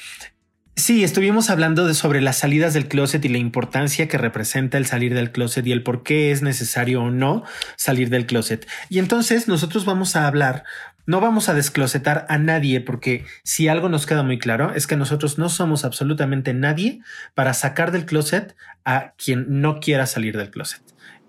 Sí, 0.77 1.05
estuvimos 1.05 1.51
hablando 1.51 1.87
de 1.87 1.93
sobre 1.93 2.23
las 2.23 2.39
salidas 2.39 2.73
del 2.73 2.89
closet 2.89 3.23
y 3.25 3.29
la 3.29 3.37
importancia 3.37 4.09
que 4.09 4.17
representa 4.17 4.79
el 4.79 4.87
salir 4.87 5.13
del 5.13 5.31
closet 5.31 5.67
y 5.67 5.73
el 5.73 5.83
por 5.83 6.03
qué 6.03 6.31
es 6.31 6.41
necesario 6.41 7.03
o 7.03 7.11
no 7.11 7.45
salir 7.77 8.09
del 8.09 8.25
closet. 8.25 8.67
Y 8.89 8.99
entonces 8.99 9.47
nosotros 9.47 9.85
vamos 9.85 10.17
a 10.17 10.27
hablar 10.27 10.65
no 11.11 11.21
vamos 11.21 11.49
a 11.49 11.55
desclosetar 11.55 12.25
a 12.29 12.39
nadie 12.39 12.81
porque 12.81 13.25
si 13.43 13.67
algo 13.67 13.89
nos 13.89 14.07
queda 14.07 14.23
muy 14.23 14.39
claro 14.39 14.73
es 14.77 14.87
que 14.87 14.95
nosotros 14.97 15.39
no 15.39 15.49
somos 15.49 15.85
absolutamente 15.85 16.55
nadie 16.55 17.01
para 17.35 17.53
sacar 17.53 17.91
del 17.91 18.07
closet 18.07 18.55
a 18.85 19.15
quien 19.17 19.61
no 19.61 19.81
quiera 19.81 20.07
salir 20.07 20.37
del 20.37 20.53
closet. 20.53 20.83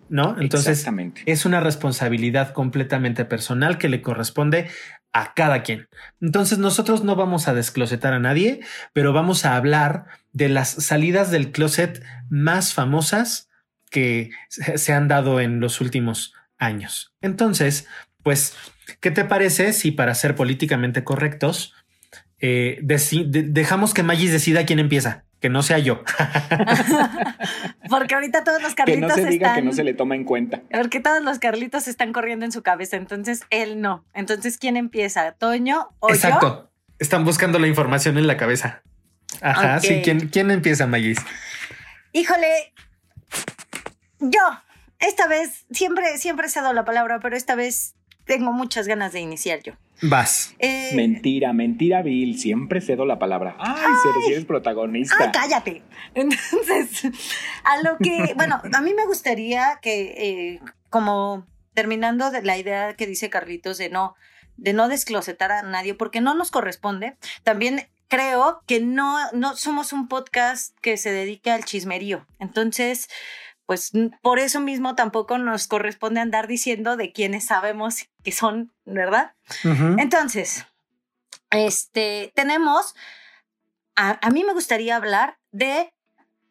¿No? 0.08 0.36
Entonces 0.40 0.86
es 1.26 1.46
una 1.46 1.62
responsabilidad 1.62 2.54
completamente 2.54 3.26
personal 3.26 3.80
que 3.80 3.90
le 3.90 4.04
corresponde 4.04 4.70
a 5.14 5.34
cada 5.34 5.64
quien. 5.64 5.88
Entonces 6.20 6.60
nosotros 6.60 7.04
no 7.04 7.16
vamos 7.16 7.48
a 7.48 7.56
desclosetar 7.56 8.14
a 8.14 8.20
nadie, 8.20 8.60
pero 8.94 9.14
vamos 9.14 9.46
a 9.46 9.56
hablar 9.56 10.06
de 10.32 10.50
las 10.50 10.70
salidas 10.70 11.32
del 11.32 11.52
closet 11.52 12.04
más 12.30 12.74
famosas 12.74 13.50
que 13.90 14.30
se 14.50 14.94
han 14.94 15.08
dado 15.08 15.40
en 15.40 15.60
los 15.60 15.82
últimos 15.82 16.36
años. 16.60 17.14
Entonces, 17.22 17.88
pues 18.24 18.56
¿Qué 19.00 19.12
te 19.12 19.26
parece 19.26 19.74
si 19.74 19.92
para 19.92 20.14
ser 20.16 20.36
políticamente 20.36 21.04
correctos 21.04 21.74
eh, 22.40 22.80
dejamos 22.82 23.94
que 23.94 24.04
Magis 24.04 24.32
decida 24.32 24.66
quién 24.66 24.80
empieza? 24.80 25.24
Que 25.40 25.50
no 25.50 25.64
sea 25.64 25.80
yo. 25.80 26.04
porque 27.90 28.14
ahorita 28.14 28.44
todos 28.44 28.62
los 28.62 28.76
carlitos 28.76 29.14
que 29.16 29.22
no 29.22 29.28
se 29.28 29.30
diga 29.32 29.56
que 29.56 29.62
no 29.62 29.74
se 29.74 29.84
le 29.84 29.94
toma 29.94 30.16
en 30.16 30.24
cuenta. 30.24 30.62
Porque 30.72 31.00
todos 31.00 31.24
los 31.24 31.40
carlitos 31.40 31.88
están 31.88 32.14
corriendo 32.14 32.46
en 32.46 32.52
su 32.52 32.62
cabeza, 32.62 32.98
entonces 32.98 33.42
él 33.50 33.82
no. 33.82 34.06
Entonces, 34.14 34.58
¿quién 34.58 34.78
empieza? 34.78 35.32
¿Toño 35.32 35.90
o 36.00 36.10
Exacto. 36.10 36.72
Están 37.00 37.26
buscando 37.26 37.58
la 37.58 37.68
información 37.68 38.20
en 38.20 38.28
la 38.28 38.38
cabeza. 38.38 38.84
Ajá, 39.42 39.80
sí. 39.80 40.02
¿Quién, 40.04 40.28
¿Quién 40.30 40.52
empieza, 40.52 40.86
Magis? 40.86 41.18
Híjole, 42.14 42.74
yo. 44.20 44.42
Esta 45.00 45.28
vez, 45.28 45.66
siempre, 45.72 46.20
siempre 46.20 46.46
he 46.48 46.52
dado 46.52 46.74
la 46.74 46.86
palabra, 46.86 47.20
pero 47.20 47.36
esta 47.36 47.56
vez 47.56 47.96
tengo 48.26 48.52
muchas 48.52 48.88
ganas 48.88 49.14
de 49.14 49.20
iniciar 49.20 49.62
yo. 49.62 49.74
Vas. 50.02 50.56
Eh, 50.58 50.92
mentira, 50.96 51.54
mentira, 51.54 52.02
Bill. 52.02 52.40
Siempre 52.40 52.82
cedo 52.82 53.06
la 53.06 53.20
palabra. 53.20 53.56
Ay, 53.60 53.94
si 54.26 54.32
eres 54.32 54.46
protagonista. 54.46 55.16
Ay, 55.20 55.30
cállate. 55.32 55.84
Entonces, 56.16 57.04
a 57.64 57.82
lo 57.84 57.98
que, 57.98 58.34
bueno, 58.36 58.62
a 58.74 58.82
mí 58.82 58.94
me 58.94 59.06
gustaría 59.06 59.80
que, 59.82 60.14
eh, 60.18 60.60
como 60.90 61.46
terminando 61.74 62.32
de 62.32 62.42
la 62.42 62.58
idea 62.58 62.96
que 62.96 63.06
dice 63.06 63.30
Carlitos 63.30 63.78
de 63.78 63.90
no, 63.90 64.16
de 64.58 64.74
no 64.74 64.88
desclosetar 64.88 65.52
a 65.52 65.62
nadie, 65.62 65.94
porque 65.94 66.20
no 66.20 66.34
nos 66.34 66.50
corresponde. 66.50 67.16
También 67.44 67.88
creo 68.08 68.62
que 68.66 68.82
no, 68.82 69.18
no 69.32 69.56
somos 69.56 69.94
un 69.94 70.08
podcast 70.08 70.76
que 70.82 70.98
se 70.98 71.12
dedique 71.12 71.52
al 71.52 71.64
chismerío. 71.64 72.26
Entonces, 72.40 73.08
pues 73.72 73.94
por 74.22 74.40
eso 74.40 74.60
mismo 74.60 74.96
tampoco 74.96 75.38
nos 75.38 75.68
corresponde 75.68 76.20
andar 76.20 76.46
diciendo 76.46 76.98
de 76.98 77.14
quienes 77.14 77.46
sabemos 77.46 78.10
que 78.22 78.34
son, 78.34 78.74
¿verdad? 78.84 79.32
Entonces, 79.98 80.66
este, 81.52 82.34
tenemos, 82.36 82.96
a, 83.96 84.30
mí 84.30 84.44
me 84.44 84.52
gustaría 84.52 84.98
hablar 84.98 85.38
de 85.54 85.94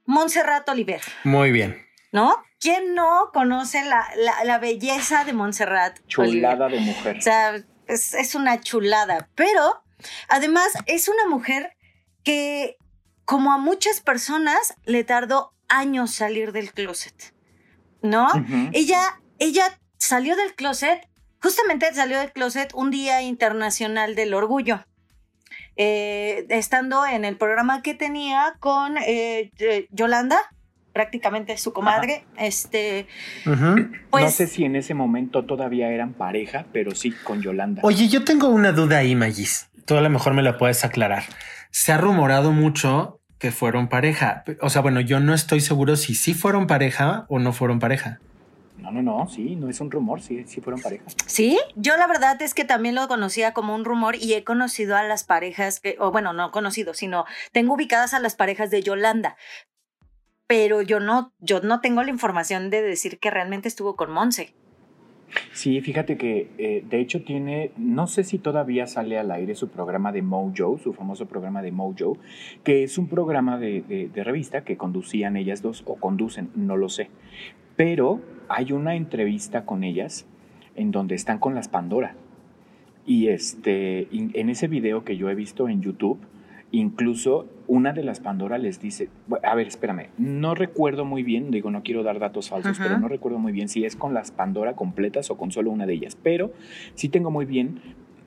Montserrat 0.06 0.66
Oliver. 0.70 1.02
Muy 1.24 1.52
bien. 1.52 1.86
¿No? 2.10 2.42
¿Quién 2.58 2.94
no 2.94 3.28
conoce 3.34 3.82
la, 3.84 4.58
belleza 4.58 5.26
de 5.26 5.34
Montserrat? 5.34 5.98
Chulada 6.06 6.68
de 6.68 6.80
mujer. 6.80 7.18
O 7.18 7.20
sea, 7.20 7.54
es, 7.86 8.14
es 8.14 8.34
una 8.34 8.62
chulada, 8.62 9.28
pero 9.34 9.82
además 10.30 10.72
es 10.86 11.06
una 11.06 11.26
mujer 11.28 11.76
que, 12.24 12.78
como 13.26 13.52
a 13.52 13.58
muchas 13.58 14.00
personas, 14.00 14.74
le 14.86 15.04
tardó 15.04 15.52
años 15.70 16.10
salir 16.10 16.52
del 16.52 16.72
closet, 16.72 17.32
¿no? 18.02 18.28
Ella, 18.72 19.00
ella 19.38 19.78
salió 19.96 20.36
del 20.36 20.54
closet, 20.54 21.08
justamente 21.40 21.94
salió 21.94 22.18
del 22.18 22.32
closet 22.32 22.72
un 22.74 22.90
día 22.90 23.22
internacional 23.22 24.14
del 24.14 24.34
orgullo. 24.34 24.84
eh, 25.76 26.44
estando 26.50 27.06
en 27.06 27.24
el 27.24 27.36
programa 27.36 27.80
que 27.80 27.94
tenía 27.94 28.54
con 28.60 28.96
eh, 28.98 29.50
Yolanda, 29.90 30.38
prácticamente 30.92 31.56
su 31.56 31.72
comadre. 31.72 32.24
Este, 32.36 33.06
pues, 34.10 34.24
no 34.24 34.30
sé 34.30 34.46
si 34.46 34.64
en 34.64 34.76
ese 34.76 34.92
momento 34.92 35.46
todavía 35.46 35.88
eran 35.88 36.12
pareja, 36.12 36.66
pero 36.72 36.94
sí 36.94 37.12
con 37.12 37.40
Yolanda. 37.40 37.80
Oye, 37.82 38.08
yo 38.08 38.24
tengo 38.24 38.48
una 38.48 38.72
duda 38.72 38.98
ahí, 38.98 39.14
Magis. 39.14 39.70
Tú 39.86 39.96
a 39.96 40.02
lo 40.02 40.10
mejor 40.10 40.34
me 40.34 40.42
la 40.42 40.58
puedes 40.58 40.84
aclarar. 40.84 41.24
Se 41.70 41.92
ha 41.92 41.98
rumorado 41.98 42.52
mucho 42.52 43.19
que 43.40 43.50
fueron 43.50 43.88
pareja. 43.88 44.44
O 44.60 44.68
sea, 44.68 44.82
bueno, 44.82 45.00
yo 45.00 45.18
no 45.18 45.34
estoy 45.34 45.60
seguro 45.60 45.96
si 45.96 46.14
sí 46.14 46.34
fueron 46.34 46.66
pareja 46.66 47.24
o 47.28 47.38
no 47.38 47.52
fueron 47.52 47.80
pareja. 47.80 48.20
No, 48.76 48.90
no, 48.92 49.02
no, 49.02 49.28
sí, 49.28 49.56
no 49.56 49.68
es 49.68 49.80
un 49.80 49.90
rumor, 49.90 50.20
sí, 50.20 50.44
sí 50.46 50.60
fueron 50.60 50.80
parejas. 50.80 51.16
Sí, 51.26 51.58
yo 51.74 51.96
la 51.96 52.06
verdad 52.06 52.40
es 52.40 52.54
que 52.54 52.64
también 52.64 52.94
lo 52.94 53.08
conocía 53.08 53.52
como 53.52 53.74
un 53.74 53.84
rumor 53.84 54.16
y 54.16 54.34
he 54.34 54.44
conocido 54.44 54.96
a 54.96 55.02
las 55.02 55.24
parejas, 55.24 55.80
que, 55.80 55.96
o 55.98 56.12
bueno, 56.12 56.32
no 56.32 56.50
conocido, 56.50 56.94
sino 56.94 57.24
tengo 57.52 57.74
ubicadas 57.74 58.14
a 58.14 58.20
las 58.20 58.36
parejas 58.36 58.70
de 58.70 58.82
Yolanda, 58.82 59.36
pero 60.46 60.82
yo 60.82 61.00
no, 61.00 61.32
yo 61.38 61.60
no 61.60 61.80
tengo 61.80 62.02
la 62.02 62.10
información 62.10 62.70
de 62.70 62.82
decir 62.82 63.18
que 63.18 63.30
realmente 63.30 63.68
estuvo 63.68 63.96
con 63.96 64.10
Monse. 64.10 64.54
Sí, 65.52 65.80
fíjate 65.80 66.16
que 66.16 66.48
eh, 66.58 66.84
de 66.88 67.00
hecho 67.00 67.22
tiene, 67.22 67.70
no 67.76 68.06
sé 68.06 68.24
si 68.24 68.38
todavía 68.38 68.86
sale 68.86 69.18
al 69.18 69.30
aire 69.30 69.54
su 69.54 69.68
programa 69.68 70.12
de 70.12 70.22
Mojo, 70.22 70.78
su 70.78 70.92
famoso 70.92 71.26
programa 71.26 71.62
de 71.62 71.72
Mojo, 71.72 72.16
que 72.64 72.82
es 72.82 72.98
un 72.98 73.08
programa 73.08 73.58
de, 73.58 73.82
de 74.12 74.24
revista 74.24 74.64
que 74.64 74.76
conducían 74.76 75.36
ellas 75.36 75.62
dos 75.62 75.82
o 75.86 75.96
conducen, 75.96 76.50
no 76.54 76.76
lo 76.76 76.88
sé. 76.88 77.10
Pero 77.76 78.20
hay 78.48 78.72
una 78.72 78.94
entrevista 78.94 79.64
con 79.64 79.84
ellas 79.84 80.26
en 80.76 80.90
donde 80.90 81.14
están 81.14 81.38
con 81.38 81.54
las 81.54 81.68
Pandora. 81.68 82.14
Y 83.06 83.28
este, 83.28 84.08
en 84.12 84.50
ese 84.50 84.68
video 84.68 85.04
que 85.04 85.16
yo 85.16 85.30
he 85.30 85.34
visto 85.34 85.68
en 85.68 85.80
YouTube, 85.80 86.18
incluso 86.72 87.46
una 87.66 87.92
de 87.92 88.02
las 88.02 88.20
Pandora 88.20 88.58
les 88.58 88.80
dice, 88.80 89.08
a 89.42 89.54
ver, 89.54 89.66
espérame, 89.66 90.08
no 90.18 90.54
recuerdo 90.54 91.04
muy 91.04 91.22
bien, 91.22 91.50
digo, 91.50 91.70
no 91.70 91.82
quiero 91.82 92.02
dar 92.02 92.18
datos 92.18 92.50
falsos, 92.50 92.78
pero 92.78 92.98
no 92.98 93.08
recuerdo 93.08 93.38
muy 93.38 93.52
bien 93.52 93.68
si 93.68 93.84
es 93.84 93.96
con 93.96 94.14
las 94.14 94.30
Pandora 94.30 94.74
completas 94.74 95.30
o 95.30 95.36
con 95.36 95.50
solo 95.50 95.70
una 95.70 95.86
de 95.86 95.94
ellas, 95.94 96.16
pero 96.20 96.52
sí 96.94 97.08
tengo 97.08 97.30
muy 97.30 97.44
bien, 97.44 97.80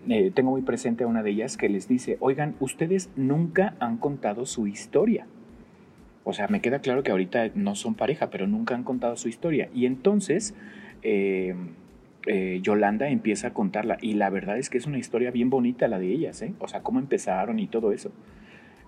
eh, 0.09 0.31
tengo 0.33 0.51
muy 0.51 0.61
presente 0.61 1.03
a 1.03 1.07
una 1.07 1.23
de 1.23 1.31
ellas 1.31 1.57
que 1.57 1.69
les 1.69 1.87
dice, 1.87 2.17
oigan, 2.19 2.55
ustedes 2.59 3.09
nunca 3.15 3.75
han 3.79 3.97
contado 3.97 4.45
su 4.45 4.67
historia. 4.67 5.27
O 6.25 6.31
sea, 6.31 6.47
me 6.47 6.61
queda 6.61 6.79
claro 6.79 7.03
que 7.03 7.11
ahorita 7.11 7.49
no 7.53 7.75
son 7.75 7.95
pareja, 7.95 8.29
pero 8.29 8.47
nunca 8.47 8.75
han 8.75 8.83
contado 8.83 9.17
su 9.17 9.27
historia. 9.27 9.69
Y 9.73 9.85
entonces 9.85 10.55
eh, 11.01 11.53
eh, 12.25 12.59
Yolanda 12.61 13.09
empieza 13.09 13.47
a 13.47 13.53
contarla. 13.53 13.97
Y 14.01 14.13
la 14.13 14.29
verdad 14.29 14.57
es 14.57 14.69
que 14.69 14.77
es 14.77 14.85
una 14.85 14.97
historia 14.97 15.31
bien 15.31 15.49
bonita 15.49 15.87
la 15.87 15.99
de 15.99 16.11
ellas, 16.11 16.41
¿eh? 16.41 16.53
O 16.59 16.67
sea, 16.67 16.81
cómo 16.81 16.99
empezaron 16.99 17.59
y 17.59 17.67
todo 17.67 17.91
eso. 17.91 18.11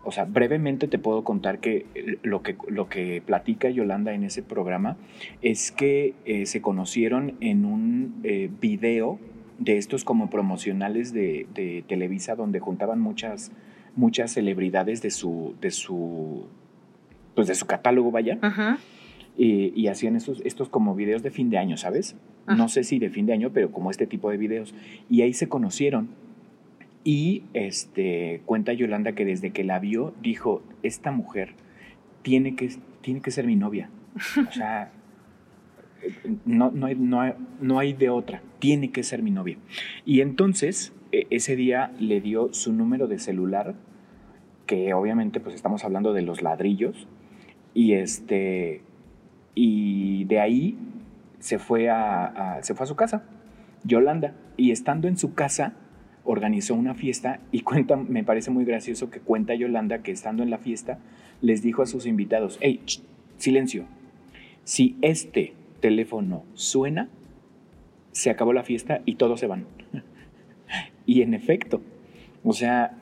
O 0.04 0.12
sea, 0.12 0.26
brevemente 0.26 0.88
te 0.88 1.00
puedo 1.00 1.24
contar 1.24 1.60
que 1.60 1.86
lo 2.22 2.44
que, 2.44 2.56
lo 2.68 2.90
que 2.90 3.24
platica 3.26 3.70
Yolanda 3.70 4.14
en 4.14 4.24
ese 4.24 4.44
programa 4.44 4.98
es 5.42 5.72
que 5.72 6.14
se 6.46 6.62
conocieron 6.62 7.34
en 7.40 7.66
un 7.66 8.22
video 8.62 9.20
de 9.58 9.78
estos 9.78 10.04
como 10.04 10.30
promocionales 10.30 11.12
de, 11.12 11.48
de, 11.56 11.84
Televisa 11.88 12.36
donde 12.36 12.60
juntaban 12.60 13.00
muchas, 13.00 13.52
muchas 13.96 14.32
celebridades 14.32 15.02
de 15.02 15.10
su, 15.10 15.56
de 15.60 15.72
su 15.72 16.46
pues 17.36 17.48
de 17.48 17.56
su 17.56 17.66
catálogo, 17.66 18.12
vaya. 18.12 18.40
Y, 19.38 19.88
hacían 19.88 20.16
estos, 20.16 20.42
estos 20.46 20.70
como 20.70 20.96
videos 20.96 21.22
de 21.22 21.30
fin 21.30 21.50
de 21.50 21.58
año, 21.58 21.78
¿sabes? 21.78 22.16
No 22.48 22.70
sé 22.70 22.84
si 22.84 23.00
de 23.00 23.10
fin 23.10 23.26
de 23.26 23.34
año, 23.34 23.52
pero 23.52 23.72
como 23.72 23.92
este 23.92 24.08
tipo 24.08 24.30
de 24.30 24.38
videos. 24.38 24.74
Y 25.10 25.22
ahí 25.24 25.34
se 25.34 25.50
conocieron. 25.50 26.10
Y 27.04 27.44
este, 27.54 28.42
cuenta 28.46 28.74
Yolanda 28.74 29.14
que 29.14 29.26
desde 29.26 29.52
que 29.52 29.64
la 29.64 29.80
vio, 29.80 30.14
dijo, 30.22 30.64
esta 30.84 31.12
mujer 31.12 31.54
tiene 32.22 32.56
que, 32.56 32.70
tiene 33.02 33.22
que 33.22 33.32
ser 33.32 33.46
mi 33.46 33.56
novia. 33.56 33.90
O 34.48 34.52
sea, 34.52 34.92
no, 36.46 36.72
no, 36.72 36.88
hay, 36.88 36.96
no, 36.96 37.34
no 37.62 37.80
hay 37.80 37.94
de 37.94 38.10
otra, 38.10 38.42
tiene 38.60 38.92
que 38.92 39.04
ser 39.04 39.22
mi 39.22 39.32
novia. 39.32 39.58
Y 40.06 40.22
entonces, 40.22 40.94
e, 41.12 41.28
ese 41.30 41.56
día 41.56 41.92
le 42.00 42.22
dio 42.22 42.54
su 42.54 42.74
número 42.74 43.08
de 43.08 43.20
celular, 43.20 43.76
que 44.66 44.94
obviamente 44.94 45.40
pues 45.40 45.56
estamos 45.56 45.84
hablando 45.84 46.14
de 46.14 46.22
los 46.22 46.42
ladrillos, 46.42 47.08
y, 47.74 47.94
este, 47.94 48.82
y 49.56 50.26
de 50.26 50.40
ahí 50.40 50.78
se 51.40 51.58
fue 51.58 51.90
a, 51.90 52.60
se 52.62 52.76
fue 52.76 52.84
a 52.84 52.88
su 52.88 52.96
casa, 52.96 53.24
Yolanda. 53.84 54.34
Y 54.58 54.72
estando 54.72 55.08
en 55.08 55.18
su 55.18 55.34
casa, 55.34 55.74
organizó 56.24 56.76
una 56.76 56.94
fiesta 56.94 57.40
y 57.52 57.62
cuenta, 57.62 57.96
me 57.96 58.24
parece 58.24 58.52
muy 58.52 58.66
gracioso 58.66 59.10
que 59.10 59.20
cuenta 59.20 59.56
Yolanda 59.56 60.04
que 60.04 60.12
estando 60.12 60.44
en 60.44 60.50
la 60.50 60.58
fiesta 60.58 61.00
les 61.42 61.62
dijo 61.62 61.82
a 61.82 61.86
sus 61.86 62.06
invitados, 62.06 62.58
hey, 62.62 62.82
silencio, 63.38 63.86
si 64.64 64.98
este 65.02 65.54
teléfono 65.80 66.44
suena, 66.54 67.10
se 68.12 68.30
acabó 68.30 68.54
la 68.54 68.64
fiesta 68.64 69.02
y 69.06 69.16
todos 69.16 69.40
se 69.40 69.48
van. 69.48 69.66
y 71.06 71.22
en 71.22 71.34
efecto, 71.34 71.82
o 72.44 72.54
sea, 72.54 72.98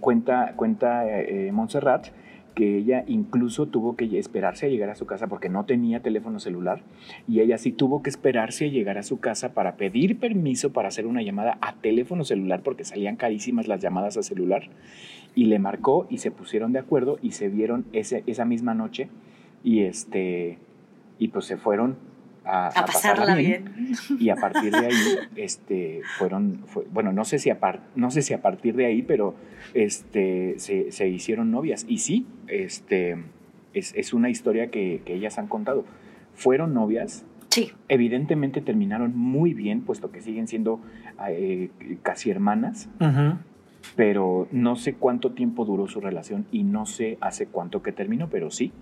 cuenta, 0.00 0.54
cuenta 0.56 1.06
eh, 1.08 1.52
Montserrat 1.52 2.08
que 2.56 2.78
ella 2.78 3.04
incluso 3.06 3.66
tuvo 3.66 3.96
que 3.96 4.18
esperarse 4.18 4.64
a 4.64 4.68
llegar 4.70 4.88
a 4.88 4.94
su 4.94 5.04
casa 5.04 5.26
porque 5.26 5.50
no 5.50 5.66
tenía 5.66 6.00
teléfono 6.00 6.40
celular 6.40 6.80
y 7.28 7.40
ella 7.40 7.58
sí 7.58 7.70
tuvo 7.70 8.02
que 8.02 8.08
esperarse 8.08 8.64
a 8.64 8.68
llegar 8.68 8.96
a 8.96 9.02
su 9.02 9.20
casa 9.20 9.52
para 9.52 9.76
pedir 9.76 10.18
permiso 10.18 10.72
para 10.72 10.88
hacer 10.88 11.06
una 11.06 11.20
llamada 11.20 11.58
a 11.60 11.74
teléfono 11.74 12.24
celular 12.24 12.62
porque 12.62 12.84
salían 12.84 13.16
carísimas 13.16 13.68
las 13.68 13.82
llamadas 13.82 14.16
a 14.16 14.22
celular 14.22 14.70
y 15.34 15.44
le 15.44 15.58
marcó 15.58 16.06
y 16.08 16.16
se 16.16 16.30
pusieron 16.30 16.72
de 16.72 16.78
acuerdo 16.78 17.18
y 17.20 17.32
se 17.32 17.50
vieron 17.50 17.84
ese, 17.92 18.24
esa 18.26 18.46
misma 18.46 18.72
noche 18.72 19.10
y 19.62 19.80
este 19.80 20.58
y 21.18 21.28
pues 21.28 21.44
se 21.44 21.58
fueron 21.58 21.96
a, 22.46 22.70
pasarla, 22.86 23.34
bien. 23.34 23.94
Y 24.20 24.30
a 24.30 24.36
partir 24.36 24.72
de 24.72 24.86
ahí, 24.86 25.18
este, 25.36 26.02
fueron, 26.18 26.64
bueno, 26.92 27.12
no 27.12 27.24
sé, 27.24 27.38
si 27.38 27.50
a 27.50 27.58
no 27.94 28.10
sé 28.10 28.22
si 28.22 28.34
a 28.34 28.42
partir 28.42 28.76
de 28.76 28.86
ahí, 28.86 29.02
pero 29.02 29.34
este, 29.74 30.54
se, 30.58 30.92
se 30.92 31.08
hicieron 31.08 31.50
novias. 31.50 31.84
Y 31.88 31.98
sí, 31.98 32.26
este, 32.46 33.16
es, 33.74 33.92
es 33.96 34.12
una 34.12 34.30
historia 34.30 34.70
que, 34.70 35.02
que, 35.04 35.14
ellas 35.14 35.38
han 35.38 35.48
contado. 35.48 35.84
Fueron 36.34 36.74
novias. 36.74 37.24
Sí. 37.50 37.72
Evidentemente 37.88 38.60
terminaron 38.60 39.16
muy 39.16 39.54
bien, 39.54 39.82
puesto 39.82 40.10
que 40.10 40.20
siguen 40.20 40.46
siendo 40.46 40.80
eh, 41.28 41.70
casi 42.02 42.30
hermanas. 42.30 42.88
Pero 43.94 44.48
no 44.50 44.76
sé 44.76 44.94
cuánto 44.94 45.32
tiempo 45.32 45.64
duró 45.64 45.86
su 45.86 46.00
relación 46.00 46.46
y 46.50 46.64
no 46.64 46.86
sé 46.86 47.18
hace 47.20 47.46
cuánto 47.46 47.82
que 47.82 47.92
terminó, 47.92 48.28
pero 48.28 48.50
sí. 48.50 48.72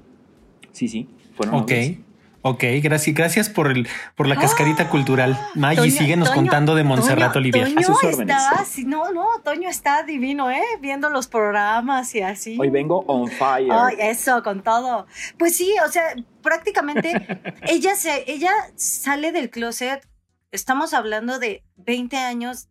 Sí, 0.72 0.88
sí, 0.88 1.08
fueron 1.34 1.60
novias. 1.60 1.98
Ok, 2.46 2.62
gracias, 2.82 3.16
gracias 3.16 3.48
por 3.48 3.70
el, 3.70 3.88
por 4.16 4.26
la 4.26 4.36
cascarita 4.36 4.82
ah, 4.82 4.90
cultural. 4.90 5.40
Maggie, 5.54 5.90
síguenos 5.90 6.30
contando 6.30 6.74
de 6.74 6.84
Montserrat 6.84 7.34
Olivia. 7.34 7.64
Toño 7.64 7.80
a 7.80 7.82
sus 7.82 8.04
órdenes. 8.04 8.36
Está, 8.36 8.86
no, 8.86 9.12
no, 9.12 9.26
Toño 9.42 9.70
está 9.70 10.02
divino, 10.02 10.50
¿eh? 10.50 10.62
Viendo 10.78 11.08
los 11.08 11.26
programas 11.26 12.14
y 12.14 12.20
así. 12.20 12.58
Hoy 12.60 12.68
vengo 12.68 13.02
on 13.06 13.28
fire. 13.28 13.72
Ay, 13.72 13.96
eso, 13.98 14.42
con 14.42 14.62
todo. 14.62 15.06
Pues 15.38 15.56
sí, 15.56 15.74
o 15.86 15.90
sea, 15.90 16.14
prácticamente 16.42 17.14
ella 17.62 17.96
se, 17.96 18.30
ella 18.30 18.52
sale 18.76 19.32
del 19.32 19.48
closet. 19.48 20.06
Estamos 20.52 20.92
hablando 20.92 21.38
de 21.38 21.64
20 21.76 22.18
años, 22.18 22.68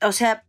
o 0.00 0.12
sea, 0.12 0.44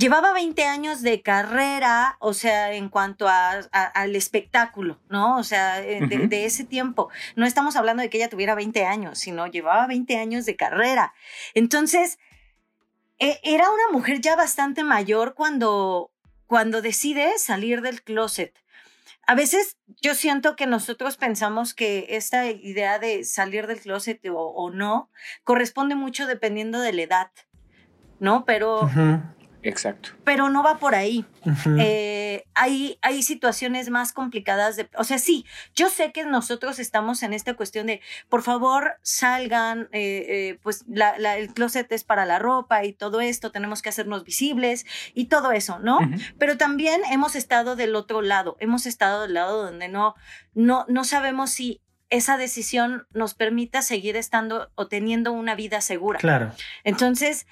llevaba 0.00 0.32
20 0.32 0.64
años 0.64 1.02
de 1.02 1.20
carrera, 1.20 2.16
o 2.20 2.32
sea, 2.32 2.72
en 2.72 2.88
cuanto 2.88 3.28
a, 3.28 3.50
al 3.50 4.16
espectáculo, 4.16 4.98
¿no? 5.08 5.36
O 5.36 5.44
sea, 5.44 5.84
eh, 5.84 6.00
de, 6.00 6.44
ese 6.46 6.64
tiempo. 6.64 7.10
No 7.36 7.46
estamos 7.46 7.76
hablando 7.76 8.02
de 8.02 8.08
que 8.08 8.16
ella 8.16 8.30
tuviera 8.30 8.54
20 8.54 8.86
años, 8.86 9.18
sino 9.18 9.46
llevaba 9.46 9.86
20 9.86 10.16
años 10.16 10.46
de 10.46 10.56
carrera. 10.56 11.12
Entonces, 11.54 12.18
e, 13.18 13.38
era 13.44 13.70
una 13.70 13.92
mujer 13.92 14.20
ya 14.20 14.36
bastante 14.36 14.84
mayor 14.84 15.34
cuando, 15.34 16.10
cuando 16.46 16.80
decide 16.80 17.38
salir 17.38 17.82
del 17.82 18.02
closet. 18.02 18.58
A 19.26 19.34
veces 19.34 19.76
yo 20.00 20.14
siento 20.14 20.56
que 20.56 20.66
nosotros 20.66 21.18
pensamos 21.18 21.74
que 21.74 22.06
esta 22.08 22.46
idea 22.46 22.98
de 22.98 23.22
salir 23.22 23.66
del 23.66 23.80
closet 23.80 24.18
o, 24.32 24.70
no 24.70 25.10
corresponde 25.44 25.94
mucho 25.94 26.26
dependiendo 26.26 26.80
de 26.80 26.94
la 26.94 27.02
edad, 27.02 27.30
¿no? 28.18 28.44
Pero 28.46 28.88
Exacto. 29.62 30.10
Pero 30.24 30.48
no 30.48 30.62
va 30.62 30.78
por 30.78 30.94
ahí. 30.94 31.24
Eh, 31.78 32.44
hay, 32.54 32.98
hay 33.02 33.22
situaciones 33.22 33.90
más 33.90 34.12
complicadas. 34.12 34.76
De, 34.76 34.88
o 34.96 35.04
sea, 35.04 35.18
sí, 35.18 35.44
yo 35.74 35.88
sé 35.88 36.12
que 36.12 36.24
nosotros 36.24 36.78
estamos 36.78 37.22
en 37.22 37.32
esta 37.32 37.54
cuestión 37.54 37.86
de, 37.86 38.00
por 38.28 38.42
favor, 38.42 38.96
salgan, 39.02 39.88
eh, 39.92 40.26
eh, 40.28 40.58
pues 40.62 40.84
el 40.88 41.52
closet 41.52 41.90
es 41.92 42.04
para 42.04 42.26
la 42.26 42.38
ropa 42.38 42.84
y 42.84 42.92
todo 42.92 43.20
esto, 43.20 43.50
tenemos 43.50 43.82
que 43.82 43.88
hacernos 43.88 44.24
visibles 44.24 44.86
y 45.14 45.26
todo 45.26 45.52
eso, 45.52 45.78
¿no? 45.78 45.98
Pero 46.38 46.56
también 46.56 47.02
hemos 47.10 47.36
estado 47.36 47.76
del 47.76 47.94
otro 47.96 48.22
lado, 48.22 48.56
hemos 48.60 48.86
estado 48.86 49.22
del 49.22 49.34
lado 49.34 49.62
donde 49.62 49.88
no, 49.88 50.14
no, 50.54 50.84
no 50.88 51.04
sabemos 51.04 51.50
si 51.50 51.80
esa 52.10 52.36
decisión 52.36 53.06
nos 53.12 53.34
permita 53.34 53.82
seguir 53.82 54.16
estando 54.16 54.70
o 54.74 54.88
teniendo 54.88 55.32
una 55.32 55.54
vida 55.54 55.80
segura. 55.80 56.18
Claro. 56.18 56.52
Entonces, 56.82 57.46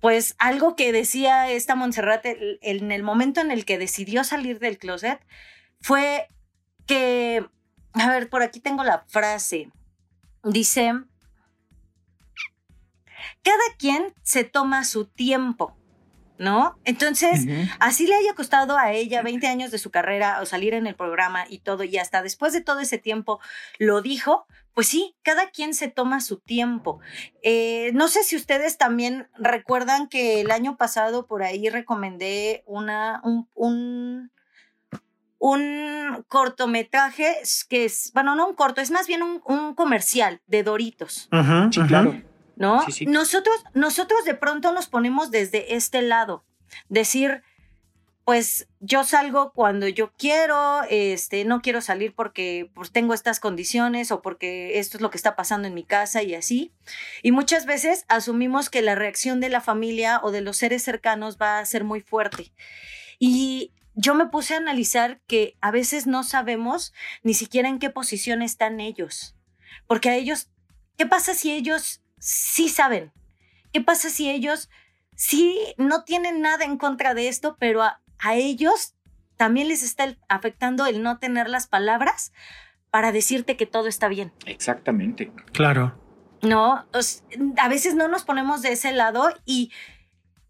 pues 0.00 0.34
algo 0.38 0.76
que 0.76 0.92
decía 0.92 1.50
esta 1.50 1.74
Montserrat 1.74 2.24
en 2.24 2.92
el 2.92 3.02
momento 3.02 3.40
en 3.40 3.50
el 3.50 3.64
que 3.64 3.78
decidió 3.78 4.24
salir 4.24 4.58
del 4.58 4.78
closet 4.78 5.20
fue 5.80 6.28
que, 6.86 7.46
a 7.92 8.08
ver, 8.08 8.28
por 8.28 8.42
aquí 8.42 8.60
tengo 8.60 8.84
la 8.84 9.04
frase, 9.08 9.70
dice, 10.44 10.92
cada 13.42 13.76
quien 13.78 14.14
se 14.22 14.44
toma 14.44 14.84
su 14.84 15.06
tiempo. 15.06 15.74
¿no? 16.38 16.78
Entonces, 16.84 17.46
así 17.80 18.06
le 18.06 18.14
haya 18.14 18.32
costado 18.34 18.78
a 18.78 18.92
ella 18.92 19.22
20 19.22 19.46
años 19.48 19.70
de 19.70 19.78
su 19.78 19.90
carrera 19.90 20.40
o 20.40 20.46
salir 20.46 20.72
en 20.72 20.86
el 20.86 20.94
programa 20.94 21.44
y 21.48 21.58
todo, 21.58 21.82
y 21.84 21.98
hasta 21.98 22.22
después 22.22 22.52
de 22.52 22.60
todo 22.60 22.80
ese 22.80 22.98
tiempo 22.98 23.40
lo 23.78 24.02
dijo, 24.02 24.46
pues 24.78 24.86
sí, 24.86 25.16
cada 25.24 25.50
quien 25.50 25.74
se 25.74 25.88
toma 25.88 26.20
su 26.20 26.38
tiempo. 26.38 27.00
Eh, 27.42 27.90
no 27.94 28.06
sé 28.06 28.22
si 28.22 28.36
ustedes 28.36 28.78
también 28.78 29.28
recuerdan 29.36 30.06
que 30.06 30.40
el 30.40 30.52
año 30.52 30.76
pasado 30.76 31.26
por 31.26 31.42
ahí 31.42 31.68
recomendé 31.68 32.62
una, 32.64 33.20
un, 33.24 33.48
un, 33.56 34.30
cortometraje 36.28 37.38
que 37.68 37.86
es, 37.86 38.12
bueno, 38.14 38.36
no 38.36 38.46
un 38.46 38.54
corto, 38.54 38.80
es 38.80 38.92
más 38.92 39.08
bien 39.08 39.22
un, 39.22 39.74
comercial 39.74 40.42
de 40.46 40.62
Doritos. 40.62 41.28
sí, 41.72 41.80
claro. 41.88 42.22
¿no? 42.54 42.80
Nosotros, 43.08 43.64
nosotros 43.74 44.24
de 44.24 44.36
pronto 44.36 44.70
nos 44.70 44.86
ponemos 44.86 45.32
desde 45.32 45.74
este 45.74 46.02
lado, 46.02 46.44
decir, 46.88 47.42
pues 48.28 48.68
yo 48.80 49.04
salgo 49.04 49.54
cuando 49.54 49.88
yo 49.88 50.12
quiero, 50.12 50.82
este, 50.90 51.46
no 51.46 51.62
quiero 51.62 51.80
salir 51.80 52.14
porque 52.14 52.70
pues, 52.74 52.92
tengo 52.92 53.14
estas 53.14 53.40
condiciones 53.40 54.12
o 54.12 54.20
porque 54.20 54.78
esto 54.78 54.98
es 54.98 55.00
lo 55.00 55.08
que 55.08 55.16
está 55.16 55.34
pasando 55.34 55.66
en 55.66 55.72
mi 55.72 55.82
casa 55.82 56.22
y 56.22 56.34
así. 56.34 56.70
Y 57.22 57.32
muchas 57.32 57.64
veces 57.64 58.04
asumimos 58.06 58.68
que 58.68 58.82
la 58.82 58.94
reacción 58.94 59.40
de 59.40 59.48
la 59.48 59.62
familia 59.62 60.20
o 60.22 60.30
de 60.30 60.42
los 60.42 60.58
seres 60.58 60.82
cercanos 60.82 61.38
va 61.40 61.58
a 61.58 61.64
ser 61.64 61.84
muy 61.84 62.02
fuerte. 62.02 62.52
Y 63.18 63.72
yo 63.94 64.14
me 64.14 64.26
puse 64.26 64.52
a 64.52 64.58
analizar 64.58 65.22
que 65.26 65.56
a 65.62 65.70
veces 65.70 66.06
no 66.06 66.22
sabemos 66.22 66.92
ni 67.22 67.32
siquiera 67.32 67.70
en 67.70 67.78
qué 67.78 67.88
posición 67.88 68.42
están 68.42 68.78
ellos. 68.78 69.36
Porque 69.86 70.10
a 70.10 70.16
ellos, 70.16 70.50
¿qué 70.98 71.06
pasa 71.06 71.32
si 71.32 71.50
ellos 71.50 72.02
sí 72.18 72.68
saben. 72.68 73.10
¿Qué 73.72 73.80
pasa 73.80 74.10
si 74.10 74.28
ellos 74.28 74.68
sí 75.14 75.58
no 75.78 76.04
tienen 76.04 76.42
nada 76.42 76.66
en 76.66 76.76
contra 76.76 77.14
de 77.14 77.28
esto, 77.28 77.56
pero 77.58 77.82
a, 77.82 78.02
ellos 78.34 78.94
también 79.36 79.68
les 79.68 79.82
está 79.82 80.16
afectando 80.28 80.86
el 80.86 81.02
no 81.02 81.18
tener 81.18 81.48
las 81.48 81.66
palabras 81.66 82.32
para 82.90 83.12
decirte 83.12 83.56
que 83.56 83.66
todo 83.66 83.86
está 83.88 84.08
bien? 84.08 84.32
Exactamente. 84.46 85.32
Claro. 85.52 85.98
No, 86.42 86.86
a 87.58 87.68
veces 87.68 87.94
no 87.94 88.08
nos 88.08 88.24
ponemos 88.24 88.62
de 88.62 88.72
ese 88.72 88.92
lado 88.92 89.28
y, 89.44 89.72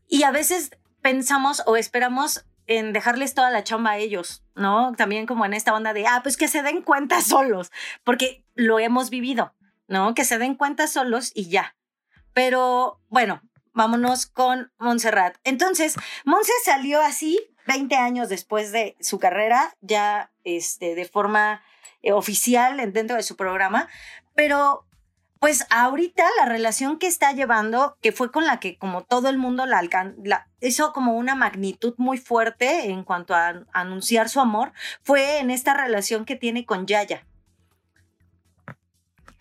y 0.07 0.23
a 0.23 0.31
veces 0.31 0.71
pensamos 1.03 1.63
o 1.67 1.77
esperamos 1.77 2.45
en 2.67 2.93
dejarles 2.93 3.35
toda 3.35 3.51
la 3.51 3.65
chamba 3.65 3.93
a 3.93 3.99
ellos, 3.99 4.45
¿no? 4.55 4.93
También 4.97 5.25
como 5.25 5.47
en 5.47 5.55
esta 5.55 5.75
onda 5.75 5.95
de, 5.95 6.07
ah, 6.07 6.21
pues 6.23 6.37
que 6.37 6.49
se 6.49 6.63
den 6.63 6.83
cuenta 6.83 7.21
solos, 7.23 7.73
porque 8.05 8.45
lo 8.55 8.79
hemos 8.79 9.09
vivido. 9.09 9.55
¿no? 9.89 10.15
Que 10.15 10.25
se 10.25 10.39
den 10.39 10.55
cuenta 10.55 10.87
solos 10.87 11.33
y 11.35 11.49
ya. 11.49 11.75
Pero 12.33 13.01
bueno, 13.09 13.43
vámonos 13.73 14.27
con 14.27 14.71
Montserrat. 14.79 15.37
Entonces, 15.45 15.97
Montse 16.25 16.53
salió 16.65 17.01
así 17.01 17.41
20 17.69 17.95
años 17.97 18.29
después 18.31 18.73
de 18.73 18.97
su 18.99 19.19
carrera, 19.19 19.77
ya 19.83 20.33
este, 20.43 20.95
de 20.95 21.05
forma 21.05 21.63
eh, 22.03 22.13
oficial 22.13 22.79
dentro 22.93 23.17
de 23.17 23.23
su 23.23 23.37
programa, 23.37 23.89
pero 24.35 24.87
pues 25.39 25.67
ahorita 25.71 26.25
la 26.41 26.47
relación 26.47 26.99
que 26.99 27.07
está 27.07 27.33
llevando, 27.33 27.97
que 28.01 28.11
fue 28.11 28.33
con 28.33 28.47
la 28.47 28.59
que 28.59 28.77
como 28.79 29.05
todo 29.05 29.29
el 29.29 29.37
mundo 29.37 29.67
la, 29.67 29.83
la 30.25 30.49
hizo 30.61 30.93
como 30.93 31.13
una 31.13 31.35
magnitud 31.35 31.95
muy 31.99 32.17
fuerte 32.17 32.91
en 32.91 33.05
cuanto 33.05 33.35
a, 33.35 33.65
anunciar 33.73 34.31
su 34.31 34.41
amor, 34.41 34.73
fue 35.03 35.39
en 35.39 35.51
esta 35.51 35.75
relación 35.75 36.25
que 36.25 36.37
tiene 36.37 36.65
con 36.65 36.87
Yaya. 36.87 37.25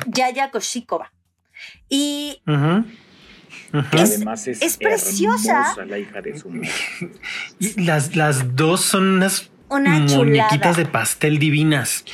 Yaya 0.06 0.52
Koshikova. 0.52 1.14
Y 1.90 2.44
Además 3.72 4.48
es, 4.48 4.78
preciosa. 4.78 5.76
La 5.86 6.00
hija 6.00 6.22
de 6.22 6.38
su 6.38 6.50
las, 7.78 8.16
las 8.16 8.56
dos 8.56 8.82
son 8.82 9.16
unas 9.16 9.52
muñequitas 9.70 10.78
de 10.78 10.86
pastel 10.86 11.40
divinas. 11.40 12.06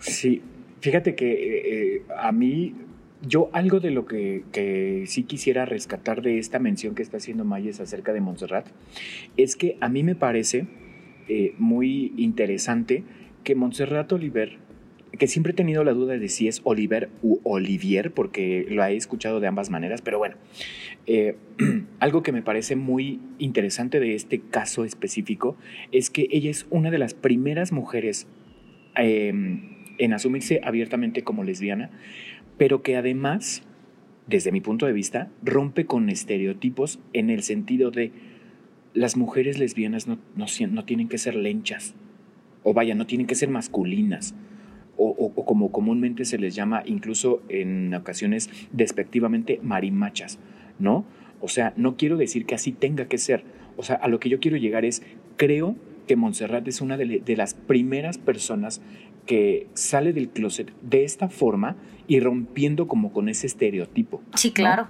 Sí, 0.00 0.42
fíjate 0.80 1.14
que 1.14 1.32
eh, 1.32 1.96
eh, 1.96 2.02
a 2.18 2.32
mí, 2.32 2.74
yo 3.22 3.50
algo 3.52 3.80
de 3.80 3.90
lo 3.90 4.06
que, 4.06 4.44
que, 4.52 5.04
sí 5.06 5.24
quisiera 5.24 5.64
rescatar 5.64 6.22
de 6.22 6.38
esta 6.38 6.58
mención 6.58 6.94
que 6.94 7.02
está 7.02 7.16
haciendo 7.16 7.44
Mayes 7.44 7.80
acerca 7.80 8.12
de 8.12 8.20
Montserrat, 8.20 8.66
es 9.36 9.56
que 9.56 9.76
a 9.80 9.88
mí 9.88 10.02
me 10.02 10.14
parece 10.14 10.66
eh, 11.28 11.54
muy 11.58 12.12
interesante 12.16 13.04
que 13.42 13.54
Montserrat 13.54 14.12
Oliver 14.12 14.58
que 15.18 15.26
siempre 15.28 15.52
he 15.52 15.54
tenido 15.54 15.84
la 15.84 15.92
duda 15.92 16.18
de 16.18 16.28
si 16.28 16.48
es 16.48 16.60
Oliver 16.64 17.08
u 17.22 17.40
Olivier, 17.42 18.12
porque 18.12 18.66
lo 18.68 18.84
he 18.84 18.96
escuchado 18.96 19.40
de 19.40 19.46
ambas 19.46 19.70
maneras, 19.70 20.02
pero 20.02 20.18
bueno, 20.18 20.36
eh, 21.06 21.36
algo 22.00 22.22
que 22.22 22.32
me 22.32 22.42
parece 22.42 22.76
muy 22.76 23.20
interesante 23.38 24.00
de 24.00 24.14
este 24.14 24.40
caso 24.40 24.84
específico 24.84 25.56
es 25.92 26.10
que 26.10 26.28
ella 26.30 26.50
es 26.50 26.66
una 26.70 26.90
de 26.90 26.98
las 26.98 27.14
primeras 27.14 27.72
mujeres 27.72 28.26
em, 28.96 29.76
en 29.98 30.12
asumirse 30.12 30.60
abiertamente 30.64 31.22
como 31.22 31.44
lesbiana, 31.44 31.90
pero 32.58 32.82
que 32.82 32.96
además, 32.96 33.62
desde 34.26 34.52
mi 34.52 34.60
punto 34.60 34.86
de 34.86 34.92
vista, 34.92 35.30
rompe 35.42 35.86
con 35.86 36.08
estereotipos 36.10 37.00
en 37.12 37.30
el 37.30 37.42
sentido 37.42 37.90
de 37.90 38.12
las 38.94 39.16
mujeres 39.16 39.58
lesbianas 39.58 40.06
no, 40.06 40.18
no 40.34 40.84
tienen 40.84 41.08
que 41.08 41.18
ser 41.18 41.34
lenchas, 41.34 41.94
o 42.62 42.72
vaya, 42.72 42.94
no 42.94 43.06
tienen 43.06 43.26
que 43.26 43.34
ser 43.34 43.48
masculinas 43.48 44.34
o, 44.96 45.44
como 45.44 45.72
comúnmente 45.72 46.24
se 46.24 46.38
les 46.38 46.54
llama 46.54 46.82
incluso 46.86 47.42
en 47.48 47.92
ocasiones 47.94 48.50
despectivamente 48.72 49.60
marimachas, 49.62 50.38
¿no? 50.78 51.04
O 51.40 51.48
sea, 51.48 51.72
no 51.76 51.96
quiero 51.96 52.16
decir 52.16 52.46
que 52.46 52.54
así 52.54 52.72
tenga 52.72 53.06
que 53.06 53.18
ser. 53.18 53.44
O 53.76 53.82
sea, 53.82 53.96
a 53.96 54.08
lo 54.08 54.20
que 54.20 54.28
yo 54.28 54.40
quiero 54.40 54.56
llegar 54.56 54.84
es, 54.84 55.02
creo 55.36 55.76
que 56.06 56.16
Montserrat 56.16 56.66
es 56.68 56.80
una 56.80 56.96
de, 56.96 57.36
las 57.36 57.54
primeras 57.54 58.18
personas 58.18 58.80
que 59.26 59.66
sale 59.74 60.12
del 60.12 60.28
closet 60.28 60.72
de 60.80 61.04
esta 61.04 61.28
forma 61.28 61.76
y 62.06 62.20
rompiendo 62.20 62.86
como 62.86 63.12
con 63.12 63.28
ese 63.28 63.46
estereotipo. 63.46 64.22
Sí, 64.34 64.52
claro. 64.52 64.88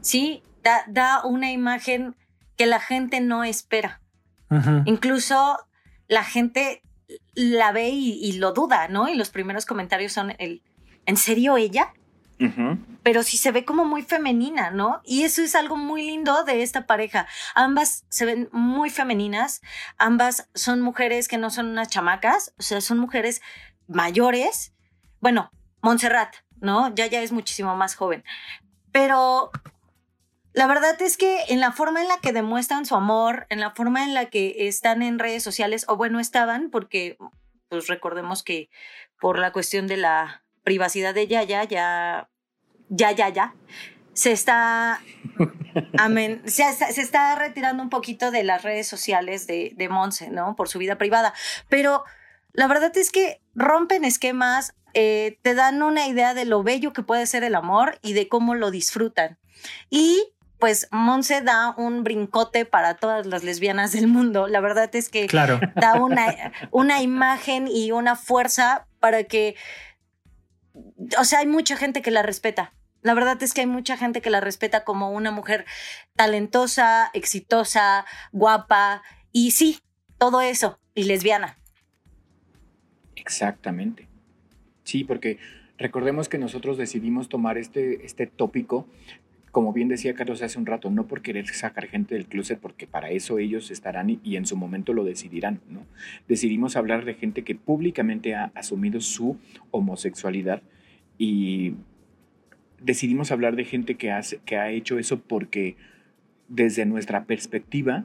Sí, 0.00 0.42
da, 0.62 1.22
una 1.24 1.50
imagen 1.50 2.14
que 2.56 2.66
la 2.66 2.80
gente 2.80 3.20
no 3.20 3.44
espera. 3.44 4.00
Incluso 4.86 5.58
la 6.06 6.24
gente 6.24 6.82
la 7.34 7.72
ve 7.72 7.90
y, 7.90 8.32
lo 8.32 8.52
duda, 8.52 8.88
¿no? 8.88 9.08
Y 9.08 9.14
los 9.14 9.30
primeros 9.30 9.66
comentarios 9.66 10.12
son 10.12 10.32
el, 10.38 10.62
¿en 11.06 11.16
serio 11.16 11.56
ella? 11.56 11.92
Pero 13.02 13.22
sí 13.22 13.36
se 13.36 13.50
ve 13.50 13.64
como 13.64 13.84
muy 13.84 14.02
femenina, 14.02 14.70
¿no? 14.70 15.00
Y 15.04 15.24
eso 15.24 15.42
es 15.42 15.54
algo 15.54 15.76
muy 15.76 16.06
lindo 16.06 16.44
de 16.44 16.62
esta 16.62 16.86
pareja. 16.86 17.26
Ambas 17.54 18.04
se 18.08 18.24
ven 18.24 18.48
muy 18.52 18.90
femeninas, 18.90 19.60
ambas 19.96 20.48
son 20.54 20.80
mujeres 20.80 21.26
que 21.26 21.38
no 21.38 21.50
son 21.50 21.66
unas 21.66 21.88
chamacas, 21.88 22.54
o 22.58 22.62
sea, 22.62 22.80
son 22.80 22.98
mujeres 22.98 23.42
mayores. 23.88 24.72
Bueno, 25.20 25.50
Montserrat, 25.82 26.36
¿no? 26.60 26.94
Ya 26.94 27.06
ya 27.06 27.20
es 27.22 27.32
muchísimo 27.32 27.74
más 27.76 27.96
joven. 27.96 28.24
Pero 28.92 29.50
la 30.52 30.66
verdad 30.66 31.00
es 31.02 31.16
que 31.16 31.44
en 31.48 31.60
la 31.60 31.72
forma 31.72 32.02
en 32.02 32.08
la 32.08 32.18
que 32.18 32.32
demuestran 32.32 32.86
su 32.86 32.94
amor, 32.94 33.46
en 33.50 33.60
la 33.60 33.70
forma 33.70 34.04
en 34.04 34.14
la 34.14 34.26
que 34.26 34.68
están 34.68 35.02
en 35.02 35.18
redes 35.18 35.42
sociales, 35.42 35.84
o 35.88 35.96
bueno, 35.96 36.20
estaban, 36.20 36.70
porque 36.70 37.16
pues 37.68 37.86
recordemos 37.86 38.42
que 38.42 38.70
por 39.20 39.38
la 39.38 39.52
cuestión 39.52 39.86
de 39.86 39.98
la 39.98 40.42
privacidad 40.68 41.14
de 41.14 41.26
Yaya, 41.26 41.64
ya, 41.64 42.28
ya, 42.90 43.10
ya, 43.12 43.28
ya, 43.30 43.54
se 44.12 44.32
está, 44.32 45.00
amén, 45.98 46.42
se, 46.44 46.64
está 47.00 47.34
retirando 47.36 47.82
un 47.82 47.88
poquito 47.88 48.30
de 48.30 48.44
las 48.44 48.64
redes 48.64 48.86
sociales 48.86 49.46
de, 49.46 49.72
de 49.74 49.88
Monse, 49.88 50.28
¿no? 50.28 50.56
Por 50.56 50.68
su 50.68 50.78
vida 50.78 50.98
privada. 50.98 51.32
Pero 51.70 52.04
la 52.52 52.66
verdad 52.66 52.94
es 52.98 53.10
que 53.10 53.40
rompen 53.54 54.04
esquemas, 54.04 54.74
eh, 54.92 55.38
te 55.40 55.54
dan 55.54 55.82
una 55.82 56.06
idea 56.06 56.34
de 56.34 56.44
lo 56.44 56.62
bello 56.62 56.92
que 56.92 57.02
puede 57.02 57.24
ser 57.24 57.44
el 57.44 57.54
amor 57.54 57.98
y 58.02 58.12
de 58.12 58.28
cómo 58.28 58.54
lo 58.54 58.70
disfrutan. 58.70 59.38
Y 59.88 60.22
pues 60.58 60.86
Monse 60.90 61.40
da 61.40 61.74
un 61.78 62.04
brincote 62.04 62.66
para 62.66 62.96
todas 62.96 63.24
las 63.24 63.42
lesbianas 63.42 63.92
del 63.92 64.06
mundo. 64.06 64.48
La 64.48 64.60
verdad 64.60 64.94
es 64.94 65.08
que 65.08 65.28
da 65.76 65.94
una, 65.94 66.52
una 66.72 67.00
imagen 67.00 67.68
y 67.68 67.90
una 67.92 68.16
fuerza 68.16 68.86
para 69.00 69.24
que, 69.24 69.54
o 71.18 71.24
sea, 71.24 71.40
hay 71.40 71.46
mucha 71.46 71.76
gente 71.76 72.02
que 72.02 72.10
la 72.10 72.22
respeta. 72.22 72.72
La 73.02 73.14
verdad 73.14 73.40
es 73.42 73.54
que 73.54 73.60
hay 73.60 73.66
mucha 73.66 73.96
gente 73.96 74.20
que 74.20 74.30
la 74.30 74.40
respeta 74.40 74.84
como 74.84 75.10
una 75.10 75.30
mujer 75.30 75.64
talentosa, 76.16 77.10
exitosa, 77.14 78.04
guapa 78.32 79.02
y 79.32 79.52
sí, 79.52 79.78
todo 80.18 80.40
eso, 80.40 80.80
y 80.94 81.04
lesbiana. 81.04 81.58
Exactamente. 83.14 84.08
Sí, 84.82 85.04
porque 85.04 85.38
recordemos 85.76 86.28
que 86.28 86.38
nosotros 86.38 86.76
decidimos 86.76 87.28
tomar 87.28 87.58
este, 87.58 88.04
este 88.04 88.26
tópico 88.26 88.88
como 89.50 89.72
bien 89.72 89.88
decía 89.88 90.14
Carlos 90.14 90.42
hace 90.42 90.58
un 90.58 90.66
rato, 90.66 90.90
no 90.90 91.06
por 91.06 91.22
querer 91.22 91.46
sacar 91.48 91.86
gente 91.88 92.14
del 92.14 92.26
closet, 92.26 92.60
porque 92.60 92.86
para 92.86 93.10
eso 93.10 93.38
ellos 93.38 93.70
estarán 93.70 94.20
y, 94.22 94.36
en 94.36 94.46
su 94.46 94.56
momento 94.56 94.92
lo 94.92 95.04
decidirán, 95.04 95.60
¿no? 95.68 95.86
Decidimos 96.28 96.76
hablar 96.76 97.04
de 97.04 97.14
gente 97.14 97.42
que 97.42 97.54
públicamente 97.54 98.34
ha 98.34 98.52
asumido 98.54 99.00
su 99.00 99.36
homosexualidad 99.70 100.62
y 101.18 101.74
decidimos 102.80 103.32
hablar 103.32 103.56
de 103.56 103.64
gente 103.64 103.96
que, 103.96 104.12
hace, 104.12 104.40
que 104.44 104.56
ha 104.56 104.70
hecho 104.70 104.98
eso 104.98 105.20
porque 105.20 105.76
desde 106.48 106.86
nuestra 106.86 107.24
perspectiva 107.24 108.04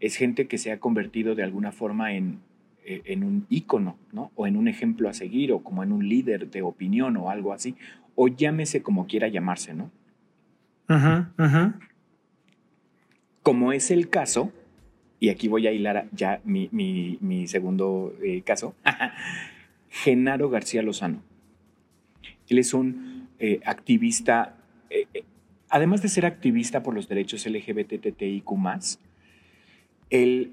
es 0.00 0.16
gente 0.16 0.46
que 0.46 0.58
se 0.58 0.72
ha 0.72 0.78
convertido 0.78 1.34
de 1.34 1.42
alguna 1.42 1.72
forma 1.72 2.14
en, 2.14 2.38
eh, 2.84 3.02
en 3.04 3.22
un 3.22 3.46
ícono, 3.50 3.96
¿no? 4.12 4.32
O 4.34 4.46
en 4.46 4.56
un 4.56 4.66
ejemplo 4.66 5.08
a 5.08 5.12
seguir, 5.12 5.52
o 5.52 5.60
como 5.60 5.82
en 5.82 5.92
un 5.92 6.08
líder 6.08 6.50
de 6.50 6.62
opinión 6.62 7.16
o 7.16 7.30
algo 7.30 7.52
así, 7.52 7.76
o 8.14 8.28
llámese 8.28 8.82
como 8.82 9.06
quiera 9.06 9.28
llamarse, 9.28 9.74
¿no? 9.74 9.90
Como 13.42 13.72
es 13.72 13.90
el 13.90 14.08
caso, 14.08 14.52
y 15.20 15.28
aquí 15.30 15.48
voy 15.48 15.66
a 15.66 15.72
hilar 15.72 16.08
ya 16.12 16.40
mi, 16.44 17.46
segundo 17.46 18.14
eh, 18.22 18.42
caso, 18.42 18.74
Genaro 19.88 20.50
García 20.50 20.82
Lozano. 20.82 21.22
Él 22.52 22.58
es 22.58 22.74
un 22.74 23.28
eh, 23.38 23.60
activista, 23.64 24.56
eh, 24.90 25.06
además 25.68 26.02
de 26.02 26.08
ser 26.08 26.26
activista 26.26 26.82
por 26.82 26.94
los 26.94 27.08
derechos 27.08 27.46
LGBTTIQ, 27.46 28.46
él 30.10 30.52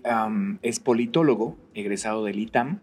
es 0.62 0.80
politólogo, 0.80 1.58
egresado 1.74 2.24
del 2.24 2.40
ITAM, 2.40 2.80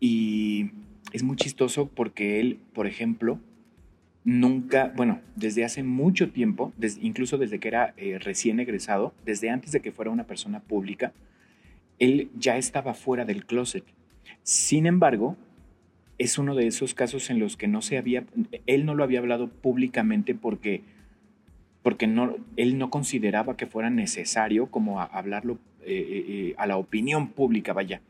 y 0.00 0.70
es 1.12 1.22
muy 1.22 1.36
chistoso 1.36 1.88
porque 1.88 2.40
él, 2.40 2.58
por 2.72 2.86
ejemplo, 2.86 3.38
nunca, 4.24 4.92
bueno, 4.96 5.20
desde 5.36 5.64
hace 5.64 5.82
mucho 5.82 6.30
tiempo, 6.30 6.72
incluso 7.00 7.36
desde 7.36 7.58
que 7.58 7.68
era 7.68 7.92
eh, 7.98 8.18
recién 8.18 8.60
egresado, 8.60 9.12
desde 9.26 9.50
antes 9.50 9.72
de 9.72 9.80
que 9.80 9.92
fuera 9.92 10.10
una 10.10 10.24
persona 10.24 10.60
pública, 10.60 11.12
él 11.98 12.30
ya 12.38 12.56
estaba 12.56 12.94
fuera 12.94 13.26
del 13.26 13.44
closet. 13.44 13.84
Sin 14.42 14.86
embargo, 14.86 15.36
es 16.20 16.36
uno 16.36 16.54
de 16.54 16.66
esos 16.66 16.92
casos 16.92 17.30
en 17.30 17.38
los 17.38 17.56
que 17.56 17.66
no 17.66 17.80
se 17.80 17.96
había, 17.96 18.24
él 18.66 18.84
no 18.84 18.94
lo 18.94 19.04
había 19.04 19.20
hablado 19.20 19.48
públicamente 19.48 20.34
porque, 20.34 20.82
porque 21.82 22.06
no, 22.06 22.36
él 22.58 22.76
no 22.76 22.90
consideraba 22.90 23.56
que 23.56 23.66
fuera 23.66 23.88
necesario 23.88 24.66
como 24.66 25.00
hablarlo 25.00 25.58
eh, 25.82 26.26
eh, 26.28 26.54
a 26.58 26.66
la 26.66 26.76
opinión 26.76 27.28
pública, 27.28 27.72
vaya 27.72 28.02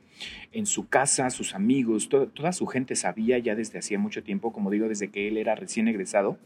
en 0.51 0.67
su 0.67 0.89
casa, 0.89 1.31
sus 1.31 1.55
amigos, 1.55 2.09
toda 2.09 2.53
su 2.53 2.67
gente 2.67 2.97
sabía 2.97 3.39
ya 3.39 3.55
desde 3.55 3.79
hacía 3.79 4.01
mucho 4.01 4.25
tiempo, 4.25 4.53
como 4.53 4.73
digo, 4.73 4.89
desde 4.89 5.09
que 5.11 5.29
él 5.29 5.37
era 5.37 5.55
recién 5.55 5.87
egresado, 5.87 6.37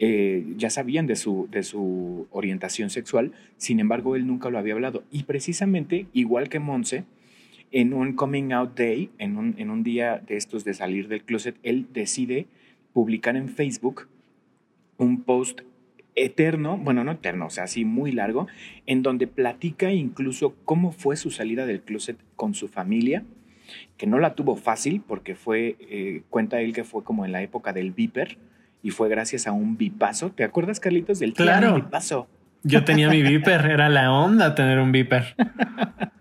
eh, 0.00 0.44
ya 0.56 0.68
sabían 0.68 1.06
de 1.06 1.14
su, 1.14 1.46
de 1.48 1.62
su 1.62 2.26
orientación 2.32 2.90
sexual, 2.90 3.30
sin 3.56 3.78
embargo, 3.78 4.16
él 4.16 4.26
nunca 4.26 4.50
lo 4.50 4.58
había 4.58 4.74
hablado. 4.74 5.04
Y 5.12 5.22
precisamente, 5.22 6.06
igual 6.12 6.48
que 6.48 6.58
Monse, 6.58 7.04
en 7.70 7.92
un 7.92 8.14
coming 8.14 8.52
out 8.52 8.76
day, 8.76 9.10
en 9.18 9.36
un, 9.36 9.54
en 9.58 9.70
un 9.70 9.82
día 9.82 10.22
de 10.26 10.36
estos 10.36 10.64
de 10.64 10.74
salir 10.74 11.08
del 11.08 11.22
closet, 11.22 11.56
él 11.62 11.86
decide 11.92 12.46
publicar 12.92 13.36
en 13.36 13.48
Facebook 13.48 14.08
un 14.96 15.22
post 15.22 15.60
eterno, 16.14 16.76
bueno, 16.76 17.04
no 17.04 17.12
eterno, 17.12 17.46
o 17.46 17.50
sea, 17.50 17.64
así 17.64 17.84
muy 17.84 18.12
largo, 18.12 18.48
en 18.86 19.02
donde 19.02 19.26
platica 19.26 19.92
incluso 19.92 20.54
cómo 20.64 20.92
fue 20.92 21.16
su 21.16 21.30
salida 21.30 21.66
del 21.66 21.80
closet 21.80 22.18
con 22.36 22.54
su 22.54 22.68
familia, 22.68 23.22
que 23.96 24.06
no 24.06 24.18
la 24.18 24.34
tuvo 24.34 24.56
fácil 24.56 25.02
porque 25.06 25.34
fue, 25.34 25.76
eh, 25.80 26.22
cuenta 26.30 26.60
él 26.60 26.72
que 26.72 26.84
fue 26.84 27.04
como 27.04 27.24
en 27.24 27.32
la 27.32 27.42
época 27.42 27.72
del 27.72 27.92
Viper 27.92 28.38
y 28.82 28.90
fue 28.90 29.08
gracias 29.08 29.46
a 29.46 29.52
un 29.52 29.76
bipazo. 29.76 30.30
¿Te 30.30 30.44
acuerdas, 30.44 30.80
Carlitos, 30.80 31.18
del 31.18 31.34
claro. 31.34 31.74
bipazo? 31.74 32.28
Yo 32.62 32.84
tenía 32.84 33.08
mi 33.08 33.22
Viper, 33.22 33.66
era 33.66 33.88
la 33.88 34.12
onda 34.12 34.54
tener 34.54 34.78
un 34.78 34.90
Viper. 34.90 35.36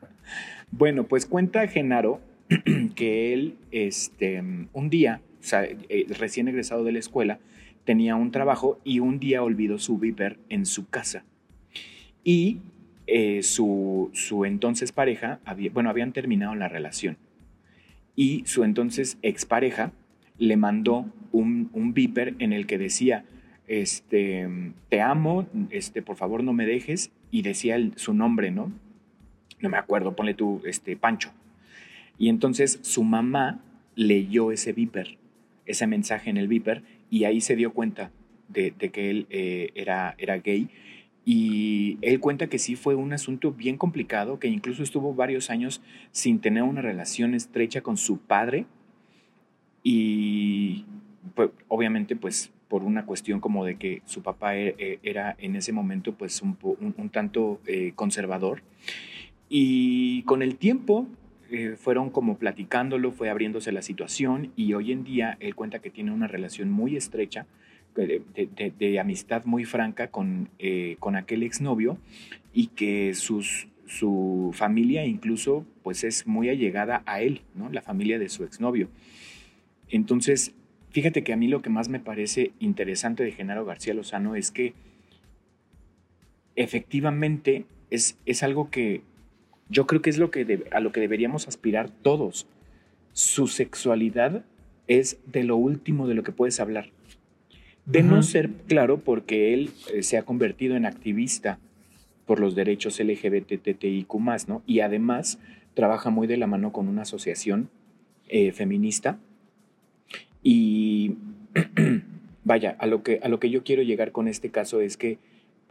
bueno, 0.72 1.06
pues 1.06 1.26
cuenta 1.26 1.68
Genaro 1.68 2.20
que 2.96 3.34
él, 3.34 3.56
este, 3.72 4.44
un 4.74 4.90
día, 4.90 5.22
o 5.40 5.44
sea, 5.44 5.64
eh, 5.64 6.06
recién 6.18 6.48
egresado 6.48 6.84
de 6.84 6.92
la 6.92 7.00
escuela, 7.00 7.40
tenía 7.84 8.16
un 8.16 8.32
trabajo 8.32 8.80
y 8.84 9.00
un 9.00 9.20
día 9.20 9.44
olvidó 9.44 9.80
su 9.80 9.98
viper 9.98 10.40
en 10.50 10.66
su 10.66 10.88
casa. 10.90 11.24
Y 12.24 12.58
eh, 13.08 13.44
su, 13.44 14.10
su, 14.14 14.44
entonces 14.44 14.92
pareja, 14.92 15.40
bueno, 15.74 15.90
habían 15.90 16.12
terminado 16.12 16.56
la 16.56 16.68
relación. 16.68 17.18
Y 18.16 18.44
su 18.46 18.64
entonces 18.64 19.18
expareja 19.22 19.94
le 20.38 20.58
mandó 20.58 21.06
un, 21.32 21.70
un 21.74 21.94
viper 21.94 22.36
en 22.40 22.52
el 22.52 22.68
que 22.68 22.78
decía, 22.78 23.24
este, 23.68 24.48
te 24.90 25.02
amo, 25.02 25.48
este, 25.70 26.02
por 26.02 26.18
favor 26.18 26.44
no 26.44 26.54
me 26.54 26.66
dejes, 26.66 27.12
y 27.32 27.42
decía 27.42 27.78
su 27.96 28.14
nombre, 28.14 28.52
¿no? 28.52 28.72
No 29.60 29.70
me 29.70 29.78
acuerdo, 29.78 30.16
ponle 30.16 30.34
tú, 30.34 30.62
este, 30.66 30.96
Pancho. 30.96 31.32
Y 32.18 32.30
entonces 32.30 32.80
su 32.82 33.04
mamá 33.04 33.60
leyó 33.96 34.52
ese 34.52 34.74
viper, 34.74 35.18
ese 35.66 35.88
mensaje 35.88 36.30
en 36.30 36.38
el 36.38 36.48
viper, 36.48 36.84
y 37.10 37.24
ahí 37.24 37.42
se 37.42 37.56
dio 37.56 37.74
cuenta 37.74 38.12
de, 38.50 38.72
que 38.72 39.10
él 39.10 39.28
eh, 39.30 39.72
era, 39.76 40.16
era 40.18 40.38
gay. 40.38 40.70
Y 41.26 41.98
él 42.02 42.20
cuenta 42.20 42.48
que 42.48 42.58
sí 42.58 42.76
fue 42.76 42.96
un 42.96 43.12
asunto 43.12 43.52
bien 43.52 43.78
complicado, 43.78 44.40
que 44.40 44.48
incluso 44.48 44.82
estuvo 44.82 45.14
varios 45.14 45.50
años 45.50 45.82
sin 46.12 46.40
tener 46.40 46.64
una 46.64 46.82
relación 46.82 47.34
estrecha 47.34 47.82
con 47.82 47.98
su 47.98 48.20
padre. 48.20 48.66
Y 49.84 50.86
pues, 51.36 51.50
obviamente 51.68 52.16
pues 52.16 52.52
por 52.68 52.84
una 52.84 53.06
cuestión 53.06 53.40
como 53.40 53.66
de 53.66 53.76
que 53.76 54.02
su 54.06 54.22
papá 54.22 54.58
e, 54.58 54.76
e, 54.78 55.00
era 55.04 55.36
en 55.40 55.56
ese 55.56 55.72
momento 55.72 56.14
pues 56.14 56.42
un, 56.42 56.58
un, 56.62 57.10
tanto 57.10 57.60
eh, 57.66 57.94
conservador. 57.96 58.62
Y 59.50 60.24
con 60.24 60.42
el 60.42 60.58
tiempo 60.58 61.08
eh, 61.50 61.76
fueron 61.78 62.10
como 62.10 62.38
platicándolo, 62.38 63.12
fue 63.12 63.30
abriéndose 63.30 63.72
la 63.72 63.82
situación 63.82 64.52
y 64.56 64.74
hoy 64.74 64.92
en 64.92 65.04
día 65.04 65.38
él 65.40 65.56
cuenta 65.56 65.80
que 65.80 65.90
tiene 65.90 66.12
una 66.12 66.28
relación 66.28 66.72
muy 66.72 66.98
estrecha, 66.98 67.46
de, 67.96 69.00
amistad 69.00 69.46
muy 69.46 69.66
franca 69.66 70.10
con, 70.10 70.50
eh, 70.60 70.98
con 71.00 71.16
aquel 71.16 71.42
exnovio 71.42 71.98
y 72.54 72.68
que 72.68 73.16
sus, 73.16 73.68
su 73.88 74.52
familia 74.54 75.06
incluso 75.06 75.66
pues 75.82 76.04
es 76.04 76.28
muy 76.28 76.50
allegada 76.50 77.02
a 77.06 77.22
él, 77.22 77.42
¿no? 77.56 77.70
la 77.70 77.82
familia 77.82 78.20
de 78.20 78.30
su 78.30 78.44
exnovio. 78.44 78.90
Entonces, 79.90 80.54
fíjate 80.92 81.24
que 81.24 81.34
a 81.34 81.38
mí 81.38 81.48
lo 81.48 81.62
que 81.62 81.70
más 81.70 81.90
me 81.90 82.00
parece 82.00 82.52
interesante 82.60 83.24
de 83.24 83.32
Genaro 83.32 83.66
García 83.66 83.94
Lozano 83.94 84.36
es 84.36 84.52
que 84.52 84.74
efectivamente 86.56 87.66
es, 87.90 88.18
es 88.26 88.44
algo 88.44 88.70
que 88.70 89.02
yo 89.70 89.88
creo 89.88 90.02
que 90.02 90.10
es 90.10 90.18
lo 90.18 90.32
que 90.32 90.66
a 90.72 90.80
lo 90.80 90.92
que 90.92 91.00
deberíamos 91.00 91.48
aspirar 91.48 91.90
todos. 91.90 92.48
Su 93.14 93.48
sexualidad 93.48 94.44
es 94.88 95.20
de 95.26 95.44
lo 95.44 95.58
último 95.58 96.08
de 96.08 96.16
lo 96.16 96.24
que 96.24 96.32
puedes 96.32 96.60
hablar. 96.60 96.90
De 97.86 98.04
no 98.04 98.22
ser 98.22 98.50
claro, 98.68 99.00
porque 99.00 99.54
él 99.54 99.72
eh, 99.94 100.04
se 100.04 100.18
ha 100.18 100.24
convertido 100.24 100.76
en 100.76 100.86
activista 100.86 101.58
por 102.26 102.40
los 102.42 102.54
derechos 102.54 103.00
LGBTTIQ, 103.00 104.14
¿no? 104.48 104.62
Y 104.66 104.82
además 104.82 105.40
trabaja 105.74 106.10
muy 106.10 106.28
de 106.28 106.36
la 106.36 106.48
mano 106.48 106.74
con 106.74 106.90
una 106.90 107.04
asociación 107.04 107.70
eh, 108.28 108.52
feminista. 108.52 109.20
Y 110.44 111.16
vaya, 112.44 112.76
a 112.80 112.88
lo, 112.88 113.04
que, 113.04 113.20
a 113.24 113.30
lo 113.30 113.40
que 113.40 113.50
yo 113.50 113.64
quiero 113.64 113.84
llegar 113.84 114.12
con 114.12 114.28
este 114.28 114.50
caso 114.50 114.82
es 114.82 114.98
que 114.98 115.18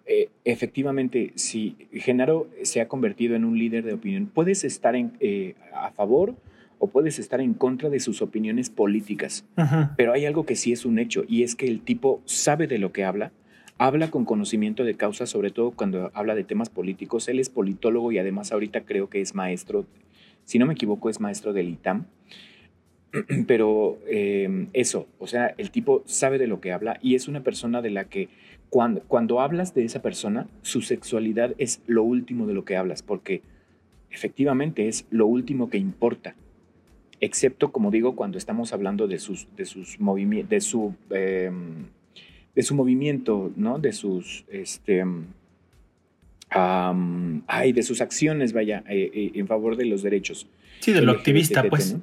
eh, 0.06 0.28
efectivamente, 0.44 1.32
si 1.34 1.76
Genaro 1.92 2.48
se 2.62 2.80
ha 2.80 2.88
convertido 2.88 3.34
en 3.34 3.44
un 3.44 3.58
líder 3.58 3.84
de 3.84 3.94
opinión, 3.94 4.30
puedes 4.32 4.62
estar 4.64 4.94
en, 4.94 5.12
eh, 5.20 5.54
a 5.74 5.90
favor 5.90 6.36
o 6.78 6.88
puedes 6.88 7.18
estar 7.18 7.40
en 7.40 7.54
contra 7.54 7.88
de 7.90 8.00
sus 8.00 8.22
opiniones 8.22 8.70
políticas, 8.70 9.44
pero 9.96 10.12
hay 10.12 10.26
algo 10.26 10.44
que 10.44 10.56
sí 10.56 10.72
es 10.72 10.84
un 10.84 10.98
hecho 10.98 11.24
y 11.26 11.42
es 11.42 11.54
que 11.54 11.66
el 11.66 11.80
tipo 11.80 12.20
sabe 12.26 12.66
de 12.66 12.78
lo 12.78 12.92
que 12.92 13.04
habla, 13.04 13.32
habla 13.78 14.10
con 14.10 14.24
conocimiento 14.24 14.84
de 14.84 14.94
causa, 14.94 15.26
sobre 15.26 15.50
todo 15.50 15.70
cuando 15.70 16.10
habla 16.14 16.34
de 16.34 16.44
temas 16.44 16.68
políticos. 16.68 17.28
Él 17.28 17.40
es 17.40 17.48
politólogo 17.48 18.12
y 18.12 18.18
además 18.18 18.52
ahorita 18.52 18.82
creo 18.82 19.08
que 19.08 19.20
es 19.20 19.34
maestro, 19.34 19.86
si 20.44 20.58
no 20.58 20.66
me 20.66 20.74
equivoco, 20.74 21.08
es 21.10 21.18
maestro 21.18 21.52
del 21.52 21.68
ITAM. 21.70 22.06
Pero 23.46 23.98
eh, 24.06 24.68
eso, 24.72 25.08
o 25.18 25.26
sea, 25.26 25.54
el 25.58 25.70
tipo 25.70 26.02
sabe 26.06 26.38
de 26.38 26.46
lo 26.46 26.60
que 26.60 26.72
habla 26.72 26.98
y 27.02 27.14
es 27.14 27.28
una 27.28 27.42
persona 27.42 27.80
de 27.82 27.90
la 27.90 28.04
que 28.04 28.28
cuando, 28.70 29.00
cuando 29.02 29.40
hablas 29.40 29.74
de 29.74 29.84
esa 29.84 30.02
persona, 30.02 30.46
su 30.62 30.82
sexualidad 30.82 31.54
es 31.58 31.80
lo 31.86 32.02
último 32.02 32.46
de 32.46 32.54
lo 32.54 32.64
que 32.64 32.76
hablas, 32.76 33.02
porque 33.02 33.42
efectivamente 34.10 34.88
es 34.88 35.06
lo 35.10 35.26
último 35.26 35.70
que 35.70 35.78
importa. 35.78 36.34
Excepto, 37.20 37.72
como 37.72 37.90
digo, 37.90 38.14
cuando 38.16 38.38
estamos 38.38 38.72
hablando 38.72 39.06
de 39.08 39.18
sus, 39.18 39.48
de 39.56 39.64
sus 39.64 39.98
de 39.98 40.60
su, 40.60 40.94
em, 41.10 41.86
de 42.54 42.62
su 42.62 42.74
movimiento, 42.74 43.52
¿no? 43.56 43.78
De 43.78 43.92
sus, 43.92 44.44
este, 44.48 45.04
ay, 46.50 47.72
de 47.72 47.82
sus 47.82 48.00
acciones, 48.00 48.52
vaya, 48.52 48.84
eh, 48.88 49.10
eh, 49.12 49.30
en 49.34 49.46
favor 49.46 49.76
de 49.76 49.86
los 49.86 50.02
derechos. 50.02 50.46
Sí, 50.80 50.92
de 50.92 51.00
lo 51.02 51.12
activista, 51.12 51.64
pues. 51.64 51.96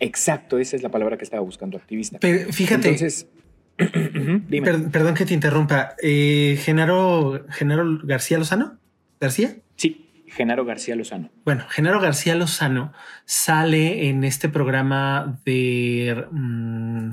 Exacto, 0.00 0.58
esa 0.58 0.76
es 0.76 0.82
la 0.82 0.90
palabra 0.90 1.16
que 1.16 1.24
estaba 1.24 1.42
buscando, 1.42 1.76
activista. 1.76 2.18
Pero 2.20 2.52
fíjate, 2.52 2.88
Entonces, 2.88 3.28
perdón 3.76 5.14
que 5.14 5.26
te 5.26 5.34
interrumpa. 5.34 5.94
Eh, 6.02 6.58
Genaro, 6.62 7.44
Genaro 7.50 8.00
García 8.04 8.38
Lozano. 8.38 8.78
¿García? 9.20 9.56
Sí, 9.76 10.24
Genaro 10.28 10.64
García 10.64 10.96
Lozano. 10.96 11.30
Bueno, 11.44 11.64
Genaro 11.68 12.00
García 12.00 12.34
Lozano 12.34 12.92
sale 13.24 14.08
en 14.08 14.24
este 14.24 14.48
programa 14.48 15.40
de 15.44 16.26
mm, 16.30 17.10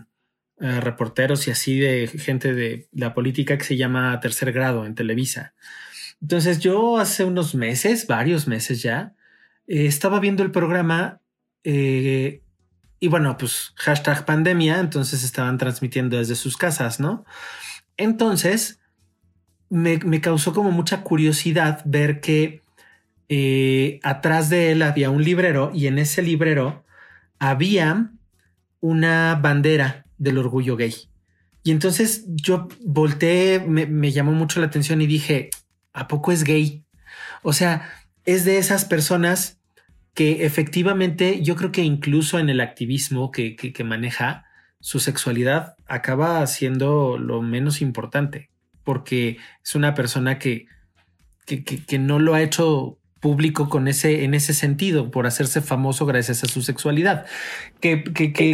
eh, 0.60 0.82
reporteros 0.82 1.48
y 1.48 1.52
así 1.52 1.80
de 1.80 2.08
gente 2.08 2.54
de 2.54 2.88
la 2.92 3.14
política 3.14 3.58
que 3.58 3.64
se 3.64 3.78
llama 3.78 4.20
Tercer 4.20 4.52
Grado 4.52 4.86
en 4.86 4.96
Televisa. 4.96 5.54
Entonces 6.22 6.60
yo 6.60 6.98
hace 6.98 7.24
unos 7.24 7.56
meses, 7.56 8.08
varios 8.08 8.48
meses 8.48 8.82
ya, 8.82 9.16
eh, 9.68 9.86
estaba 9.86 10.20
viendo 10.20 10.44
el 10.44 10.52
programa 10.52 11.22
eh, 11.64 12.44
y 13.04 13.08
bueno, 13.08 13.36
pues 13.36 13.74
hashtag 13.78 14.26
pandemia, 14.26 14.80
entonces 14.80 15.24
estaban 15.24 15.58
transmitiendo 15.58 16.18
desde 16.18 16.36
sus 16.36 16.56
casas, 16.56 17.00
¿no? 17.00 17.26
Entonces 17.98 18.80
me, 19.70 20.22
causó 20.22 20.54
como 20.54 20.70
mucha 20.70 21.02
curiosidad 21.02 21.82
ver 21.84 22.22
que 22.22 22.62
eh, 23.28 24.00
atrás 24.04 24.52
de 24.52 24.72
él 24.72 24.84
había 24.84 25.10
un 25.10 25.24
librero 25.24 25.72
y 25.74 25.88
en 25.88 25.98
ese 25.98 26.22
librero 26.22 26.86
había 27.40 28.12
una 28.82 29.34
bandera 29.42 30.06
del 30.20 30.38
orgullo 30.38 30.78
gay. 30.78 30.94
Y 31.64 31.72
entonces 31.72 32.26
yo 32.28 32.68
volteé, 32.86 33.66
me, 33.68 33.88
me 33.88 34.12
llamó 34.12 34.32
mucho 34.34 34.60
la 34.60 34.68
atención 34.68 35.02
y 35.02 35.08
dije, 35.08 35.50
¿a 35.92 36.08
poco 36.08 36.32
es 36.32 36.44
gay? 36.44 36.86
O 37.42 37.52
sea, 37.52 37.92
es 38.26 38.46
de 38.46 38.60
esas 38.60 38.86
personas 38.86 39.58
que 40.14 40.46
efectivamente 40.46 41.42
yo 41.42 41.56
creo 41.56 41.72
que 41.72 41.84
incluso 41.84 42.40
en 42.40 42.50
el 42.50 42.62
activismo 42.62 43.32
que, 43.32 43.84
maneja, 43.84 44.46
su 44.80 45.00
sexualidad 45.00 45.76
acaba 45.88 46.46
siendo 46.48 47.18
lo 47.18 47.42
menos 47.42 47.82
importante, 47.82 48.50
porque 48.84 49.38
es 49.64 49.76
una 49.76 49.94
persona 49.94 50.40
que, 50.40 50.66
que, 51.46 51.64
que 51.64 52.00
no 52.00 52.20
lo 52.20 52.34
ha 52.34 52.42
hecho 52.42 53.01
público 53.22 53.70
con 53.70 53.88
ese, 53.88 54.26
en 54.26 54.34
ese 54.34 54.54
sentido, 54.54 55.12
por 55.12 55.28
hacerse 55.28 55.62
famoso 55.62 56.06
gracias 56.06 56.44
a 56.44 56.48
su 56.48 56.64
sexualidad. 56.64 57.26
Que, 57.80 58.04
que, 58.04 58.34
que, 58.34 58.54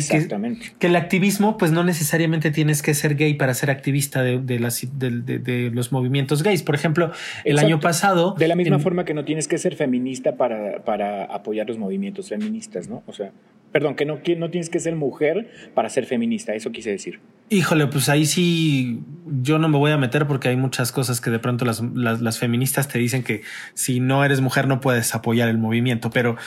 que, 0.79 0.87
el 0.87 0.95
activismo, 0.95 1.57
pues 1.57 1.71
no 1.71 1.83
necesariamente 1.83 2.51
tienes 2.51 2.81
que 2.81 2.93
ser 2.93 3.15
gay 3.15 3.33
para 3.33 3.53
ser 3.53 3.71
activista 3.71 4.21
de, 4.21 4.39
de, 4.39 4.59
las, 4.59 4.85
de, 4.91 5.71
los 5.73 5.91
movimientos 5.91 6.43
gays. 6.43 6.63
Por 6.63 6.75
ejemplo, 6.75 7.11
el 7.45 7.59
año 7.59 7.79
pasado... 7.79 8.35
De 8.37 8.47
la 8.47 8.55
misma 8.55 8.79
forma 8.79 9.05
que 9.05 9.13
no 9.13 9.25
tienes 9.25 9.47
que 9.47 9.57
ser 9.57 9.75
feminista 9.75 10.35
para, 10.35 10.83
para 10.83 11.23
apoyar 11.23 11.67
los 11.67 11.77
movimientos 11.77 12.29
feministas, 12.29 12.89
¿no? 12.89 13.03
O 13.07 13.13
sea, 13.13 13.31
perdón, 13.77 13.93
que 13.93 14.05
no, 14.05 14.19
no 14.37 14.49
tienes 14.49 14.71
que 14.71 14.79
ser 14.79 14.95
mujer 14.95 15.51
para 15.75 15.87
ser 15.89 16.07
feminista, 16.07 16.55
eso 16.55 16.71
quise 16.71 16.89
decir. 16.89 17.19
Híjole, 17.49 17.85
pues 17.85 18.09
ahí 18.09 18.25
sí 18.25 19.03
yo 19.43 19.59
no 19.59 19.69
me 19.69 19.77
voy 19.77 19.91
a 19.91 19.97
meter 19.97 20.25
porque 20.25 20.47
hay 20.49 20.55
muchas 20.55 20.91
cosas 20.91 21.21
que 21.21 21.29
de 21.29 21.37
pronto 21.37 21.63
las, 21.63 21.83
las, 21.93 22.39
feministas 22.39 22.87
te 22.87 22.97
dicen 22.97 23.21
que 23.21 23.43
si 23.75 23.99
no 23.99 24.25
eres 24.25 24.41
mujer 24.41 24.67
no 24.67 24.81
puedes 24.81 25.13
apoyar 25.13 25.47
el 25.47 25.59
movimiento, 25.59 26.09
pero 26.09 26.37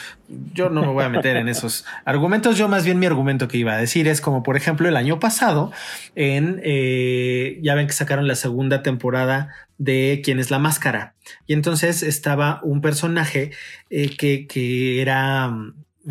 yo 0.52 0.70
no 0.70 0.80
me 0.80 0.88
voy 0.88 1.04
a 1.04 1.08
meter 1.08 1.36
en 1.36 1.48
esos 1.48 1.84
argumentos. 2.04 2.58
Yo 2.58 2.66
más 2.66 2.84
bien 2.84 2.98
mi 2.98 3.06
argumento 3.06 3.46
que 3.46 3.58
iba 3.58 3.74
a 3.74 3.78
decir 3.78 4.08
es 4.08 4.20
como 4.20 4.42
por 4.42 4.56
ejemplo 4.56 4.88
el 4.88 4.96
año 4.96 5.20
pasado 5.20 5.70
en, 6.16 6.60
eh, 6.64 7.60
ya 7.62 7.76
ven 7.76 7.86
que 7.86 7.92
sacaron 7.92 8.26
la 8.26 8.34
segunda 8.34 8.82
temporada 8.82 9.54
de 9.78 10.20
quién 10.24 10.40
es 10.40 10.50
la 10.50 10.58
máscara 10.58 11.14
y 11.46 11.52
entonces 11.52 12.02
estaba 12.02 12.58
un 12.64 12.80
personaje 12.80 13.52
eh, 13.88 14.16
que, 14.16 14.48
que 14.48 15.00
era 15.00 15.54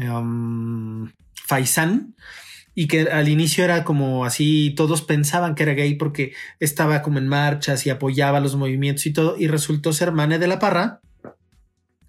um, 0.04 1.12
Faisán 1.34 2.16
y 2.76 2.88
que 2.88 3.02
al 3.02 3.28
inicio 3.28 3.64
era 3.64 3.84
como 3.84 4.24
así, 4.24 4.74
todos 4.78 5.02
pensaban 5.02 5.56
que 5.56 5.64
era 5.64 5.74
gay 5.74 5.95
porque 5.95 6.34
estaba 6.60 7.02
como 7.02 7.18
en 7.18 7.28
marchas 7.28 7.86
y 7.86 7.89
apoyaba 7.89 8.39
los 8.39 8.56
movimientos 8.56 9.06
y 9.06 9.14
todo, 9.14 9.36
y 9.38 9.47
resultó 9.47 9.91
ser 9.91 10.12
Mane 10.12 10.39
de 10.39 10.47
la 10.47 10.60
Parra, 10.60 11.02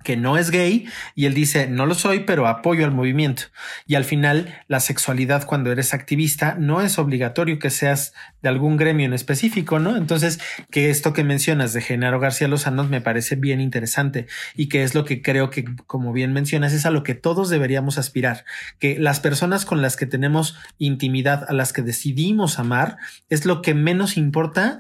que 0.03 0.17
no 0.17 0.39
es 0.39 0.51
gay 0.51 0.89
y 1.15 1.27
él 1.27 1.35
dice 1.35 1.67
no 1.69 1.87
lo 1.87 1.95
soy 1.95 2.21
pero 2.21 2.47
apoyo 2.47 2.85
al 2.85 2.91
movimiento 2.91 3.45
y 3.87 3.97
al 3.97 4.05
final 4.05 4.63
la 4.67 4.81
sexualidad 4.81 5.45
cuando 5.45 5.71
eres 5.71 5.93
activista 5.93 6.57
no 6.59 6.81
es 6.81 6.99
obligatorio 6.99 7.59
que 7.59 7.71
seas 7.71 8.15
de 8.43 8.49
algún 8.49 8.77
gremio 8.77 9.07
en 9.07 9.13
específico 9.13 9.79
no 9.79 9.97
entonces 9.97 10.41
que 10.71 10.91
esto 10.91 11.13
que 11.13 11.25
mencionas 11.25 11.73
de 11.73 11.83
Genaro 11.83 12.19
García 12.19 12.49
Lozano 12.49 12.85
me 12.85 13.01
parece 13.01 13.37
bien 13.37 13.61
interesante 13.61 14.27
y 14.57 14.69
que 14.69 14.85
es 14.85 14.95
lo 14.95 15.05
que 15.05 15.21
creo 15.21 15.51
que 15.51 15.65
como 15.87 16.13
bien 16.13 16.33
mencionas 16.33 16.73
es 16.73 16.87
a 16.87 16.91
lo 16.91 17.03
que 17.03 17.15
todos 17.15 17.51
deberíamos 17.51 17.99
aspirar 17.99 18.45
que 18.79 18.99
las 18.99 19.21
personas 19.21 19.67
con 19.67 19.83
las 19.83 19.97
que 19.97 20.07
tenemos 20.07 20.57
intimidad 20.79 21.45
a 21.49 21.53
las 21.53 21.73
que 21.73 21.83
decidimos 21.83 22.59
amar 22.59 22.97
es 23.29 23.45
lo 23.45 23.61
que 23.61 23.75
menos 23.75 24.17
importa 24.17 24.79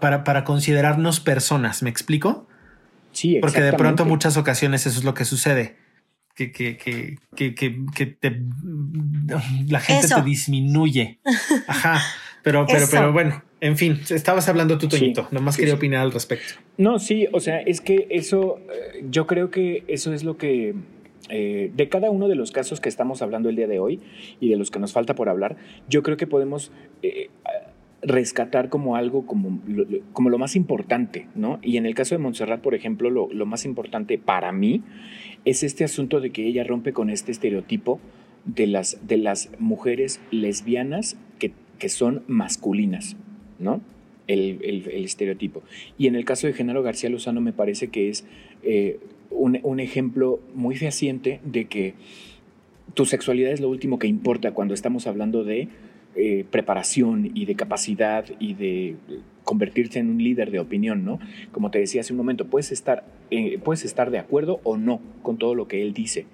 para, 0.00 0.24
para 0.24 0.44
considerarnos 0.44 1.20
personas 1.20 1.82
me 1.82 1.90
explico 1.90 2.48
porque 3.40 3.60
de 3.60 3.72
pronto 3.72 4.04
muchas 4.04 4.36
ocasiones 4.36 4.86
eso 4.86 4.98
es 4.98 5.04
lo 5.04 5.14
que 5.14 5.24
sucede. 5.24 5.76
Que, 6.34 6.52
que, 6.52 6.76
que, 6.76 7.16
que, 7.34 7.54
que 7.54 8.06
te, 8.06 8.42
la 9.68 9.80
gente 9.80 10.06
te 10.06 10.22
disminuye. 10.22 11.18
Ajá. 11.66 12.02
Pero, 12.42 12.66
pero, 12.66 12.86
pero 12.90 13.12
bueno, 13.12 13.42
en 13.60 13.76
fin, 13.76 14.00
estabas 14.10 14.48
hablando 14.48 14.78
tú, 14.78 14.86
Toñito. 14.86 15.26
Nomás 15.30 15.56
quería 15.56 15.74
opinar 15.74 16.02
al 16.02 16.12
respecto. 16.12 16.54
No, 16.76 16.98
sí, 16.98 17.26
o 17.32 17.40
sea, 17.40 17.58
es 17.60 17.80
que 17.80 18.06
eso, 18.10 18.60
eh, 18.72 19.04
yo 19.10 19.26
creo 19.26 19.50
que 19.50 19.82
eso 19.88 20.12
es 20.12 20.22
lo 20.22 20.36
que 20.36 20.74
eh, 21.28 21.72
de 21.74 21.88
cada 21.88 22.10
uno 22.10 22.28
de 22.28 22.36
los 22.36 22.52
casos 22.52 22.80
que 22.80 22.88
estamos 22.88 23.22
hablando 23.22 23.48
el 23.48 23.56
día 23.56 23.66
de 23.66 23.80
hoy 23.80 24.00
y 24.38 24.50
de 24.50 24.56
los 24.56 24.70
que 24.70 24.78
nos 24.78 24.92
falta 24.92 25.14
por 25.14 25.28
hablar, 25.28 25.56
yo 25.88 26.02
creo 26.02 26.16
que 26.16 26.26
podemos 26.26 26.70
eh, 27.02 27.30
rescatar 28.02 28.68
como 28.68 28.96
algo 28.96 29.26
como 29.26 29.60
lo, 29.66 29.86
como 30.12 30.30
lo 30.30 30.38
más 30.38 30.56
importante, 30.56 31.26
¿no? 31.34 31.58
Y 31.62 31.76
en 31.76 31.86
el 31.86 31.94
caso 31.94 32.14
de 32.14 32.18
Montserrat, 32.18 32.60
por 32.60 32.74
ejemplo, 32.74 33.10
lo, 33.10 33.28
lo, 33.32 33.46
más 33.46 33.64
importante 33.64 34.18
para 34.18 34.52
mí 34.52 34.82
es 35.44 35.62
este 35.62 35.84
asunto 35.84 36.20
de 36.20 36.30
que 36.30 36.46
ella 36.46 36.64
rompe 36.64 36.92
con 36.92 37.10
este 37.10 37.32
estereotipo 37.32 38.00
de 38.44 38.66
las, 38.66 38.98
de 39.06 39.16
las 39.16 39.50
mujeres 39.58 40.20
lesbianas 40.30 41.16
que, 41.38 41.52
que 41.78 41.88
son 41.88 42.22
masculinas, 42.26 43.16
¿no? 43.58 43.80
El, 44.26 44.58
el, 44.62 45.04
estereotipo. 45.04 45.62
Y 45.98 46.08
en 46.08 46.16
el 46.16 46.24
caso 46.24 46.46
de 46.46 46.52
Genaro 46.52 46.82
García 46.82 47.10
Lozano 47.10 47.40
me 47.40 47.52
parece 47.52 47.88
que 47.88 48.08
es 48.08 48.26
eh, 48.62 48.98
un, 49.30 49.60
un 49.62 49.80
ejemplo 49.80 50.40
muy 50.54 50.76
fehaciente 50.76 51.40
de 51.44 51.66
que 51.66 51.94
tu 52.94 53.04
sexualidad 53.04 53.52
es 53.52 53.60
lo 53.60 53.68
último 53.68 53.98
que 53.98 54.06
importa 54.06 54.52
cuando 54.52 54.74
estamos 54.74 55.06
hablando 55.06 55.44
de 55.44 55.68
eh, 56.18 56.46
preparación 56.50 57.30
y 57.34 57.44
de 57.44 57.56
capacidad 57.56 58.24
y 58.38 58.54
de 58.54 58.96
convertirse 59.44 59.98
en 59.98 60.08
un 60.08 60.16
líder 60.16 60.50
de 60.50 60.60
opinión, 60.60 61.04
¿no? 61.04 61.18
Como 61.52 61.70
te 61.70 61.78
decía 61.78 62.00
hace 62.00 62.14
un 62.14 62.16
momento, 62.16 62.46
puedes 62.46 62.72
estar, 62.72 63.04
eh, 63.30 63.58
puedes 63.62 63.84
estar 63.84 64.10
de 64.10 64.18
acuerdo 64.18 64.58
o 64.64 64.78
no 64.78 65.02
con 65.22 65.36
todo 65.36 65.54
lo 65.54 65.68
que 65.68 65.82
él 65.82 65.92
dice, 65.92 66.24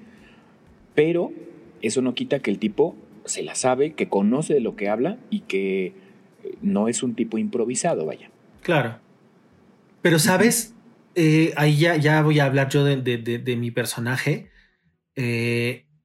pero 0.95 1.33
eso 1.80 2.01
no 2.01 2.14
quita 2.14 2.39
que 2.39 2.53
el 2.53 2.61
tipo 2.61 2.95
se 3.24 3.43
la 3.43 3.57
sabe, 3.57 3.95
que 3.95 4.09
conoce 4.09 4.55
de 4.55 4.61
lo 4.61 4.76
que 4.76 4.89
habla 4.89 5.18
y 5.30 5.41
que 5.41 5.87
eh, 5.87 5.95
no 6.62 6.87
es 6.87 7.03
un 7.03 7.16
tipo 7.16 7.37
improvisado, 7.37 8.07
vaya. 8.07 8.30
Claro. 8.62 9.01
Pero, 10.01 10.20
¿sabes? 10.20 10.76
ahí 11.57 11.76
ya, 11.76 11.97
ya 11.97 12.22
voy 12.22 12.39
a 12.39 12.45
hablar 12.45 12.68
yo 12.68 12.85
de, 12.85 12.97
de 12.97 13.57
mi 13.57 13.72
personaje. 13.72 14.49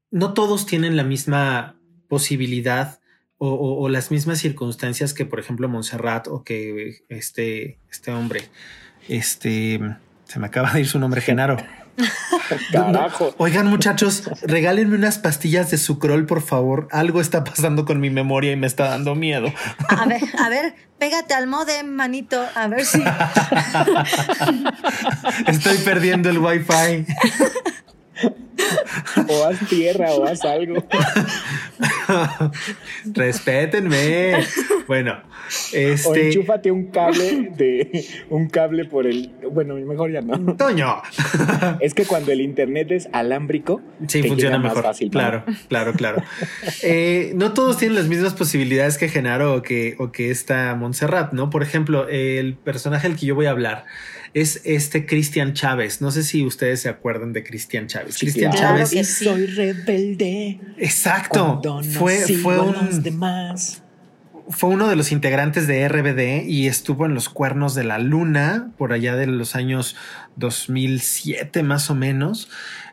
no 0.09 0.34
todos 0.34 0.65
tienen 0.65 0.95
la 0.95 1.03
misma 1.03 1.80
posibilidad 2.07 2.99
o, 3.39 3.89
las 3.89 4.11
mismas 4.11 4.39
circunstancias 4.39 5.13
que, 5.13 5.25
por 5.25 5.39
ejemplo, 5.39 5.69
Montserrat 5.69 6.27
o 6.27 6.43
que 6.43 7.03
este, 7.09 7.77
este 7.91 8.11
hombre, 8.11 8.49
este, 9.07 9.79
se 10.25 10.39
me 10.39 10.47
acaba 10.47 10.73
de 10.73 10.81
ir 10.81 10.88
su 10.88 10.99
nombre, 10.99 11.21
Genaro. 11.21 11.57
Carajo. 12.71 13.33
Oigan, 13.38 13.67
muchachos, 13.67 14.29
regálenme 14.43 14.95
unas 14.95 15.17
pastillas 15.17 15.71
de 15.71 15.77
sucrol, 15.77 16.25
por 16.25 16.41
favor. 16.41 16.88
Algo 16.91 17.21
está 17.21 17.43
pasando 17.43 17.85
con 17.85 17.99
mi 17.99 18.09
memoria 18.09 18.51
y 18.51 18.55
me 18.55 18.67
está 18.67 18.89
dando 18.89 19.15
miedo. 19.15 19.51
A 19.89 20.05
ver, 20.05 20.21
a 20.38 20.49
ver, 20.49 20.75
pégate 20.99 21.33
al 21.33 21.47
modem, 21.47 21.88
manito, 21.88 22.43
a 22.55 22.67
ver 22.67 22.85
si. 22.85 23.01
Estoy 25.47 25.77
perdiendo 25.79 26.29
el 26.29 26.39
wifi. 26.39 27.05
o 29.30 29.45
haz 29.45 29.59
tierra 29.68 30.11
o 30.11 30.26
haz 30.26 30.43
algo. 30.43 30.76
Respétenme. 33.13 34.43
Bueno, 34.88 35.20
este. 35.74 36.09
O 36.09 36.15
enchúfate 36.15 36.72
un 36.72 36.88
cable 36.88 37.51
de 37.55 38.05
un 38.30 38.49
cable 38.49 38.86
por 38.86 39.07
el. 39.07 39.34
Bueno, 39.51 39.76
mejor 39.76 40.11
ya 40.11 40.22
no. 40.22 40.55
Toño. 40.55 40.97
Es 41.80 41.93
que 41.93 42.05
cuando 42.05 42.32
el 42.32 42.41
internet 42.41 42.91
es 42.91 43.09
alámbrico, 43.11 43.82
sí, 44.07 44.24
funciona 44.24 44.57
mejor. 44.57 44.84
fácil, 44.84 45.09
claro, 45.09 45.43
claro, 45.68 45.93
claro. 45.93 46.24
Eh, 46.82 47.34
no 47.36 47.53
todos 47.53 47.78
tienen 47.78 47.95
las 47.95 48.07
mismas 48.07 48.34
posibilidades 48.34 48.97
que 48.97 49.09
Genaro 49.09 49.55
o 49.55 49.61
que, 49.61 49.95
o 49.99 50.11
que 50.11 50.32
esta 50.32 50.76
Montserrat, 50.76 51.34
¿no? 51.34 51.49
Por 51.49 51.63
ejemplo, 51.63 52.07
el 52.07 52.55
personaje 52.55 53.07
del 53.07 53.18
que 53.18 53.26
yo 53.26 53.36
voy 53.36 53.45
a 53.45 53.51
hablar 53.51 53.86
es 54.34 54.61
este 54.63 55.05
Cristian 55.05 55.53
Chávez. 55.53 56.01
No 56.01 56.11
sé 56.11 56.23
si 56.23 56.45
ustedes 56.45 56.82
se 56.82 56.89
acuerdan 56.89 57.34
de 57.34 57.43
Cristian 57.43 57.88
Chávez. 57.88 58.17
Cristian 58.17 58.53
Chávez. 58.53 58.91
Soy 59.17 59.45
rebelde. 59.47 60.59
Exacto. 60.78 61.61
Fue, 61.93 62.17
fue 62.41 62.59
un. 62.59 63.03
demás. 63.03 63.82
fue 64.49 64.69
uno 64.69 64.88
de 64.88 64.95
los 64.95 65.11
integrantes 65.11 65.67
de 65.67 65.88
RBD 65.88 66.47
y 66.47 66.67
estuvo 66.67 67.05
en 67.05 67.13
los 67.13 67.30
cuernos 67.30 67.75
de 67.75 67.84
la 67.84 67.99
luna 67.99 68.71
por 68.78 68.93
allá 68.93 69.15
de 69.15 69.28
los 69.28 69.55
años 69.55 69.95
2007 70.36 71.63
más 71.63 71.89
o 71.89 71.95
menos. 71.95 72.49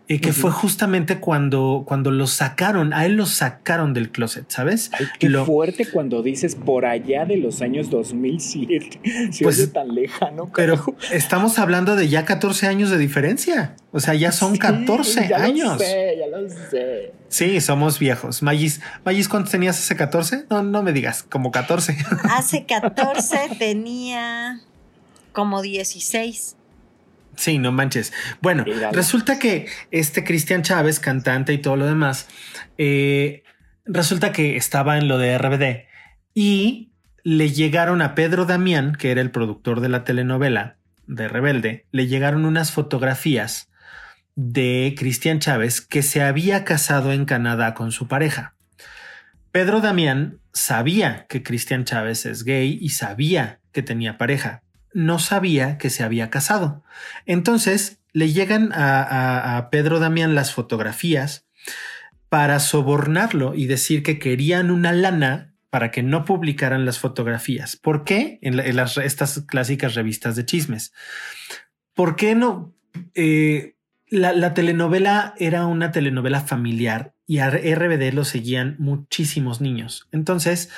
Y 0.07 0.19
que 0.19 0.35
fue 0.35 0.51
justamente 0.51 1.19
cuando, 1.19 1.85
cuando 1.87 2.11
lo 2.11 2.27
sacaron, 2.27 2.93
a 2.93 3.07
él 3.07 3.15
lo 3.15 3.25
sacaron 3.25 3.95
del 3.95 4.11
closet, 4.11 4.45
¿sabes? 4.51 4.91
qué 5.19 5.31
fuerte 5.31 5.87
cuando 5.91 6.23
dices 6.23 6.57
por 6.57 6.85
allá 6.85 7.25
de 7.25 7.39
los 7.39 7.63
años 7.63 7.89
2007. 7.89 9.01
Si 9.33 9.45
pues, 9.45 9.73
tan 9.73 9.95
lejano. 9.95 10.51
Pero 10.55 10.95
estamos 11.11 11.59
hablando 11.59 11.97
de 11.97 12.09
ya 12.09 12.27
14 12.27 12.67
años 12.67 12.91
de 12.91 12.99
diferencia. 12.99 13.77
O 13.93 14.01
sea, 14.01 14.13
ya 14.15 14.31
son 14.31 14.57
14 14.57 15.29
ya 15.29 15.43
años. 15.43 15.73
Lo 15.73 15.79
sé, 15.79 16.17
ya 16.19 16.27
lo 16.27 16.51
sé. 16.51 17.13
Sí, 17.29 17.61
somos 17.63 17.99
viejos. 17.99 18.43
Magis, 18.43 18.83
Magis, 19.05 19.29
¿cuántos 19.29 19.53
tenías 19.53 19.79
hace 19.79 19.97
14? 19.97 20.45
No, 20.51 20.63
no 20.63 20.83
me 20.83 20.93
digas, 20.93 21.23
como 21.23 21.51
14. 21.51 21.97
Hace 22.31 22.67
14 22.67 23.57
tenía 23.59 24.61
como 25.33 25.63
16. 25.63 26.57
Sí, 27.37 27.59
no 27.59 27.73
manches. 27.73 28.13
Bueno, 28.41 28.65
resulta 28.93 29.39
que 29.39 29.67
este 29.91 30.25
Cristian 30.25 30.63
Chávez, 30.63 31.01
cantante 31.01 31.53
y 31.53 31.59
todo 31.59 31.77
lo 31.77 31.87
demás, 31.87 32.29
eh, 32.79 33.43
resulta 33.85 34.33
que 34.33 34.57
estaba 34.57 34.99
en 34.99 35.09
lo 35.09 35.19
de 35.19 35.37
RBD 35.37 35.87
y 36.35 36.93
le 37.23 37.51
llegaron 37.51 38.03
a 38.03 38.15
Pedro 38.15 38.45
Damián, 38.45 38.95
que 38.95 39.11
era 39.11 39.21
el 39.21 39.31
productor 39.31 39.81
de 39.81 39.89
la 39.89 40.05
telenovela 40.05 40.77
de 41.07 41.29
Rebelde, 41.29 41.87
le 41.91 42.07
llegaron 42.07 42.45
unas 42.45 42.73
fotografías 42.73 43.71
de 44.37 44.95
Cristian 44.99 45.39
Chávez 45.39 45.81
que 45.81 46.03
se 46.03 46.23
había 46.23 46.65
casado 46.65 47.13
en 47.13 47.25
Canadá 47.25 47.75
con 47.75 47.93
su 47.93 48.09
pareja. 48.09 48.55
Pedro 49.53 49.81
Damián 49.81 50.41
sabía 50.53 51.27
que 51.29 51.43
Cristian 51.43 51.85
Chávez 51.85 52.27
es 52.27 52.45
gay 52.45 52.77
y 52.81 52.91
sabía 52.91 53.61
que 53.73 53.83
tenía 53.83 54.19
pareja, 54.19 54.64
no 54.95 55.19
sabía 55.19 55.77
que 55.77 55.91
se 55.91 56.03
había 56.03 56.31
casado. 56.31 56.83
Entonces 57.27 57.99
le 58.13 58.33
llegan 58.33 58.71
a, 58.73 59.69
Pedro 59.71 59.99
Damián 59.99 60.35
las 60.35 60.55
fotografías 60.55 61.47
para 62.29 62.61
sobornarlo 62.61 63.55
y 63.55 63.67
decir 63.67 64.03
que 64.03 64.19
querían 64.19 64.71
una 64.71 64.93
lana 64.93 65.53
para 65.69 65.91
que 65.91 66.05
no 66.05 66.25
publicaran 66.25 66.87
las 66.87 67.01
fotografías. 67.01 67.77
¿Por 67.77 68.05
qué? 68.05 68.39
En, 68.41 68.57
las, 68.77 68.97
estas 68.97 69.41
clásicas 69.47 69.95
revistas 69.95 70.37
de 70.37 70.47
chismes. 70.47 70.93
¿Por 71.93 72.15
qué 72.15 72.37
no? 72.37 72.73
Eh, 73.15 73.75
la, 74.09 74.33
la, 74.33 74.55
telenovela 74.55 75.35
era 75.39 75.67
una 75.67 75.91
telenovela 75.91 76.41
familiar 76.41 77.15
y 77.27 77.39
a 77.39 77.51
RBD 77.51 78.13
lo 78.13 78.25
seguían 78.25 78.77
muchísimos 78.79 79.61
niños. 79.61 80.07
Entonces, 80.13 80.71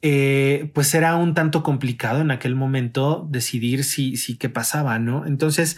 eh, 0.00 0.70
pues 0.74 0.94
era 0.94 1.16
un 1.16 1.34
tanto 1.34 1.62
complicado 1.64 2.20
en 2.20 2.30
aquel 2.30 2.54
momento 2.54 3.26
decidir 3.30 3.82
si, 3.82 4.16
si 4.16 4.36
qué 4.36 4.48
pasaba, 4.48 4.98
¿no? 5.00 5.26
Entonces, 5.26 5.76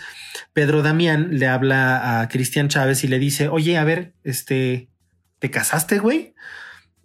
Pedro 0.52 0.82
Damián 0.82 1.38
le 1.38 1.46
habla 1.48 2.20
a 2.20 2.28
Cristian 2.28 2.68
Chávez 2.68 3.02
y 3.02 3.08
le 3.08 3.18
dice, 3.18 3.48
oye, 3.48 3.78
a 3.78 3.84
ver, 3.84 4.12
este, 4.22 4.90
¿te 5.38 5.50
casaste, 5.50 5.98
güey? 5.98 6.34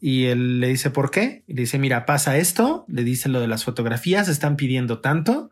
Y 0.02 0.26
él 0.26 0.60
le 0.60 0.68
dice, 0.68 0.90
¿por 0.90 1.10
qué? 1.10 1.44
Y 1.48 1.54
le 1.54 1.62
dice, 1.62 1.80
mira, 1.80 2.06
pasa 2.06 2.38
esto, 2.38 2.86
le 2.90 3.06
dice 3.06 3.30
lo 3.30 3.40
de 3.40 3.48
las 3.48 3.64
fotografías, 3.64 4.28
están 4.28 4.58
pidiendo 4.58 5.00
tanto. 5.00 5.52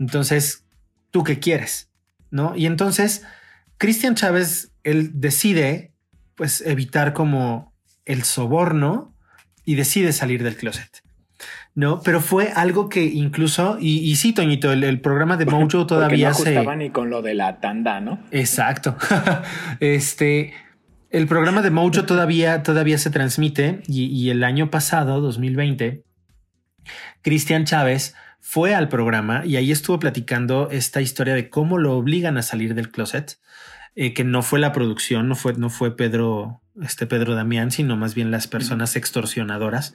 Entonces, 0.00 0.66
¿tú 1.12 1.22
qué 1.22 1.38
quieres? 1.38 1.90
¿No? 2.30 2.56
Y 2.56 2.66
entonces, 2.66 3.22
Cristian 3.78 4.16
Chávez, 4.16 4.72
él 4.82 5.12
decide, 5.14 5.92
pues, 6.34 6.60
evitar 6.62 7.12
como 7.12 7.72
el 8.04 8.24
soborno 8.24 9.11
y 9.64 9.74
decide 9.74 10.12
salir 10.12 10.42
del 10.42 10.56
closet. 10.56 11.02
¿no? 11.74 12.02
Pero 12.02 12.20
fue 12.20 12.52
algo 12.54 12.88
que 12.88 13.04
incluso, 13.04 13.78
y, 13.80 14.14
sí, 14.16 14.32
Toñito, 14.32 14.72
el, 14.72 15.00
programa 15.00 15.36
de 15.36 15.46
Mojo 15.46 15.86
todavía 15.86 16.28
no 16.30 16.34
se. 16.34 16.76
ni 16.76 16.90
con 16.90 17.10
lo 17.10 17.22
de 17.22 17.34
la 17.34 17.60
tanda, 17.60 18.00
¿no? 18.00 18.18
Exacto. 18.30 18.96
este. 19.80 20.52
El 21.10 21.26
programa 21.26 21.60
de 21.60 21.70
Mojo 21.70 22.04
todavía, 22.04 22.62
todavía 22.62 22.96
se 22.96 23.10
transmite 23.10 23.82
y, 23.86 24.06
y 24.06 24.30
el 24.30 24.44
año 24.44 24.70
pasado, 24.70 25.20
2020, 25.20 26.04
Cristian 27.20 27.66
Chávez 27.66 28.14
fue 28.40 28.74
al 28.74 28.88
programa 28.88 29.44
y 29.44 29.56
ahí 29.56 29.70
estuvo 29.70 29.98
platicando 29.98 30.70
esta 30.70 31.02
historia 31.02 31.34
de 31.34 31.50
cómo 31.50 31.76
lo 31.76 31.96
obligan 31.96 32.38
a 32.38 32.42
salir 32.42 32.74
del 32.74 32.90
closet 32.90 33.38
eh, 33.94 34.14
que 34.14 34.24
no 34.24 34.42
fue 34.42 34.58
la 34.58 34.72
producción, 34.72 35.28
no 35.28 35.34
fue, 35.34 35.52
no 35.52 35.68
fue 35.68 35.94
Pedro, 35.96 36.61
este 36.80 37.06
Pedro 37.06 37.34
Damián, 37.34 37.70
sino 37.70 37.96
más 37.96 38.14
bien 38.14 38.30
las 38.30 38.46
personas 38.46 38.96
extorsionadoras. 38.96 39.94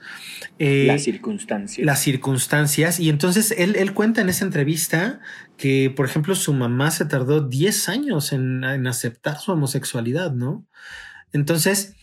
Eh, 0.59 0.85
las 0.87 1.03
circunstancias. 1.03 1.85
Las 1.85 1.99
circunstancias. 1.99 2.99
Y 2.99 3.09
entonces 3.09 3.53
él, 3.57 3.75
él, 3.75 3.93
cuenta 3.93 4.21
en 4.21 4.29
esa 4.29 4.45
entrevista 4.45 5.19
que, 5.57 5.91
por 5.95 6.05
ejemplo, 6.05 6.35
su 6.35 6.53
mamá 6.53 6.91
se 6.91 7.05
tardó 7.05 7.41
10 7.41 7.89
años 7.89 8.31
en, 8.31 8.63
en 8.63 8.85
aceptar 8.85 9.39
su 9.39 9.51
homosexualidad, 9.51 10.33
¿no? 10.33 10.67
Entonces, 11.33 11.95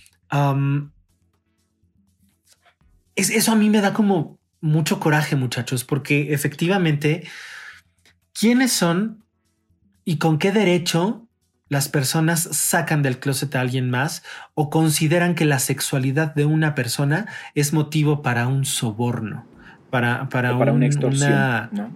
es, 3.15 3.31
eso 3.31 3.53
a 3.53 3.57
mí 3.57 3.71
me 3.71 3.81
da 3.81 3.93
como 3.93 4.39
mucho 4.61 4.99
coraje, 4.99 5.37
muchachos, 5.37 5.85
porque 5.85 6.33
efectivamente, 6.33 7.29
¿quiénes 8.33 8.73
son 8.73 9.25
y 10.05 10.19
con 10.19 10.39
qué 10.39 10.53
derecho 10.53 11.24
las 11.75 11.89
personas 11.89 12.49
sacan 12.53 13.03
del 13.03 13.19
closet 13.19 13.57
a 13.57 13.61
alguien 13.61 13.91
más 13.91 14.23
o 14.55 14.71
consideran 14.71 15.35
que 15.35 15.45
la 15.45 15.59
sexualidad 15.59 16.33
de 16.33 16.45
una 16.45 16.77
persona 16.77 17.27
es 17.57 17.73
motivo 17.73 18.23
para 18.23 18.47
un 18.47 18.65
soborno, 18.65 19.45
para, 19.91 20.29
para, 20.29 20.57
para 20.57 20.73
un, 20.73 20.85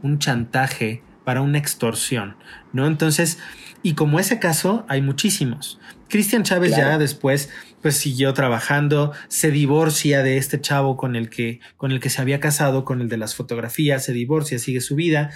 un 0.03 0.18
chantaje, 0.18 1.05
para 1.24 1.43
una 1.43 1.59
extorsión, 1.59 2.35
¿no? 2.72 2.89
Entonces, 2.89 3.39
y 3.85 3.95
como 3.95 4.18
ese 4.18 4.41
caso, 4.41 4.85
hay 4.89 5.01
muchísimos. 5.01 5.79
Cristian 6.09 6.43
Chávez 6.43 6.74
ya 6.74 6.99
después 6.99 7.49
pues 7.81 7.97
siguió 7.97 8.35
trabajando, 8.35 9.12
se 9.29 9.53
divorcia 9.53 10.24
de 10.24 10.39
este 10.39 10.61
chavo 10.61 10.97
con 10.97 11.14
el 11.14 11.31
que 11.31 11.61
con 11.76 11.93
el 11.93 12.01
que 12.01 12.11
se 12.11 12.20
había 12.20 12.41
casado, 12.41 12.85
con 12.85 13.01
el 13.01 13.09
de 13.09 13.18
las 13.18 13.37
fotografías, 13.37 14.05
se 14.05 14.12
divorcia, 14.12 14.59
sigue 14.59 14.81
su 14.81 14.97
vida 14.97 15.31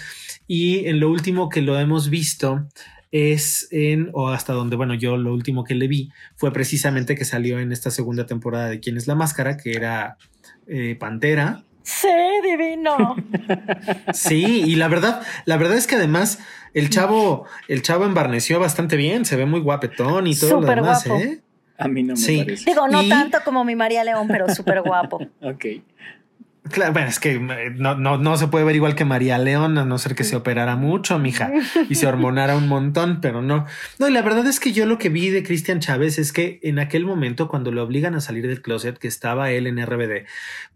y 0.49 0.87
en 0.87 0.99
lo 0.99 1.11
último 1.11 1.49
que 1.49 1.63
lo 1.63 1.79
hemos 1.79 2.11
visto 2.11 2.67
es 3.13 3.69
en, 3.71 4.11
o 4.15 4.31
hasta 4.31 4.55
donde, 4.55 4.75
bueno, 4.75 4.95
yo 4.95 5.17
lo 5.17 5.33
último 5.33 5.65
que 5.65 5.75
le 5.75 5.87
vi 5.87 6.11
fue 6.35 6.53
precisamente 6.53 7.15
que 7.15 7.25
salió 7.25 7.61
en 7.61 7.71
esta 7.71 7.91
segunda 7.91 8.27
temporada 8.27 8.69
de 8.69 8.81
Quién 8.81 8.97
es 8.97 9.07
la 9.07 9.15
Máscara, 9.15 9.57
que 9.57 9.73
era 9.73 10.17
eh, 10.67 10.97
Pantera. 10.99 11.63
Sí, 11.83 12.09
divino. 12.43 13.17
sí, 14.15 14.63
y 14.65 14.77
la 14.77 14.89
verdad, 14.89 15.23
la 15.45 15.57
verdad 15.59 15.77
es 15.77 15.87
que 15.87 15.97
además 15.97 16.39
el 16.75 16.89
chavo, 16.89 17.47
el 17.69 17.83
chavo 17.83 18.07
embarneció 18.07 18.59
bastante 18.59 18.97
bien, 18.97 19.25
se 19.27 19.37
ve 19.37 19.45
muy 19.45 19.61
guapetón 19.61 20.27
y 20.27 20.35
todo 20.35 20.61
lo 20.61 20.67
demás, 20.67 21.07
¿eh? 21.07 21.43
A 21.77 21.89
mí 21.89 22.03
no 22.03 22.15
me 22.15 22.21
sí. 22.21 22.39
parece. 22.39 22.71
Digo, 22.71 22.89
no 22.89 23.07
tanto 23.09 23.39
como 23.45 23.65
mi 23.65 23.75
María 23.75 24.05
León, 24.05 24.29
pero 24.29 24.49
súper 24.55 24.83
guapo. 24.83 25.19
ok. 25.43 25.65
Claro, 26.71 26.93
bueno, 26.93 27.09
es 27.09 27.19
que 27.19 27.33
eh, 27.33 27.75
no, 27.77 27.97
no, 27.97 28.19
no, 28.19 28.37
se 28.37 28.47
puede 28.47 28.65
ver 28.65 28.77
igual 28.77 28.95
que 28.95 29.05
María 29.05 29.37
León, 29.37 29.79
a 29.79 29.85
no 29.85 29.99
ser 29.99 30.15
que 30.15 30.23
se 30.23 30.37
operara 30.37 30.77
mucho, 30.77 31.19
mija, 31.19 31.51
y 31.89 31.97
se 31.97 32.07
hormonara 32.07 32.57
un 32.57 32.69
montón, 32.69 33.21
pero 33.21 33.43
no. 33.43 33.67
No, 33.99 34.09
y 34.09 34.13
la 34.13 34.23
verdad 34.23 34.47
es 34.47 34.61
que 34.61 34.73
yo 34.73 34.87
lo 34.87 34.97
que 34.97 35.09
vi 35.09 35.31
de 35.31 35.43
Cristian 35.43 35.81
Chávez 35.81 36.19
es 36.19 36.33
que 36.33 36.61
en 36.63 36.79
aquel 36.79 37.05
momento, 37.05 37.49
cuando 37.49 37.73
lo 37.73 37.83
obligan 37.83 38.15
a 38.15 38.21
salir 38.21 38.47
del 38.47 38.63
closet, 38.63 38.97
que 38.99 39.09
estaba 39.09 39.51
él 39.51 39.67
en 39.67 39.85
RBD, 39.85 40.27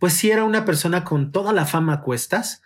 pues 0.01 0.15
sí 0.15 0.31
era 0.31 0.43
una 0.43 0.65
persona 0.65 1.05
con 1.05 1.31
toda 1.31 1.53
la 1.53 1.67
fama 1.67 1.95
a 1.95 2.01
cuestas. 2.01 2.63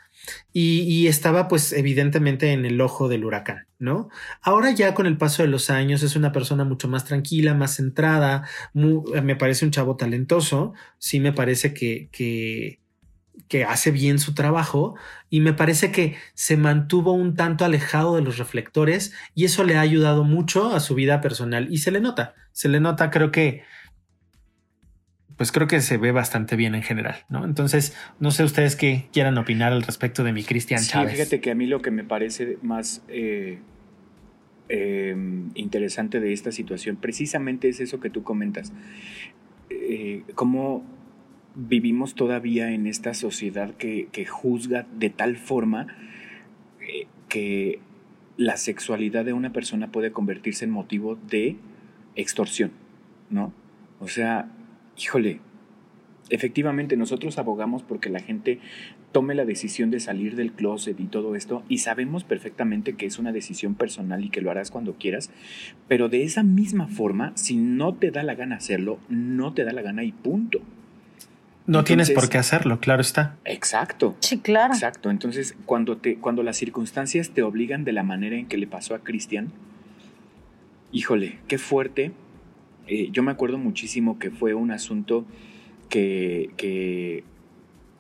Y, 0.53 0.83
y, 0.83 1.09
estaba 1.09 1.49
pues 1.49 1.73
evidentemente 1.73 2.53
en 2.53 2.67
el 2.67 2.81
ojo 2.83 3.09
del 3.09 3.25
huracán, 3.25 3.67
¿no? 3.79 4.11
Ahora 4.43 4.71
ya 4.71 4.95
con 4.95 5.07
el 5.07 5.17
paso 5.17 5.43
de 5.43 5.49
los 5.49 5.71
años 5.71 6.03
es 6.03 6.15
una 6.15 6.31
persona 6.31 6.63
mucho 6.63 6.89
más 6.89 7.07
tranquila, 7.07 7.55
más 7.55 7.77
centrada, 7.77 8.47
me 8.75 9.35
parece 9.35 9.65
un 9.65 9.71
chavo 9.71 9.97
talentoso, 9.97 10.75
sí 10.99 11.21
me 11.21 11.33
parece 11.33 11.73
que, 11.73 12.11
que, 12.13 12.80
que 13.49 13.65
hace 13.65 13.91
bien 13.91 14.19
su 14.19 14.35
trabajo 14.35 14.95
y 15.29 15.41
me 15.41 15.53
parece 15.53 15.91
que 15.91 16.17
se 16.35 16.57
mantuvo 16.57 17.13
un 17.13 17.35
tanto 17.35 17.65
alejado 17.65 18.17
de 18.17 18.23
los 18.23 18.39
reflectores 18.39 19.13
y 19.35 19.45
eso 19.45 19.65
le 19.65 19.77
ha 19.77 19.81
ayudado 19.81 20.25
mucho 20.25 20.73
a 20.73 20.81
su 20.81 20.95
vida 20.95 21.21
personal 21.21 21.69
y 21.71 21.79
se 21.79 21.91
le 21.91 22.01
nota, 22.01 22.35
se 22.53 22.69
le 22.69 22.81
nota 22.81 23.11
creo 23.11 23.31
que 23.31 23.63
pues 25.41 25.53
creo 25.53 25.67
que 25.67 25.81
se 25.81 25.97
ve 25.97 26.13
bastante 26.13 26.55
bien 26.55 26.75
en 26.75 26.83
general, 26.83 27.25
¿no? 27.31 27.47
Entonces, 27.47 27.97
no 28.19 28.31
sé 28.31 28.45
ustedes 28.45 28.77
qué 28.77 29.09
quieran 29.11 29.39
opinar 29.39 29.73
al 29.73 29.83
respecto 29.83 30.23
de 30.23 30.35
mi 30.35 30.45
Cristian 30.45 30.81
sí, 30.81 30.91
Chávez. 30.91 31.15
Fíjate 31.15 31.41
que 31.41 31.51
a 31.51 31.55
mí 31.55 31.65
lo 31.67 31.81
que 31.81 31.91
me 31.91 32.05
parece 32.05 32.59
más 32.61 33.03
eh, 33.09 33.59
em, 34.69 35.51
interesante 35.55 36.21
de 36.21 36.35
esta 36.35 36.53
situación 36.53 36.97
precisamente 36.97 37.71
es 37.71 37.81
eso 37.81 38.01
que 38.01 38.11
tú 38.11 38.23
comentas. 38.23 38.75
Eh, 39.71 40.25
cómo 40.35 40.85
vivimos 41.55 42.15
todavía 42.15 42.73
en 42.73 42.87
esta 42.87 43.15
sociedad 43.15 43.75
que, 43.75 44.27
juzga 44.27 44.87
de 44.97 45.11
tal 45.11 45.37
forma 45.37 45.87
eh, 46.81 47.07
que 47.29 47.81
la 48.37 48.57
sexualidad 48.57 49.25
de 49.25 49.33
una 49.33 49.53
persona 49.53 49.93
puede 49.93 50.13
convertirse 50.13 50.65
en 50.65 50.71
motivo 50.71 51.17
de 51.17 51.57
extorsión, 52.17 52.73
¿no? 53.29 53.53
O 53.99 54.09
sea, 54.09 54.51
híjole, 54.97 55.41
Efectivamente, 56.31 56.97
nosotros 56.97 57.39
abogamos 57.39 57.83
porque 57.83 58.09
la 58.09 58.21
gente 58.21 58.61
tome 59.11 59.35
la 59.35 59.45
decisión 59.45 59.91
de 59.91 59.99
salir 59.99 60.37
del 60.37 60.53
closet 60.53 60.99
y 61.01 61.07
todo 61.07 61.35
esto, 61.35 61.65
y 61.69 61.79
sabemos 61.79 62.23
perfectamente 62.23 62.95
que 62.95 63.07
es 63.07 63.19
una 63.19 63.33
decisión 63.33 63.75
personal 63.75 64.25
y 64.25 64.31
que 64.31 64.41
lo 64.41 64.53
harás 64.53 64.71
cuando 64.71 64.95
quieras, 64.95 65.33
pero 65.89 66.09
de 66.09 66.23
esa 66.23 66.45
misma 66.45 66.87
forma, 66.87 67.33
si 67.35 67.57
no 67.57 67.95
te 67.95 68.13
da 68.13 68.23
la 68.23 68.37
gana 68.37 68.57
hacerlo, 68.57 69.01
no 69.09 69.53
te 69.53 69.65
da 69.65 69.73
la 69.73 69.83
gana 69.83 70.05
y 70.05 70.13
punto. 70.13 70.61
No 71.71 71.85
tienes 71.85 72.11
por 72.11 72.29
qué 72.29 72.37
hacerlo, 72.37 72.81
claro 72.81 73.01
está. 73.01 73.37
Exacto. 73.45 74.17
Sí, 74.19 74.39
claro. 74.39 74.75
Exacto. 74.75 75.09
Entonces, 75.09 75.55
cuando, 75.67 75.99
te, 75.99 76.17
cuando 76.17 76.43
las 76.43 76.57
circunstancias 76.57 77.31
te 77.31 77.43
obligan 77.43 77.85
de 77.85 77.93
la 77.93 78.03
manera 78.03 78.35
en 78.35 78.47
que 78.47 78.57
le 78.57 78.67
pasó 78.67 78.97
a 78.97 78.99
Cristian, 78.99 79.53
híjole, 80.91 81.39
qué 81.47 81.59
fuerte. 81.59 82.11
Eh, 82.89 83.11
yo 83.13 83.23
me 83.23 83.31
acuerdo 83.31 83.57
muchísimo 83.57 84.19
que 84.19 84.33
fue 84.33 84.53
un 84.53 84.73
asunto 84.73 85.25
que, 85.89 87.23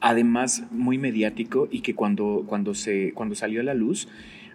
además 0.01 0.65
muy 0.73 0.99
mediático 0.99 1.69
y 1.71 1.83
que 1.83 1.95
cuando, 1.95 2.45
cuando, 2.49 2.75
se, 2.75 3.13
cuando 3.13 3.37
salió 3.37 3.61
a 3.61 3.65
la 3.65 3.75
luz, 3.75 4.09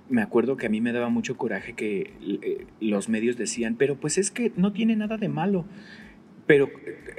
me 0.09 0.21
acuerdo 0.21 0.57
que 0.57 0.65
a 0.65 0.69
mí 0.69 0.81
me 0.81 0.91
daba 0.91 1.07
mucho 1.07 1.37
coraje 1.37 1.71
que 1.71 2.13
eh, 2.21 2.65
los 2.81 3.07
medios 3.07 3.37
decían, 3.37 3.75
pero 3.75 3.95
pues 3.95 4.17
es 4.17 4.29
que 4.29 4.51
no 4.57 4.73
tiene 4.73 4.97
nada 4.97 5.15
de 5.15 5.29
malo. 5.29 5.63
Pero, 6.47 6.69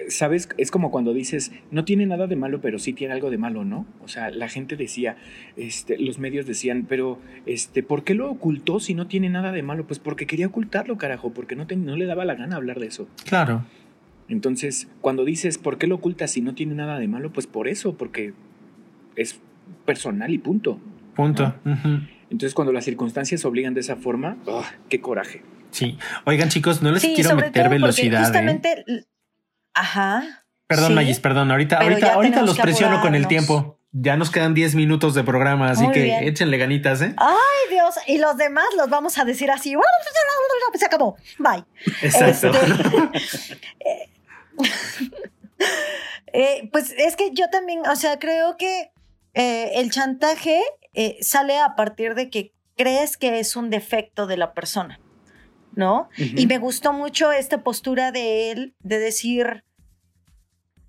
¿sabes? 0.09 0.49
Es 0.57 0.71
como 0.71 0.91
cuando 0.91 1.13
dices, 1.13 1.53
no 1.73 1.85
tiene 1.85 2.07
nada 2.07 2.29
de 2.29 2.37
malo, 2.37 2.61
pero 2.61 2.79
sí 2.79 2.93
tiene 2.93 3.13
algo 3.13 3.31
de 3.31 3.39
malo, 3.39 3.65
¿no? 3.65 3.85
O 4.03 4.09
sea, 4.09 4.31
la 4.31 4.49
gente 4.49 4.77
decía, 4.77 5.17
este, 5.57 5.99
los 5.99 6.19
medios 6.19 6.47
decían, 6.47 6.87
pero, 6.89 7.19
este, 7.45 7.83
¿por 7.83 8.05
qué 8.05 8.15
lo 8.15 8.31
ocultó 8.31 8.79
si 8.79 8.95
no 8.95 9.09
tiene 9.09 9.29
nada 9.29 9.51
de 9.51 9.63
malo? 9.63 9.87
Pues 9.87 9.99
porque 9.99 10.27
quería 10.27 10.47
ocultarlo, 10.47 10.97
carajo, 10.97 11.33
porque 11.33 11.57
no, 11.57 11.67
no 11.69 11.97
le 11.97 12.07
daba 12.07 12.25
la 12.25 12.37
gana 12.37 12.57
hablar 12.57 12.79
de 12.79 12.87
eso. 12.87 13.09
Claro. 13.25 13.65
Entonces, 14.29 14.89
cuando 15.01 15.25
dices, 15.25 15.59
¿por 15.59 15.79
qué 15.79 15.87
lo 15.87 15.97
ocultas 15.97 16.31
si 16.31 16.41
no 16.41 16.55
tiene 16.55 16.75
nada 16.75 16.99
de 16.99 17.09
malo? 17.09 17.33
Pues 17.33 17.47
por 17.47 17.69
eso, 17.69 17.97
porque 17.97 18.33
es 19.17 19.41
personal 19.85 20.33
y 20.33 20.39
punto. 20.39 20.79
Punto. 21.15 21.55
Entonces, 22.31 22.55
cuando 22.55 22.73
las 22.73 22.85
circunstancias 22.85 23.45
obligan 23.45 23.75
de 23.75 23.81
esa 23.81 23.97
forma, 23.97 24.37
¡ah! 24.49 24.65
¡qué 24.89 25.01
coraje! 25.01 25.43
Sí. 25.71 25.97
Oigan, 26.25 26.49
chicos, 26.49 26.83
no 26.83 26.93
les 26.93 27.03
quiero 27.03 27.37
meter 27.37 27.69
velocidad. 27.69 28.35
¿eh? 28.35 29.05
Ajá. 29.77 30.45
Perdón, 30.67 30.95
Magis, 30.95 31.21
perdón. 31.21 31.51
Ahorita, 31.51 31.79
ahorita, 31.79 32.15
ahorita 32.15 32.43
los 32.43 32.59
presiono 32.59 33.01
con 33.01 33.15
el 33.15 33.29
tiempo. 33.29 33.79
Ya 33.93 34.17
nos 34.17 34.31
quedan 34.31 34.53
10 34.53 34.75
minutos 34.75 35.15
de 35.15 35.23
programa, 35.23 35.71
así 35.71 35.89
que 35.91 36.27
échenle 36.27 36.59
ganitas, 36.59 37.01
¿eh? 37.03 37.15
Ay, 37.17 37.71
Dios. 37.71 37.95
Y 38.07 38.19
los 38.19 38.37
demás 38.37 38.67
los 38.77 38.91
vamos 38.91 39.17
a 39.19 39.25
decir 39.25 39.51
así. 39.51 39.75
Se 40.75 40.87
acabó. 40.87 41.17
Bye. 41.39 41.65
Exacto. 42.03 42.51
Este, 43.13 44.11
Eh, 46.33 46.69
pues 46.71 46.93
es 46.99 47.17
que 47.17 47.31
yo 47.33 47.49
también, 47.49 47.81
o 47.91 47.97
sea, 47.97 48.19
creo 48.19 48.59
que 48.59 48.91
eh, 49.33 49.71
el 49.77 49.91
chantaje 49.91 50.61
eh, 50.93 51.17
sale 51.23 51.59
a 51.59 51.77
partir 51.77 52.15
de 52.15 52.29
que 52.29 52.53
crees 52.77 53.17
que 53.17 53.39
es 53.39 53.57
un 53.57 53.71
defecto 53.71 54.27
de 54.27 54.37
la 54.37 54.53
persona, 54.53 55.01
¿no? 55.77 56.09
Y 56.17 56.47
me 56.47 56.59
gustó 56.59 56.93
mucho 56.93 57.31
esta 57.31 57.63
postura 57.63 58.11
de 58.11 58.51
él 58.51 58.75
de 58.81 58.99
decir, 58.99 59.63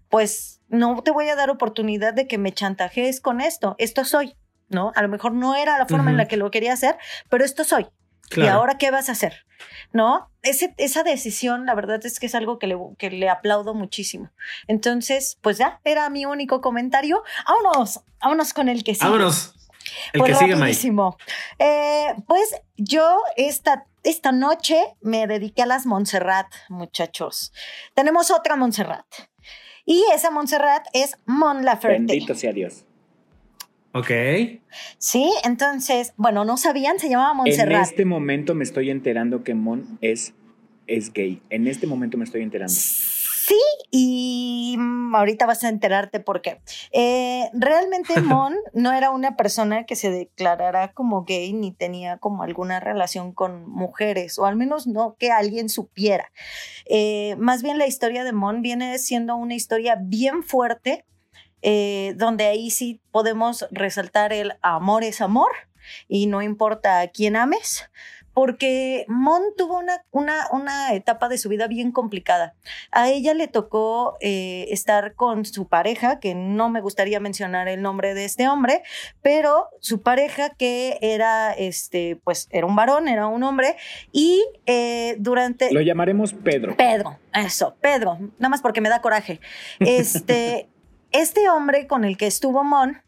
pues 0.10 0.62
no 0.70 1.04
te 1.04 1.12
voy 1.12 1.28
a 1.30 1.36
dar 1.36 1.50
oportunidad 1.50 2.14
de 2.14 2.26
que 2.28 2.38
me 2.38 2.54
chantajees 2.54 3.22
con 3.22 3.42
esto, 3.42 3.76
esto 3.78 4.06
soy, 4.06 4.36
¿no? 4.70 4.94
A 4.96 5.02
lo 5.02 5.10
mejor 5.10 5.34
no 5.34 5.56
era 5.56 5.78
la 5.78 5.86
forma 5.86 6.10
en 6.10 6.18
la 6.18 6.28
que 6.28 6.38
lo 6.38 6.50
quería 6.50 6.74
hacer, 6.74 6.98
pero 7.30 7.46
esto 7.46 7.64
soy. 7.64 7.88
¿Y 8.36 8.48
ahora 8.48 8.78
qué 8.78 8.92
vas 8.92 9.10
a 9.10 9.14
hacer? 9.14 9.46
¿No? 9.94 10.30
Ese, 10.42 10.74
esa 10.78 11.04
decisión, 11.04 11.66
la 11.66 11.76
verdad 11.76 12.06
es 12.06 12.20
que 12.20 12.26
es 12.26 12.36
algo 12.36 12.60
que 12.60 12.68
le, 12.68 12.78
que 12.98 13.10
le 13.10 13.30
aplaudo 13.30 13.74
muchísimo. 13.74 14.32
Entonces, 14.68 15.38
pues 15.42 15.58
ya, 15.58 15.80
era 15.84 16.10
mi 16.10 16.26
único 16.26 16.60
comentario. 16.62 17.24
Vámonos, 17.48 18.02
vámonos 18.22 18.54
con 18.54 18.68
el 18.68 18.84
que 18.84 18.96
sigue. 18.96 19.06
Vámonos. 19.06 19.57
El 20.14 20.24
que 20.24 20.36
sigue, 20.36 20.56
eh, 21.60 22.16
pues 22.28 22.56
yo 22.78 23.20
esta, 23.36 23.86
esta 24.04 24.32
noche 24.32 24.82
me 25.02 25.28
dediqué 25.28 25.64
a 25.64 25.66
las 25.66 25.86
Montserrat, 25.86 26.48
muchachos. 26.70 27.52
Tenemos 27.94 28.32
otra 28.32 28.56
Montserrat. 28.56 29.06
Y 29.86 30.04
esa 30.14 30.32
Montserrat 30.32 30.86
es 30.94 31.18
Mon 31.26 31.64
Laferte. 31.64 31.98
Bendito 31.98 32.36
sea 32.36 32.52
Dios. 32.52 32.84
Ok. 33.94 34.12
Sí, 34.98 35.32
entonces, 35.44 36.14
bueno, 36.18 36.46
no 36.46 36.58
sabían, 36.58 37.00
se 37.00 37.10
llamaba 37.10 37.34
Montserrat. 37.34 37.76
En 37.76 37.82
este 37.82 38.06
momento 38.06 38.54
me 38.54 38.64
estoy 38.64 38.90
enterando 38.90 39.44
que 39.44 39.56
Mon 39.56 39.98
es, 40.02 40.34
es 40.88 41.12
gay. 41.14 41.42
En 41.50 41.68
este 41.68 41.88
momento 41.88 42.18
me 42.18 42.26
estoy 42.26 42.44
enterando. 42.44 42.74
Sí, 42.74 43.17
y 43.92 44.76
mm, 44.78 45.16
ahorita 45.16 45.46
vas 45.46 45.64
a 45.64 45.70
enterarte 45.70 46.20
por 46.20 46.42
qué. 46.42 46.62
Eh, 46.92 47.50
realmente 47.54 48.14
Mon 48.22 48.56
no 48.74 48.94
era 48.94 49.12
una 49.12 49.36
persona 49.36 49.86
que 49.86 49.96
se 49.96 50.10
declarara 50.10 50.94
como 50.94 51.24
gay 51.24 51.54
ni 51.54 51.72
tenía 51.72 52.18
como 52.18 52.44
alguna 52.44 52.80
relación 52.80 53.32
con 53.32 53.70
mujeres, 53.70 54.38
o 54.40 54.46
al 54.46 54.56
menos 54.56 54.88
no 54.88 55.16
que 55.18 55.32
alguien 55.32 55.70
supiera. 55.70 56.32
Eh, 56.86 57.36
más 57.38 57.64
bien 57.64 57.78
la 57.78 57.88
historia 57.88 58.24
de 58.24 58.34
Mon 58.34 58.62
viene 58.62 58.98
siendo 58.98 59.36
una 59.36 59.56
historia 59.56 59.98
bien 60.00 60.44
fuerte 60.44 61.06
eh, 61.62 62.14
donde 62.18 62.46
ahí 62.46 62.70
sí 62.70 63.02
podemos 63.12 63.66
resaltar 63.72 64.32
el 64.32 64.54
amor 64.62 65.04
es 65.04 65.22
amor 65.22 65.52
y 66.08 66.28
no 66.28 66.42
importa 66.42 67.02
a 67.02 67.08
quién 67.08 67.36
ames, 67.36 67.90
porque 68.38 69.04
Mon 69.08 69.42
tuvo 69.58 69.80
una, 69.80 70.06
una, 70.12 70.48
una, 70.52 70.94
etapa 70.94 71.28
de 71.28 71.40
su 71.40 71.50
vida 71.50 71.66
bien 71.66 71.92
complicada. 71.92 72.54
A 72.92 73.10
ella 73.10 73.34
le 73.34 73.48
tocó 73.48 74.16
eh, 74.22 74.68
estar 74.70 75.16
con 75.16 75.44
su 75.44 75.68
pareja, 75.68 76.20
que 76.20 76.36
no 76.36 76.70
me 76.70 76.80
gustaría 76.80 77.20
mencionar 77.20 77.68
el 77.68 77.82
nombre 77.82 78.14
de 78.14 78.26
este 78.26 78.48
hombre, 78.48 78.84
pero 79.24 79.70
su 79.80 80.04
pareja 80.04 80.52
que 80.52 81.00
era, 81.02 81.52
este, 81.52 82.22
pues, 82.24 82.48
era 82.52 82.68
un 82.68 82.76
varón, 82.76 83.08
era 83.08 83.26
un 83.26 83.42
hombre, 83.42 83.76
y 84.12 84.46
eh, 84.68 85.16
durante... 85.18 85.74
Lo 85.74 85.82
llamaremos 85.82 86.34
Pedro. 86.34 86.78
Pedro, 86.78 87.18
eso, 87.34 87.76
Pedro, 87.82 88.20
nada 88.38 88.50
más 88.50 88.62
porque 88.62 88.82
me 88.82 88.90
da 88.90 89.02
coraje. 89.02 89.40
Este... 89.80 90.70
Este 91.12 91.50
hombre 91.50 91.88
con 91.88 92.04
el 92.04 92.18
que 92.18 92.28
estuvo 92.28 92.66
Mon, 92.66 93.02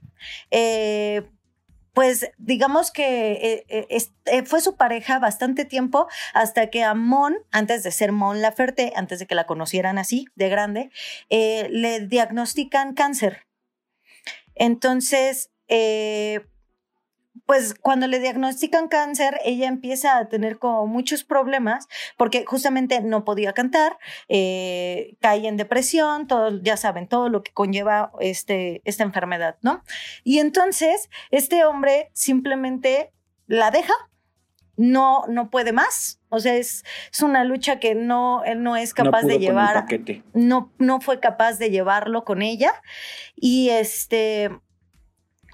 eh, 0.49 1.21
pues 1.99 2.31
digamos 2.37 2.91
que 2.91 3.65
eh, 3.67 3.87
eh, 4.25 4.43
fue 4.45 4.61
su 4.61 4.77
pareja 4.77 5.19
bastante 5.19 5.65
tiempo 5.65 6.07
hasta 6.33 6.69
que 6.69 6.81
a 6.81 6.93
Mon, 6.93 7.35
antes 7.51 7.83
de 7.83 7.91
ser 7.91 8.13
Mon 8.13 8.41
Laferte, 8.41 8.93
antes 8.95 9.19
de 9.19 9.27
que 9.27 9.35
la 9.35 9.45
conocieran 9.45 9.97
así, 9.97 10.27
de 10.35 10.47
grande, 10.47 10.91
le 11.29 11.99
diagnostican 12.07 12.93
cáncer. 12.93 13.47
Entonces, 14.55 15.51
pues 17.45 17.73
cuando 17.73 18.07
le 18.07 18.19
diagnostican 18.19 18.87
cáncer, 18.87 19.39
ella 19.43 19.67
empieza 19.67 20.17
a 20.17 20.29
tener 20.29 20.59
como 20.59 20.87
muchos 20.87 21.23
problemas 21.23 21.87
porque 22.17 22.45
justamente 22.45 23.01
no 23.01 23.25
podía 23.25 23.53
cantar, 23.53 23.97
eh, 24.27 25.15
cae 25.21 25.47
en 25.47 25.57
depresión, 25.57 26.27
todo, 26.27 26.61
ya 26.61 26.77
saben, 26.77 27.07
todo 27.07 27.29
lo 27.29 27.43
que 27.43 27.51
conlleva 27.51 28.11
este, 28.19 28.81
esta 28.85 29.03
enfermedad, 29.03 29.57
¿no? 29.61 29.83
Y 30.23 30.39
entonces 30.39 31.09
este 31.31 31.65
hombre 31.65 32.09
simplemente 32.13 33.11
la 33.47 33.71
deja, 33.71 33.93
no, 34.77 35.25
no 35.27 35.49
puede 35.49 35.73
más. 35.73 36.21
O 36.29 36.39
sea, 36.39 36.55
es, 36.55 36.85
es 37.11 37.21
una 37.21 37.43
lucha 37.43 37.79
que 37.79 37.95
no, 37.95 38.43
él 38.45 38.63
no 38.63 38.77
es 38.77 38.93
capaz 38.93 39.23
de 39.23 39.37
llevar. 39.37 39.85
No, 40.33 40.71
no 40.77 41.01
fue 41.01 41.19
capaz 41.19 41.57
de 41.57 41.69
llevarlo 41.69 42.23
con 42.23 42.41
ella. 42.41 42.71
Y 43.35 43.69
este 43.69 44.51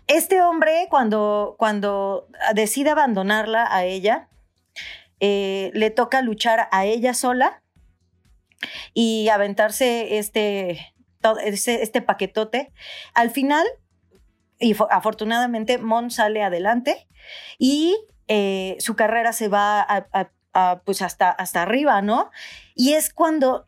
este 0.08 0.41
hombre, 0.41 0.88
cuando, 0.89 1.56
cuando 1.58 2.28
decide 2.53 2.91
abandonarla 2.91 3.68
a 3.70 3.86
ella, 3.86 4.30
eh, 5.20 5.72
le 5.74 5.89
toca 5.89 6.22
luchar 6.22 6.68
a 6.72 6.86
ella 6.86 7.14
sola 7.14 7.64
y 8.93 9.30
aventarse 9.30 10.18
este, 10.18 10.93
este, 11.45 12.01
paquetote. 12.01 12.72
Al 13.14 13.32
final, 13.32 13.66
y 14.60 14.76
afortunadamente, 14.89 15.78
Mon 15.78 16.12
sale 16.12 16.43
adelante 16.43 17.08
y 17.58 17.97
eh, 18.28 18.76
su 18.80 18.95
carrera 18.95 19.34
se 19.34 19.47
va 19.47 20.08
pues 20.86 21.01
hasta, 21.01 21.32
hasta 21.32 21.64
arriba, 21.64 22.01
¿no? 22.01 22.32
Y 22.76 22.93
es 22.93 23.14
cuando 23.14 23.66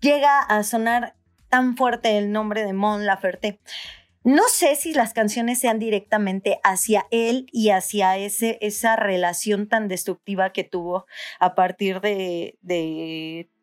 llega 0.00 0.38
a 0.40 0.62
sonar 0.62 1.16
tan 1.48 1.76
fuerte 1.76 2.18
el 2.18 2.30
nombre 2.30 2.64
de 2.64 2.72
Mon 2.72 3.06
Laferte. 3.06 3.60
No 4.28 4.42
sé 4.46 4.76
si 4.76 4.92
las 4.92 5.14
canciones 5.14 5.58
sean 5.58 5.78
directamente 5.78 6.60
hacia 6.62 7.06
él 7.10 7.46
y 7.50 7.70
hacia 7.70 8.18
esa 8.18 8.94
relación 8.94 9.70
tan 9.70 9.88
destructiva 9.88 10.52
que 10.52 10.64
tuvo 10.64 11.06
a 11.40 11.54
partir 11.54 12.02
de, 12.02 12.58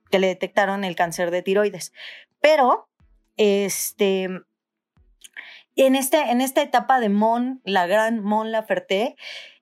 que 0.09 0.19
le 0.19 0.25
detectaron 0.25 0.83
el 0.83 0.95
cáncer 0.95 1.29
de 1.29 1.43
tiroides. 1.43 1.93
Pero, 2.41 2.89
este, 3.37 4.23
en, 5.75 5.95
este, 5.95 6.31
en 6.31 6.41
esta 6.41 6.63
etapa 6.63 6.99
de 6.99 7.09
Mon, 7.09 7.61
la 7.63 7.85
gran 7.85 8.23
Mon 8.23 8.51
Laferte, 8.51 9.15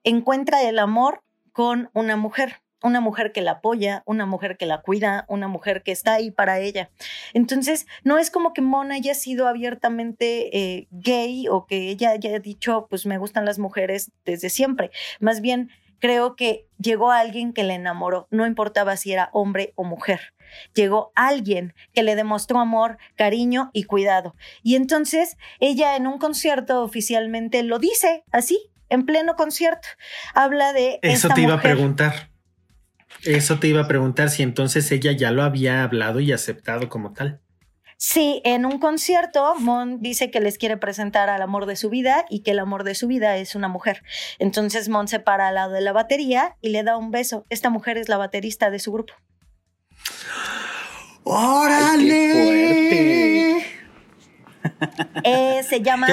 encuentra 0.05 0.63
el 0.63 0.79
amor 0.79 1.21
con 1.51 1.89
una 1.93 2.15
mujer. 2.15 2.62
Una 2.83 2.99
mujer 2.99 3.31
que 3.31 3.41
la 3.41 3.51
apoya, 3.51 4.03
una 4.05 4.25
mujer 4.25 4.57
que 4.57 4.65
la 4.65 4.81
cuida, 4.81 5.25
una 5.27 5.47
mujer 5.47 5.81
que 5.83 5.91
está 5.91 6.13
ahí 6.13 6.31
para 6.31 6.59
ella. 6.59 6.91
Entonces, 7.33 7.87
no 8.03 8.19
es 8.19 8.29
como 8.29 8.53
que 8.53 8.61
Mon 8.61 8.91
haya 8.91 9.15
sido 9.15 9.47
abiertamente 9.47 10.55
eh, 10.57 10.87
gay 10.91 11.47
o 11.49 11.65
que 11.65 11.89
ella 11.89 12.11
haya 12.11 12.37
dicho, 12.39 12.87
pues 12.89 13.05
me 13.05 13.17
gustan 13.17 13.45
las 13.45 13.57
mujeres 13.57 14.11
desde 14.25 14.49
siempre. 14.49 14.91
Más 15.19 15.41
bien, 15.41 15.71
creo 15.99 16.35
que 16.35 16.67
llegó 16.77 17.11
alguien 17.11 17.53
que 17.53 17.63
le 17.63 17.75
enamoró, 17.75 18.27
no 18.29 18.45
importaba 18.45 18.97
si 18.97 19.13
era 19.13 19.29
hombre 19.31 19.71
o 19.75 19.85
mujer. 19.85 20.33
Llegó 20.73 21.13
alguien 21.15 21.73
que 21.93 22.03
le 22.03 22.17
demostró 22.17 22.59
amor, 22.59 22.97
cariño 23.15 23.71
y 23.71 23.85
cuidado. 23.85 24.35
Y 24.61 24.75
entonces 24.75 25.37
ella 25.61 25.95
en 25.95 26.05
un 26.05 26.19
concierto 26.19 26.83
oficialmente 26.83 27.63
lo 27.63 27.79
dice 27.79 28.25
así, 28.31 28.69
en 28.89 29.05
pleno 29.05 29.35
concierto. 29.35 29.87
Habla 30.35 30.73
de... 30.73 30.99
Eso 31.01 31.29
te 31.29 31.41
iba 31.41 31.55
a 31.55 31.61
preguntar. 31.61 32.32
Eso 33.25 33.59
te 33.59 33.67
iba 33.67 33.81
a 33.81 33.87
preguntar 33.87 34.29
si 34.29 34.43
entonces 34.43 34.91
ella 34.91 35.11
ya 35.11 35.31
lo 35.31 35.43
había 35.43 35.83
hablado 35.83 36.19
y 36.19 36.31
aceptado 36.31 36.89
como 36.89 37.13
tal. 37.13 37.41
Sí, 37.97 38.41
en 38.43 38.65
un 38.65 38.79
concierto, 38.79 39.55
Mon 39.59 40.01
dice 40.01 40.29
que 40.29 40.41
les 40.41 40.57
quiere 40.57 40.75
presentar 40.75 41.29
al 41.29 41.41
amor 41.41 41.65
de 41.65 41.77
su 41.77 41.89
vida 41.89 42.25
y 42.29 42.41
que 42.41 42.51
el 42.51 42.59
amor 42.59 42.83
de 42.83 42.95
su 42.95 43.07
vida 43.07 43.37
es 43.37 43.55
una 43.55 43.69
mujer. 43.69 44.03
Entonces 44.39 44.89
Mon 44.89 45.07
se 45.07 45.21
para 45.21 45.47
al 45.47 45.55
lado 45.55 45.71
de 45.71 45.79
la 45.79 45.93
batería 45.93 46.57
y 46.59 46.69
le 46.69 46.83
da 46.83 46.97
un 46.97 47.11
beso. 47.11 47.45
Esta 47.49 47.69
mujer 47.69 47.97
es 47.97 48.09
la 48.09 48.17
baterista 48.17 48.71
de 48.71 48.79
su 48.79 48.91
grupo. 48.91 49.13
¡Órale! 51.23 53.32
Eh, 55.23 55.63
se 55.63 55.81
llama 55.81 56.07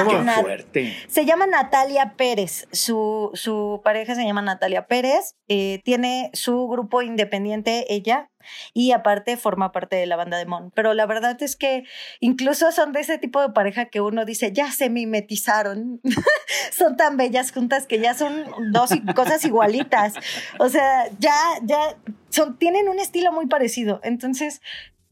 se 1.09 1.25
llama 1.25 1.47
Natalia 1.47 2.15
Pérez. 2.17 2.69
Su, 2.73 3.31
su, 3.35 3.81
pareja 3.83 4.15
se 4.15 4.25
llama 4.25 4.43
Natalia 4.43 4.87
Pérez. 4.87 5.35
Eh, 5.49 5.81
tiene 5.85 6.31
su 6.33 6.69
grupo 6.69 7.03
independiente 7.03 7.93
ella 7.93 8.31
y 8.73 8.93
aparte 8.93 9.37
forma 9.37 9.73
parte 9.73 9.97
de 9.97 10.07
la 10.07 10.17
banda 10.17 10.39
de 10.39 10.47
Mon. 10.47 10.71
Pero 10.71 10.95
la 10.95 11.07
verdad 11.07 11.41
es 11.43 11.57
que 11.57 11.85
incluso 12.21 12.73
son 12.73 12.93
de 12.93 13.01
ese 13.01 13.19
tipo 13.19 13.41
de 13.41 13.51
pareja 13.51 13.87
que 13.87 14.01
uno 14.01 14.25
dice 14.25 14.53
ya 14.53 14.71
se 14.71 14.91
mimetizaron. 14.91 16.01
son 16.73 16.97
tan 16.97 17.17
bellas 17.17 17.53
juntas 17.53 17.87
que 17.87 17.99
ya 17.99 18.15
son 18.15 18.47
dos 18.73 18.91
cosas 19.15 19.45
igualitas. 19.45 20.15
O 20.59 20.69
sea, 20.69 21.09
ya 21.19 21.35
ya 21.63 21.97
son 22.31 22.59
tienen 22.59 22.89
un 22.89 22.99
estilo 22.99 23.33
muy 23.33 23.47
parecido. 23.47 24.01
Entonces 24.03 24.61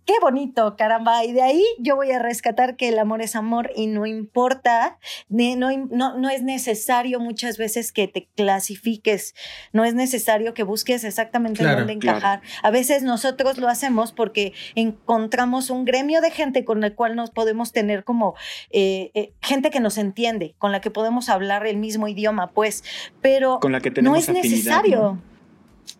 qué 0.08 0.14
bonito, 0.22 0.74
caramba. 0.74 1.22
Y 1.26 1.32
de 1.32 1.42
ahí 1.42 1.62
yo 1.78 1.94
voy 1.94 2.10
a 2.12 2.18
rescatar 2.18 2.76
que 2.76 2.88
el 2.88 2.98
amor 2.98 3.20
es 3.20 3.36
amor 3.36 3.70
y 3.76 3.88
no 3.88 4.06
importa, 4.06 4.98
no, 5.28 5.68
no, 5.90 6.30
es 6.30 6.42
necesario 6.42 7.20
muchas 7.20 7.58
veces 7.58 7.92
que 7.92 8.08
te 8.08 8.26
clasifiques, 8.34 9.34
no 9.74 9.84
es 9.84 9.92
necesario 9.92 10.54
que 10.54 10.62
busques 10.62 11.04
exactamente 11.04 11.62
dónde 11.62 11.92
encajar. 11.92 12.40
A 12.62 12.70
veces 12.70 13.02
nosotros 13.02 13.58
lo 13.58 13.68
hacemos 13.68 14.12
porque 14.12 14.54
encontramos 14.74 15.68
un 15.68 15.84
gremio 15.84 16.22
de 16.22 16.30
gente 16.30 16.64
con 16.64 16.82
el 16.84 16.94
cual 16.94 17.14
nos 17.14 17.30
podemos 17.30 17.72
tener 17.72 18.02
como 18.02 18.34
eh, 18.70 19.10
eh, 19.12 19.34
gente 19.42 19.68
que 19.68 19.80
nos 19.80 19.98
entiende, 19.98 20.54
con 20.56 20.72
la 20.72 20.80
que 20.80 20.90
podemos 20.90 21.28
hablar 21.28 21.66
el 21.66 21.76
mismo 21.76 22.08
idioma, 22.08 22.52
pues, 22.52 22.82
pero 23.20 23.60
con 23.60 23.72
la 23.72 23.80
que 23.80 23.90
no 24.00 24.16
es 24.16 24.30
necesario. 24.30 25.18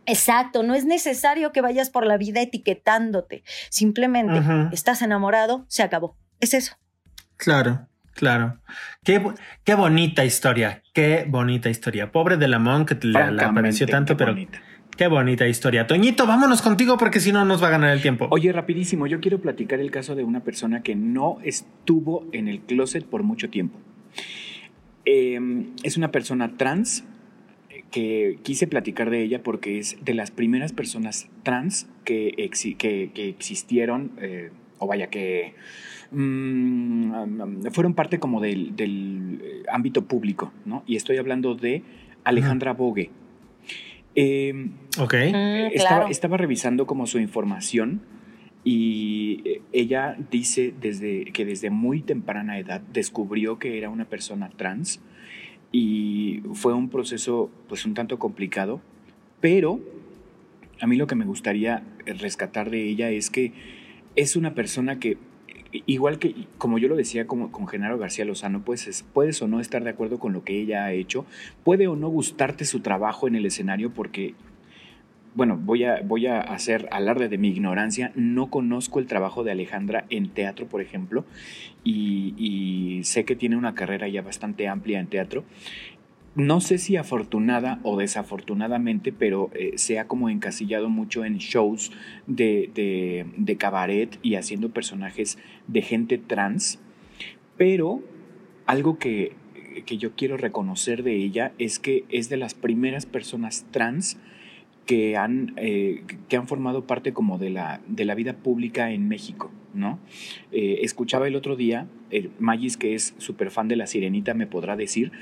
Exacto, 0.09 0.63
no 0.63 0.75
es 0.75 0.87
necesario 0.87 1.53
que 1.53 1.61
vayas 1.61 1.91
por 1.91 2.07
la 2.07 2.17
vida 2.17 2.41
etiquetándote. 2.41 3.45
Simplemente 3.69 4.41
estás 4.73 5.03
enamorado, 5.03 5.67
se 5.69 5.83
acabó. 5.83 6.17
Es 6.41 6.55
eso. 6.55 6.77
Claro, 7.37 7.87
claro. 8.15 8.59
Qué, 9.05 9.23
qué 9.65 9.75
bonita 9.75 10.25
historia, 10.25 10.83
qué 10.95 11.27
bonita 11.29 11.69
historia. 11.69 12.11
Pobre 12.11 12.39
de 12.39 12.49
la 12.49 12.59
Mon 12.59 12.87
que 12.87 12.97
le, 13.07 13.19
apareció 13.19 13.87
tanto, 13.87 14.17
pero 14.17 14.35
qué 14.97 15.09
bonita 15.09 15.47
historia. 15.47 15.87
Toñito, 15.87 16.27
vámonos 16.27 16.63
contigo 16.63 16.97
porque 16.97 17.21
si 17.21 17.31
no 17.31 17.45
nos 17.45 17.63
va 17.63 17.69
a 17.69 17.73
ganar 17.73 17.91
el 17.91 18.01
tiempo. 18.01 18.29
Oye, 18.31 18.51
rapidísimo, 18.51 19.07
yo 19.07 19.21
quiero 19.21 19.43
platicar 19.43 19.79
el 19.79 19.91
caso 19.91 20.15
de 20.15 20.25
una 20.25 20.41
persona 20.41 20.83
que 20.83 20.95
no 20.95 21.37
estuvo 21.45 22.27
en 22.33 22.49
el 22.49 22.61
closet 22.61 23.05
por 23.05 23.25
mucho 23.25 23.51
tiempo. 23.51 23.79
Em, 25.05 25.75
es 25.83 25.99
una 25.99 26.11
persona 26.11 26.57
trans 26.57 27.05
que 27.91 28.39
quise 28.43 28.67
platicar 28.67 29.11
de 29.11 29.23
ella 29.23 29.43
porque 29.43 29.79
es 29.79 29.97
de 30.05 30.15
las 30.15 30.31
primeras 30.31 30.73
personas 30.73 31.29
trans 31.43 31.89
que, 32.05 32.33
que, 32.79 33.29
existieron, 33.29 34.13
eh, 34.21 34.51
o 34.79 34.87
vaya, 34.87 35.09
que 35.09 35.55
mm, 36.11 37.67
fueron 37.73 37.95
parte 37.95 38.19
como 38.19 38.41
del, 38.41 38.75
eh, 39.43 39.63
ámbito 39.71 40.05
público, 40.05 40.53
¿no? 40.65 40.83
Y 40.87 40.97
estoy 40.97 41.17
hablando 41.17 41.55
de 41.55 41.83
Alejandra 42.25 42.73
Bogue. 42.73 43.11
Em, 44.15 44.73
ok. 44.99 45.15
Mm, 45.15 45.75
estaba, 45.75 46.11
estaba, 46.11 46.37
revisando 46.37 46.87
como 46.87 47.07
su 47.07 47.19
información 47.19 48.01
y 48.65 49.41
eh, 49.45 49.63
ella 49.73 50.17
dice 50.31 50.75
desde, 50.79 51.27
que 51.33 51.45
desde 51.45 51.71
muy 51.71 52.03
temprana 52.03 52.59
edad 52.59 52.81
descubrió 52.93 53.59
que 53.59 53.79
era 53.79 53.89
una 53.89 54.05
persona 54.07 54.51
trans 54.51 55.01
y 55.73 56.43
fue 56.55 56.73
un 56.73 56.89
proceso 56.89 57.51
pues 57.69 57.85
un 57.85 57.95
tanto 57.95 58.19
complicado, 58.19 58.81
pero 59.41 59.81
a 60.81 60.87
mí 60.87 60.97
lo 60.97 61.07
que 61.07 61.15
me 61.15 61.25
gustaría 61.25 61.83
rescatar 62.07 62.71
de 62.71 62.89
ella 62.89 63.11
es 63.11 63.31
que 63.31 63.53
es 64.17 64.37
una 64.37 64.55
persona 64.55 64.99
que 64.99 65.19
igual 65.73 66.19
que 66.19 66.35
como 66.57 66.79
yo 66.79 66.89
lo 66.89 66.97
decía 66.97 67.27
como, 67.27 67.53
con 67.53 67.67
Genaro 67.67 67.99
García 67.99 68.25
Lozano, 68.25 68.65
pues 68.65 69.05
puedes 69.13 69.41
o 69.43 69.49
no 69.49 69.61
estar 69.61 69.85
de 69.85 69.91
acuerdo 69.91 70.19
con 70.19 70.33
lo 70.33 70.45
que 70.45 70.59
ella 70.59 70.85
ha 70.85 70.93
hecho, 70.93 71.27
puede 71.65 71.89
o 71.89 71.97
no 71.97 72.09
gustarte 72.09 72.65
su 72.65 72.81
trabajo 72.81 73.29
en 73.29 73.35
el 73.35 73.47
escenario 73.47 73.93
porque 73.93 74.35
bueno, 75.35 75.57
voy 75.57 75.85
a, 75.85 76.01
voy 76.03 76.27
a 76.27 76.41
hacer 76.41 76.89
alarde 76.91 77.29
de 77.29 77.39
mi 77.39 77.49
ignorancia, 77.49 78.13
no 78.15 78.51
conozco 78.51 78.99
el 78.99 79.07
trabajo 79.07 79.45
de 79.45 79.53
Alejandra 79.53 80.05
en 80.11 80.31
teatro, 80.31 80.67
por 80.67 80.81
ejemplo, 80.81 81.25
y, 81.85 83.01
sé 83.05 83.25
que 83.25 83.37
tiene 83.37 83.57
una 83.57 83.75
carrera 83.75 84.09
ya 84.09 84.23
bastante 84.23 84.69
amplia 84.69 84.99
en 85.01 85.07
teatro. 85.07 85.45
No 86.35 86.61
sé 86.61 86.79
si 86.79 86.97
afortunada 86.97 87.81
o 87.83 87.97
desafortunadamente, 87.97 89.13
pero 89.13 89.51
eh, 89.55 89.73
se 89.77 89.99
ha 89.99 90.07
como 90.07 90.29
encasillado 90.29 90.89
mucho 90.89 91.25
en 91.25 91.39
shows 91.39 91.91
de, 92.27 93.25
de 93.37 93.57
cabaret 93.57 94.19
y 94.23 94.35
haciendo 94.35 94.71
personajes 94.71 95.39
de 95.67 95.83
gente 95.83 96.19
trans, 96.19 96.81
pero 97.57 98.03
algo 98.67 98.99
que, 98.99 99.33
que 99.85 99.99
yo 99.99 100.13
quiero 100.15 100.37
reconocer 100.37 101.03
de 101.03 101.17
ella 101.17 101.53
es 101.59 101.79
que 101.79 102.05
es 102.09 102.29
de 102.29 102.37
las 102.37 102.55
primeras 102.55 103.07
personas 103.07 103.67
trans 103.71 104.19
que 104.89 105.19
han, 105.19 105.53
eh, 105.59 106.03
que 106.31 106.37
han 106.39 106.49
formado 106.49 106.87
parte 106.87 107.13
como 107.13 107.37
de 107.37 107.51
la, 107.51 107.83
de 107.89 108.07
la 108.07 108.15
vida 108.15 108.33
pública 108.39 108.91
en 108.91 109.07
México, 109.07 109.53
¿no? 109.75 109.99
Eh, 110.51 110.79
escuchaba 110.81 111.29
el 111.29 111.37
otro 111.37 111.57
día, 111.57 111.87
eh, 112.11 112.31
Magis, 112.39 112.79
que 112.79 112.95
es 112.95 113.15
súper 113.19 113.51
fan 113.51 113.69
de 113.69 113.77
La 113.77 113.87
Sirenita, 113.87 114.33
me 114.33 114.47
podrá 114.47 114.77
decir 114.77 115.13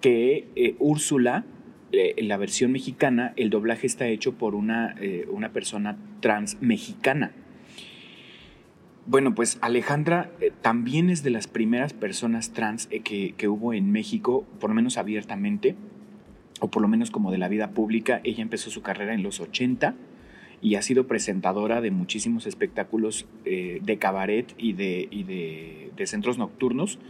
que 0.00 0.74
Úrsula, 0.80 1.44
la 1.92 2.36
versión 2.36 2.72
mexicana, 2.72 3.32
el 3.36 3.50
doblaje 3.50 3.86
está 3.86 4.08
hecho 4.08 4.32
por 4.32 4.56
una, 4.56 4.96
una 5.30 5.52
persona 5.52 5.96
trans 6.18 6.60
mexicana. 6.60 7.30
Bueno, 9.06 9.36
pues 9.36 9.56
Alejandra 9.60 10.32
también 10.62 11.10
es 11.10 11.22
de 11.22 11.30
las 11.30 11.46
primeras 11.46 11.92
personas 11.92 12.52
trans 12.52 12.88
que, 12.88 13.34
que 13.36 13.46
hubo 13.46 13.72
en 13.72 13.92
México, 13.92 14.44
por 14.58 14.70
lo 14.70 14.74
menos 14.74 14.98
abiertamente 14.98 15.76
o 16.62 16.68
por 16.68 16.80
lo 16.80 16.86
menos 16.86 17.10
como 17.10 17.32
de 17.32 17.38
la 17.38 17.48
vida 17.48 17.70
pública. 17.70 18.20
Ella 18.22 18.40
empezó 18.40 18.70
su 18.70 18.82
carrera 18.82 19.14
en 19.14 19.24
los 19.24 19.40
80 19.40 19.96
y 20.62 20.76
ha 20.76 20.82
sido 20.82 21.08
presentadora 21.08 21.80
de 21.80 21.90
muchísimos 21.90 22.46
espectáculos 22.46 23.26
eh, 23.44 23.80
de 23.82 23.98
cabaret 23.98 24.54
y, 24.56 24.74
de, 24.74 25.08
y 25.10 25.24
de, 25.24 26.06
centros 26.06 26.38
nocturnos. 26.38 27.00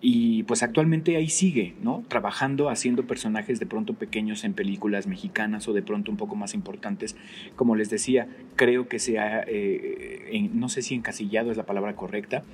Y 0.00 0.44
pues 0.44 0.62
actualmente 0.62 1.16
ahí 1.16 1.28
sigue, 1.28 1.74
¿no? 1.82 2.04
Trabajando, 2.08 2.70
haciendo 2.70 3.06
personajes 3.06 3.58
de 3.58 3.66
pronto 3.66 3.94
pequeños 3.94 4.44
en 4.44 4.54
películas 4.54 5.06
mexicanas 5.08 5.68
o 5.68 5.72
de 5.72 5.82
pronto 5.82 6.12
un 6.12 6.16
poco 6.16 6.36
más 6.36 6.54
importantes. 6.54 7.16
Como 7.56 7.74
les 7.74 7.90
decía, 7.90 8.28
creo 8.56 8.88
que 8.88 8.98
se 9.00 9.16
eh, 9.18 10.48
no 10.52 10.68
sé 10.68 10.82
si 10.82 10.94
encasillado 10.94 11.50
es 11.50 11.56
la 11.56 11.66
palabra 11.66 11.96
correcta, 11.96 12.44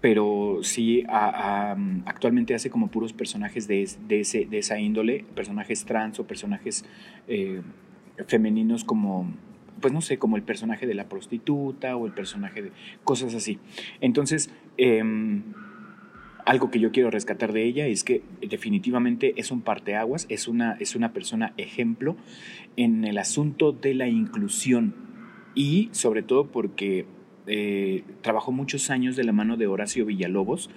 pero 0.00 0.60
sí 0.62 1.04
actualmente 1.08 2.54
hace 2.54 2.70
como 2.70 2.88
puros 2.88 3.12
personajes 3.12 3.68
de, 3.68 3.82
ese, 3.82 4.46
de 4.46 4.58
esa 4.58 4.78
índole, 4.78 5.24
personajes 5.34 5.84
trans 5.84 6.18
o 6.20 6.26
personajes 6.26 6.84
eh, 7.28 7.60
femeninos 8.26 8.84
como, 8.84 9.30
pues 9.80 9.92
no 9.92 10.00
sé, 10.00 10.18
como 10.18 10.36
el 10.36 10.42
personaje 10.42 10.86
de 10.86 10.94
la 10.94 11.08
prostituta 11.08 11.96
o 11.96 12.06
el 12.06 12.12
personaje 12.12 12.62
de 12.62 12.72
cosas 13.04 13.34
así. 13.34 13.58
Entonces, 14.00 14.50
em, 14.78 15.42
algo 16.46 16.70
que 16.70 16.80
yo 16.80 16.92
quiero 16.92 17.10
rescatar 17.10 17.52
de 17.52 17.64
ella 17.64 17.86
es 17.86 18.02
que 18.02 18.22
definitivamente 18.40 19.34
es 19.36 19.50
un 19.50 19.60
parteaguas, 19.60 20.26
es 20.30 20.48
una, 20.48 20.76
es 20.80 20.96
una 20.96 21.12
persona 21.12 21.52
ejemplo 21.58 22.16
en 22.76 23.04
el 23.04 23.18
asunto 23.18 23.72
de 23.72 23.92
la 23.94 24.08
inclusión 24.08 24.94
y 25.54 25.90
sobre 25.92 26.22
todo 26.22 26.46
porque 26.46 27.04
eh, 27.52 28.04
trabajó 28.22 28.52
muchos 28.52 28.90
años 28.90 29.16
de 29.16 29.24
la 29.24 29.32
mano 29.32 29.56
de 29.56 29.66
Horacio 29.66 30.06
Villalobos, 30.06 30.70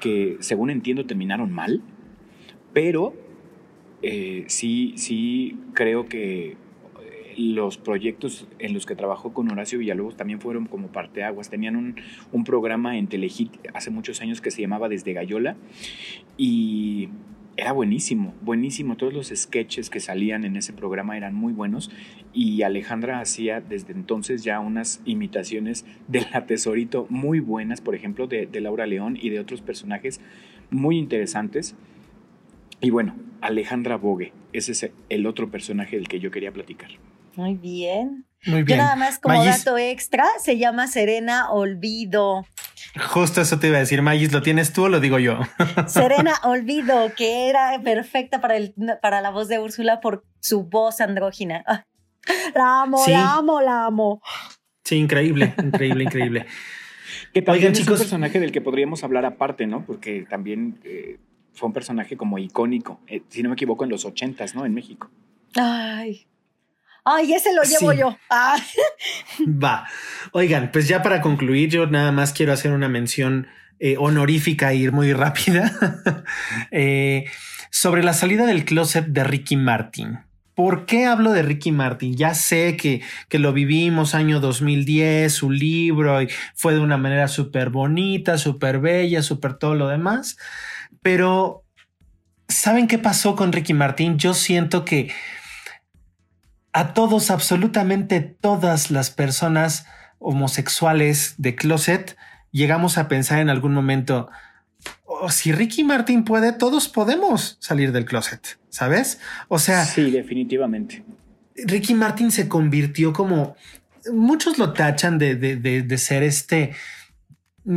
que 0.00 0.36
según 0.40 0.68
entiendo 0.68 1.06
terminaron 1.06 1.50
mal, 1.50 1.82
pero 2.74 3.14
eh, 4.02 4.44
sí, 4.48 4.92
sí 4.96 5.56
creo 5.72 6.06
que 6.08 6.56
los 7.38 7.78
proyectos 7.78 8.46
en 8.58 8.74
los 8.74 8.84
que 8.84 8.94
trabajó 8.94 9.32
con 9.32 9.50
Horacio 9.50 9.78
Villalobos 9.78 10.16
también 10.16 10.42
fueron 10.42 10.66
como 10.66 10.88
parteaguas. 10.88 11.48
Tenían 11.48 11.74
un, 11.74 11.96
un 12.32 12.44
programa 12.44 12.98
en 12.98 13.06
Telehit 13.06 13.56
hace 13.72 13.90
muchos 13.90 14.20
años 14.20 14.42
que 14.42 14.50
se 14.50 14.60
llamaba 14.60 14.90
Desde 14.90 15.14
Gallola 15.14 15.56
y 16.36 17.08
era 17.60 17.72
buenísimo, 17.72 18.34
buenísimo. 18.40 18.96
Todos 18.96 19.12
los 19.12 19.28
sketches 19.28 19.90
que 19.90 20.00
salían 20.00 20.44
en 20.44 20.56
ese 20.56 20.72
programa 20.72 21.16
eran 21.16 21.34
muy 21.34 21.52
buenos 21.52 21.90
y 22.32 22.62
Alejandra 22.62 23.20
hacía 23.20 23.60
desde 23.60 23.92
entonces 23.92 24.42
ya 24.42 24.60
unas 24.60 25.02
imitaciones 25.04 25.84
de 26.08 26.26
la 26.32 26.46
Tesorito 26.46 27.06
muy 27.10 27.40
buenas, 27.40 27.80
por 27.80 27.94
ejemplo, 27.94 28.26
de, 28.26 28.46
de 28.46 28.60
Laura 28.60 28.86
León 28.86 29.18
y 29.20 29.28
de 29.28 29.40
otros 29.40 29.60
personajes 29.60 30.20
muy 30.70 30.98
interesantes. 30.98 31.74
Y 32.80 32.88
bueno, 32.88 33.14
Alejandra 33.42 33.96
Bogue, 33.96 34.32
ese 34.54 34.72
es 34.72 34.90
el 35.10 35.26
otro 35.26 35.50
personaje 35.50 35.96
del 35.96 36.08
que 36.08 36.18
yo 36.18 36.30
quería 36.30 36.52
platicar. 36.52 36.90
Muy 37.36 37.54
bien. 37.56 38.24
Muy 38.46 38.62
bien. 38.62 38.78
Yo 38.78 38.84
nada 38.84 38.96
más 38.96 39.18
como 39.18 39.44
dato 39.44 39.76
extra, 39.76 40.24
se 40.42 40.56
llama 40.56 40.86
Serena 40.86 41.50
Olvido. 41.50 42.46
Justo 42.98 43.40
eso 43.40 43.58
te 43.58 43.68
iba 43.68 43.76
a 43.76 43.80
decir, 43.80 44.02
Magis, 44.02 44.32
¿lo 44.32 44.42
tienes 44.42 44.72
tú 44.72 44.84
o 44.84 44.88
lo 44.88 45.00
digo 45.00 45.18
yo? 45.18 45.38
Serena 45.86 46.34
Olvido, 46.42 47.12
que 47.16 47.48
era 47.48 47.80
perfecta 47.82 48.40
para, 48.40 48.56
el, 48.56 48.74
para 49.00 49.20
la 49.20 49.30
voz 49.30 49.48
de 49.48 49.58
Úrsula 49.58 50.00
por 50.00 50.24
su 50.40 50.64
voz 50.64 51.00
andrógina. 51.00 51.64
La 52.54 52.82
amo, 52.82 53.02
la 53.08 53.34
amo, 53.36 53.60
la 53.62 53.86
amo. 53.86 54.20
Sí, 54.84 54.96
increíble, 54.96 55.54
increíble, 55.62 56.04
increíble. 56.04 56.46
Que 57.32 57.42
también 57.42 57.72
es 57.72 57.80
un 57.80 57.96
personaje 57.96 58.38
del 58.38 58.52
que 58.52 58.60
podríamos 58.60 59.02
hablar 59.04 59.24
aparte, 59.24 59.66
¿no? 59.66 59.84
Porque 59.84 60.26
también 60.28 60.78
eh, 60.84 61.18
fue 61.54 61.68
un 61.68 61.72
personaje 61.72 62.16
como 62.16 62.38
icónico, 62.38 63.00
eh, 63.06 63.22
si 63.28 63.42
no 63.42 63.48
me 63.48 63.54
equivoco, 63.54 63.84
en 63.84 63.90
los 63.90 64.04
ochentas, 64.04 64.54
¿no? 64.54 64.66
En 64.66 64.74
México. 64.74 65.10
Ay, 65.56 66.26
Ay, 67.04 67.32
ese 67.32 67.52
lo 67.54 67.62
llevo 67.62 67.92
yo. 67.92 68.16
Ah. 68.28 68.56
Va. 69.46 69.86
Oigan, 70.32 70.70
pues 70.72 70.88
ya 70.88 71.02
para 71.02 71.20
concluir, 71.20 71.70
yo 71.70 71.86
nada 71.86 72.12
más 72.12 72.32
quiero 72.32 72.52
hacer 72.52 72.72
una 72.72 72.88
mención 72.88 73.46
eh, 73.78 73.96
honorífica 73.98 74.72
e 74.72 74.76
ir 74.76 74.92
muy 74.92 75.12
rápida 75.12 75.72
eh, 76.70 77.24
sobre 77.70 78.02
la 78.02 78.12
salida 78.12 78.46
del 78.46 78.64
closet 78.64 79.06
de 79.06 79.24
Ricky 79.24 79.56
Martin. 79.56 80.18
¿Por 80.54 80.84
qué 80.84 81.06
hablo 81.06 81.32
de 81.32 81.40
Ricky 81.42 81.72
Martin? 81.72 82.14
Ya 82.14 82.34
sé 82.34 82.76
que, 82.76 83.00
que 83.30 83.38
lo 83.38 83.54
vivimos 83.54 84.14
año 84.14 84.40
2010, 84.40 85.32
su 85.32 85.50
libro, 85.50 86.20
y 86.20 86.28
fue 86.54 86.74
de 86.74 86.80
una 86.80 86.98
manera 86.98 87.28
súper 87.28 87.70
bonita, 87.70 88.36
súper 88.36 88.80
bella, 88.80 89.22
súper 89.22 89.54
todo 89.54 89.74
lo 89.74 89.88
demás. 89.88 90.36
Pero, 91.00 91.64
¿saben 92.48 92.88
qué 92.88 92.98
pasó 92.98 93.36
con 93.36 93.52
Ricky 93.52 93.72
Martin? 93.72 94.18
Yo 94.18 94.34
siento 94.34 94.84
que 94.84 95.10
a 96.72 96.94
todos, 96.94 97.30
absolutamente 97.30 98.20
todas 98.20 98.90
las 98.90 99.10
personas 99.10 99.86
homosexuales 100.18 101.34
de 101.38 101.54
closet, 101.56 102.16
llegamos 102.52 102.98
a 102.98 103.08
pensar 103.08 103.40
en 103.40 103.48
algún 103.48 103.74
momento, 103.74 104.28
oh, 105.04 105.30
si 105.30 105.52
Ricky 105.52 105.84
Martin 105.84 106.24
puede, 106.24 106.52
todos 106.52 106.88
podemos 106.88 107.56
salir 107.60 107.92
del 107.92 108.04
closet, 108.04 108.58
¿sabes? 108.68 109.20
O 109.48 109.58
sea... 109.58 109.84
Sí, 109.84 110.10
definitivamente. 110.10 111.02
Ricky 111.56 111.94
Martin 111.94 112.30
se 112.30 112.48
convirtió 112.48 113.12
como... 113.12 113.56
Muchos 114.12 114.58
lo 114.58 114.72
tachan 114.72 115.18
de, 115.18 115.36
de, 115.36 115.56
de 115.56 115.98
ser 115.98 116.22
este... 116.22 116.72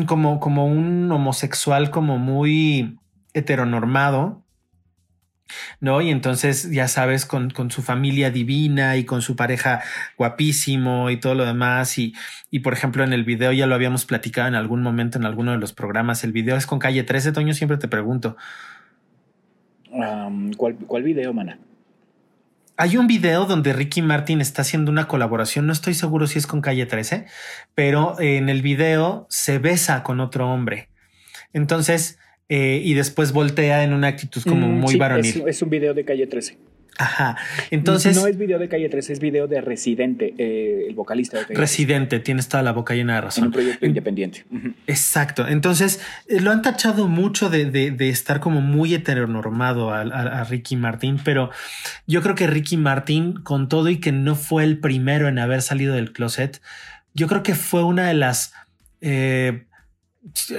Como, 0.05 0.39
como 0.39 0.65
un 0.65 1.11
homosexual 1.11 1.91
como 1.91 2.17
muy 2.17 2.97
heteronormado, 3.33 4.42
¿no? 5.79 6.01
Y 6.01 6.09
entonces, 6.09 6.71
ya 6.71 6.87
sabes, 6.87 7.25
con, 7.25 7.49
con, 7.49 7.71
su 7.71 7.81
familia 7.81 8.31
divina 8.31 8.97
y 8.97 9.05
con 9.05 9.21
su 9.21 9.35
pareja 9.35 9.81
guapísimo 10.17 11.09
y 11.09 11.17
todo 11.17 11.35
lo 11.35 11.45
demás. 11.45 11.97
Y, 11.97 12.13
y, 12.51 12.59
por 12.59 12.73
ejemplo, 12.73 13.03
en 13.03 13.13
el 13.13 13.23
video 13.23 13.51
ya 13.51 13.67
lo 13.67 13.75
habíamos 13.75 14.05
platicado 14.05 14.47
en 14.47 14.55
algún 14.55 14.81
momento 14.81 15.17
en 15.17 15.25
alguno 15.25 15.51
de 15.51 15.57
los 15.57 15.73
programas. 15.73 16.23
El 16.23 16.31
video 16.31 16.57
es 16.57 16.65
con 16.65 16.79
calle 16.79 17.03
13, 17.03 17.31
Toño, 17.31 17.53
siempre 17.53 17.77
te 17.77 17.87
pregunto. 17.87 18.37
¿cuál, 20.57 20.75
¿Cuál 20.75 21.03
video, 21.03 21.33
mana? 21.33 21.59
Hay 22.75 22.97
un 22.97 23.05
video 23.05 23.45
donde 23.45 23.71
Ricky 23.71 24.01
Martin 24.01 24.41
está 24.41 24.63
haciendo 24.63 24.91
una 24.91 25.07
colaboración, 25.07 25.67
no 25.67 25.73
estoy 25.73 25.93
seguro 25.93 26.25
si 26.25 26.39
es 26.39 26.47
con 26.47 26.61
Calle 26.61 26.87
13, 26.87 27.27
pero 27.75 28.19
en 28.19 28.49
el 28.49 28.63
video 28.63 29.27
se 29.29 29.59
besa 29.59 30.01
con 30.01 30.19
otro 30.19 30.51
hombre. 30.51 30.89
Entonces, 31.53 32.17
eh, 32.49 32.81
y 32.83 32.93
después 32.93 33.31
voltea 33.31 33.83
en 33.83 33.93
una 33.93 34.07
actitud 34.07 34.43
como 34.43 34.67
mm, 34.67 34.79
muy 34.79 34.95
varonil. 34.97 35.43
Es, 35.47 35.61
un 35.61 35.69
video 35.69 35.93
de 35.93 36.03
calle 36.03 36.27
13. 36.27 36.57
Ajá. 36.97 37.37
Entonces. 37.71 38.15
No 38.15 38.27
es 38.27 38.37
video 38.37 38.59
de 38.59 38.69
calle 38.69 38.87
13, 38.89 39.13
es 39.13 39.19
video 39.19 39.47
de 39.47 39.61
Residente, 39.61 40.33
eh, 40.37 40.85
el 40.87 40.93
vocalista 40.93 41.43
de 41.43 41.55
Residente, 41.55 42.19
tienes 42.19 42.49
toda 42.49 42.61
la 42.61 42.71
boca 42.71 42.93
llena 42.93 43.15
de 43.15 43.21
razón. 43.21 43.45
En 43.45 43.47
un 43.47 43.53
proyecto 43.53 43.85
independiente. 43.85 44.45
Exacto. 44.85 45.47
Entonces, 45.47 46.01
eh, 46.27 46.39
lo 46.39 46.51
han 46.51 46.61
tachado 46.61 47.07
mucho 47.07 47.49
de, 47.49 47.65
de, 47.65 48.09
estar 48.09 48.39
como 48.39 48.61
muy 48.61 48.93
heteronormado 48.93 49.91
a, 49.91 50.01
a, 50.01 50.43
Ricky 50.43 50.75
Martin, 50.75 51.19
pero 51.23 51.49
yo 52.05 52.21
creo 52.21 52.35
que 52.35 52.45
Ricky 52.45 52.77
Martin, 52.77 53.33
con 53.33 53.69
todo 53.69 53.89
y 53.89 53.99
que 53.99 54.11
no 54.11 54.35
fue 54.35 54.63
el 54.63 54.77
primero 54.79 55.27
en 55.27 55.39
haber 55.39 55.63
salido 55.63 55.95
del 55.95 56.13
closet, 56.13 56.61
yo 57.15 57.27
creo 57.27 57.41
que 57.41 57.55
fue 57.55 57.83
una 57.83 58.07
de 58.07 58.13
las 58.13 58.53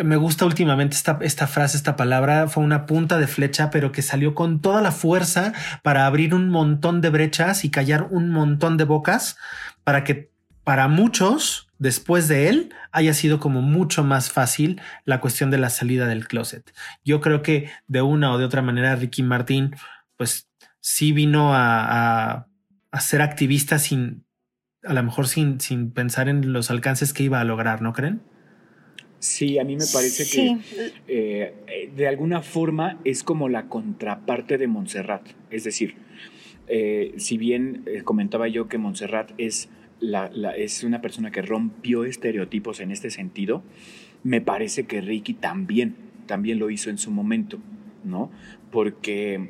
me 0.02 0.16
gusta 0.16 0.44
últimamente 0.44 0.94
esta, 0.94 1.18
esta 1.22 1.46
frase, 1.46 1.76
esta 1.76 1.96
palabra, 1.96 2.48
fue 2.48 2.62
una 2.62 2.86
punta 2.86 3.18
de 3.18 3.26
flecha, 3.26 3.70
pero 3.70 3.92
que 3.92 4.02
salió 4.02 4.34
con 4.34 4.60
toda 4.60 4.82
la 4.82 4.92
fuerza 4.92 5.52
para 5.82 6.06
abrir 6.06 6.34
un 6.34 6.50
montón 6.50 7.00
de 7.00 7.10
brechas 7.10 7.64
y 7.64 7.70
callar 7.70 8.08
un 8.10 8.30
montón 8.30 8.76
de 8.76 8.84
bocas 8.84 9.36
para 9.82 10.04
que 10.04 10.30
para 10.64 10.88
muchos, 10.88 11.68
después 11.78 12.28
de 12.28 12.48
él, 12.48 12.74
haya 12.90 13.12
sido 13.12 13.38
como 13.38 13.60
mucho 13.60 14.02
más 14.02 14.30
fácil 14.30 14.80
la 15.04 15.20
cuestión 15.20 15.50
de 15.50 15.58
la 15.58 15.68
salida 15.68 16.06
del 16.06 16.26
closet. 16.26 16.72
Yo 17.04 17.20
creo 17.20 17.42
que 17.42 17.70
de 17.86 18.02
una 18.02 18.32
o 18.32 18.38
de 18.38 18.46
otra 18.46 18.62
manera 18.62 18.96
Ricky 18.96 19.22
Martín, 19.22 19.76
pues 20.16 20.48
sí 20.80 21.12
vino 21.12 21.54
a, 21.54 22.46
a, 22.90 23.00
ser 23.00 23.20
activista 23.20 23.78
sin, 23.78 24.24
a 24.84 24.94
lo 24.94 25.02
mejor 25.02 25.28
sin, 25.28 25.60
sin 25.60 25.90
pensar 25.90 26.28
en 26.28 26.52
los 26.52 26.70
alcances 26.70 27.12
que 27.12 27.24
iba 27.24 27.40
a 27.40 27.44
lograr, 27.44 27.82
¿no 27.82 27.92
creen? 27.92 28.22
Sí, 29.24 29.58
a 29.58 29.64
mí 29.64 29.74
me 29.74 29.86
parece 29.90 30.26
que 30.26 30.58
eh, 31.08 31.90
de 31.96 32.06
alguna 32.06 32.42
forma 32.42 32.98
es 33.04 33.22
como 33.22 33.48
la 33.48 33.70
contraparte 33.70 34.58
de 34.58 34.66
Montserrat. 34.66 35.26
Es 35.50 35.64
decir, 35.64 35.94
eh, 36.68 37.14
si 37.16 37.38
bien 37.38 37.84
eh, 37.86 38.02
comentaba 38.02 38.48
yo 38.48 38.68
que 38.68 38.76
Montserrat 38.76 39.30
es, 39.38 39.70
la, 39.98 40.26
es 40.58 40.84
una 40.84 41.00
persona 41.00 41.30
que 41.30 41.40
rompió 41.40 42.04
estereotipos 42.04 42.80
en 42.80 42.90
este 42.90 43.08
sentido, 43.08 43.62
me 44.24 44.42
parece 44.42 44.84
que 44.84 45.00
Ricky 45.00 45.32
también, 45.32 45.96
también 46.26 46.58
lo 46.58 46.68
hizo 46.68 46.90
en 46.90 46.98
su 46.98 47.10
momento, 47.10 47.58
¿no? 48.04 48.30
Porque 48.70 49.40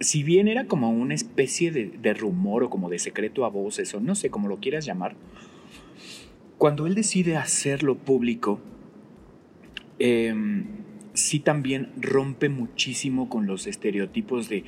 si 0.00 0.22
bien 0.22 0.48
era 0.48 0.66
como 0.66 0.90
una 0.90 1.14
especie 1.14 1.70
de, 1.70 1.86
de 1.86 2.12
rumor 2.12 2.64
o 2.64 2.68
como 2.68 2.90
de 2.90 2.98
secreto 2.98 3.46
a 3.46 3.48
voces 3.48 3.94
o 3.94 4.00
no 4.00 4.16
sé 4.16 4.28
cómo 4.28 4.48
lo 4.48 4.58
quieras 4.58 4.84
llamar, 4.84 5.16
cuando 6.58 6.86
él 6.86 6.94
decide 6.94 7.38
hacerlo 7.38 7.96
público, 7.96 8.60
eh, 9.98 10.34
sí 11.12 11.40
también 11.40 11.90
rompe 12.00 12.48
muchísimo 12.48 13.28
con 13.28 13.46
los 13.46 13.66
estereotipos 13.66 14.48
de 14.48 14.64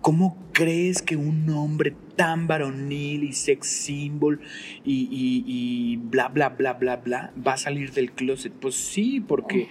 ¿Cómo 0.00 0.38
crees 0.52 1.02
que 1.02 1.16
un 1.16 1.48
hombre 1.50 1.94
tan 2.16 2.46
varonil 2.46 3.22
y 3.22 3.32
sex 3.34 3.66
symbol 3.66 4.40
y, 4.82 5.98
bla, 6.04 6.28
bla, 6.28 6.50
bla, 6.50 6.72
bla, 6.74 6.96
bla 6.96 7.32
va 7.46 7.54
a 7.54 7.56
salir 7.58 7.92
del 7.92 8.12
closet? 8.12 8.52
Pues 8.52 8.76
sí, 8.76 9.20
porque, 9.20 9.68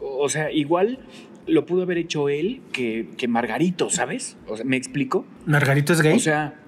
o 0.00 0.28
sea, 0.28 0.50
igual 0.50 0.98
lo 1.46 1.66
pudo 1.66 1.82
haber 1.82 1.98
hecho 1.98 2.28
él 2.28 2.62
que, 2.72 3.10
que 3.16 3.28
Margarito, 3.28 3.90
¿sabes? 3.90 4.36
O 4.48 4.56
sea, 4.56 4.64
¿me 4.64 4.76
explico? 4.76 5.24
¿Margarito 5.46 5.92
es 5.92 6.02
gay? 6.02 6.16
O 6.16 6.20
sea, 6.20 6.59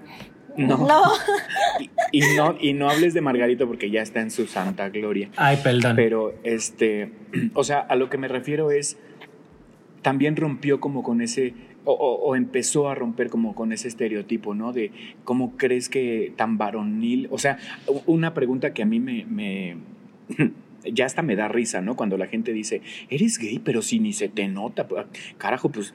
no. 0.56 0.86
Y, 2.14 2.20
no, 2.36 2.54
y 2.60 2.74
no 2.74 2.90
hables 2.90 3.14
de 3.14 3.22
Margarito 3.22 3.66
porque 3.66 3.90
ya 3.90 4.02
está 4.02 4.20
en 4.20 4.30
su 4.30 4.46
santa 4.46 4.90
gloria. 4.90 5.30
Ay, 5.36 5.58
perdón. 5.62 5.96
Pero, 5.96 6.34
este, 6.42 7.10
o 7.54 7.64
sea, 7.64 7.80
a 7.80 7.96
lo 7.96 8.10
que 8.10 8.18
me 8.18 8.28
refiero 8.28 8.70
es, 8.70 8.98
también 10.02 10.36
rompió 10.36 10.78
como 10.78 11.02
con 11.02 11.22
ese, 11.22 11.54
o, 11.84 12.36
empezó 12.36 12.90
a 12.90 12.94
romper 12.94 13.30
como 13.30 13.54
con 13.54 13.72
ese 13.72 13.88
estereotipo, 13.88 14.54
¿no? 14.54 14.74
De 14.74 14.92
cómo 15.24 15.56
crees 15.56 15.88
que 15.88 16.34
tan 16.36 16.58
varonil, 16.58 17.28
o 17.30 17.38
sea, 17.38 17.58
una 18.04 18.34
pregunta 18.34 18.74
que 18.74 18.82
a 18.82 18.86
mí 18.86 19.00
me, 19.00 19.24
me 19.24 19.76
ya 20.92 21.06
hasta 21.06 21.22
me 21.22 21.34
da 21.34 21.48
risa, 21.48 21.80
¿no? 21.80 21.96
Cuando 21.96 22.16
la 22.18 22.26
gente 22.26 22.52
dice, 22.52 22.82
eres 23.08 23.38
gay, 23.38 23.58
pero 23.58 23.82
si 23.82 23.98
ni 23.98 24.12
se 24.12 24.28
te 24.28 24.48
nota, 24.48 24.86
carajo, 25.38 25.70
pues, 25.70 25.94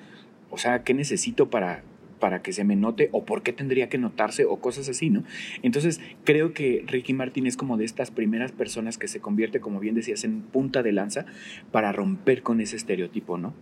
o 0.49 0.57
sea, 0.57 0.83
¿qué 0.83 0.93
necesito 0.93 1.49
para 1.49 1.83
para 2.19 2.41
que 2.41 2.53
se 2.53 2.63
me 2.63 2.75
note 2.75 3.09
o 3.11 3.25
por 3.25 3.43
qué 3.43 3.53
tendría 3.53 3.89
que 3.89 3.97
notarse 3.97 4.45
o 4.45 4.57
cosas 4.57 4.89
así, 4.89 5.09
¿no? 5.09 5.23
Entonces 5.63 6.01
creo 6.23 6.53
que 6.53 6.83
Ricky 6.87 7.13
Martin 7.13 7.47
es 7.47 7.57
como 7.57 7.77
de 7.77 7.85
estas 7.85 8.11
primeras 8.11 8.51
personas 8.51 8.97
que 8.97 9.07
se 9.07 9.19
convierte, 9.19 9.59
como 9.59 9.79
bien 9.79 9.95
decías, 9.95 10.23
en 10.23 10.41
punta 10.41 10.83
de 10.83 10.91
lanza 10.91 11.25
para 11.71 11.91
romper 11.91 12.43
con 12.43 12.61
ese 12.61 12.75
estereotipo, 12.75 13.37
¿no? 13.37 13.53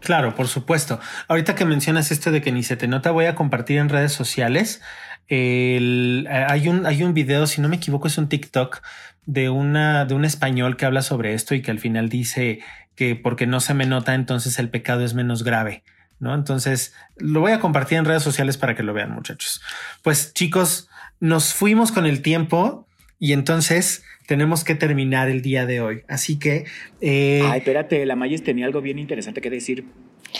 Claro, 0.00 0.34
por 0.34 0.48
supuesto. 0.48 1.00
Ahorita 1.28 1.54
que 1.54 1.64
mencionas 1.64 2.10
esto 2.10 2.30
de 2.30 2.42
que 2.42 2.52
ni 2.52 2.62
se 2.62 2.76
te 2.76 2.88
nota, 2.88 3.10
voy 3.10 3.24
a 3.24 3.34
compartir 3.34 3.78
en 3.78 3.88
redes 3.88 4.12
sociales 4.12 4.82
el, 5.28 6.28
hay, 6.30 6.68
un, 6.68 6.86
hay 6.86 7.02
un 7.02 7.14
video, 7.14 7.46
si 7.46 7.60
no 7.60 7.68
me 7.68 7.76
equivoco, 7.76 8.08
es 8.08 8.18
un 8.18 8.28
TikTok 8.28 8.82
de, 9.26 9.48
una, 9.48 10.04
de 10.04 10.14
un 10.14 10.24
español 10.24 10.76
que 10.76 10.84
habla 10.84 11.02
sobre 11.02 11.34
esto 11.34 11.54
y 11.54 11.62
que 11.62 11.70
al 11.70 11.78
final 11.78 12.08
dice 12.08 12.60
que 12.94 13.16
porque 13.16 13.46
no 13.46 13.60
se 13.60 13.74
me 13.74 13.86
nota, 13.86 14.14
entonces 14.14 14.58
el 14.58 14.68
pecado 14.68 15.04
es 15.04 15.14
menos 15.14 15.42
grave. 15.42 15.82
¿No? 16.18 16.34
Entonces 16.34 16.94
lo 17.16 17.40
voy 17.40 17.52
a 17.52 17.60
compartir 17.60 17.98
en 17.98 18.04
redes 18.04 18.22
sociales 18.22 18.56
para 18.56 18.74
que 18.74 18.82
lo 18.82 18.94
vean, 18.94 19.10
muchachos. 19.10 19.60
Pues 20.02 20.32
chicos, 20.32 20.88
nos 21.20 21.54
fuimos 21.54 21.92
con 21.92 22.06
el 22.06 22.22
tiempo 22.22 22.86
y 23.18 23.32
entonces 23.32 24.04
tenemos 24.26 24.64
que 24.64 24.74
terminar 24.74 25.28
el 25.28 25.42
día 25.42 25.66
de 25.66 25.80
hoy. 25.80 26.02
Así 26.08 26.38
que. 26.38 26.64
Eh, 27.00 27.42
Ay, 27.44 27.58
espérate, 27.58 28.04
la 28.06 28.16
Mayis 28.16 28.42
tenía 28.42 28.66
algo 28.66 28.80
bien 28.80 28.98
interesante 28.98 29.40
que 29.40 29.50
decir. 29.50 29.86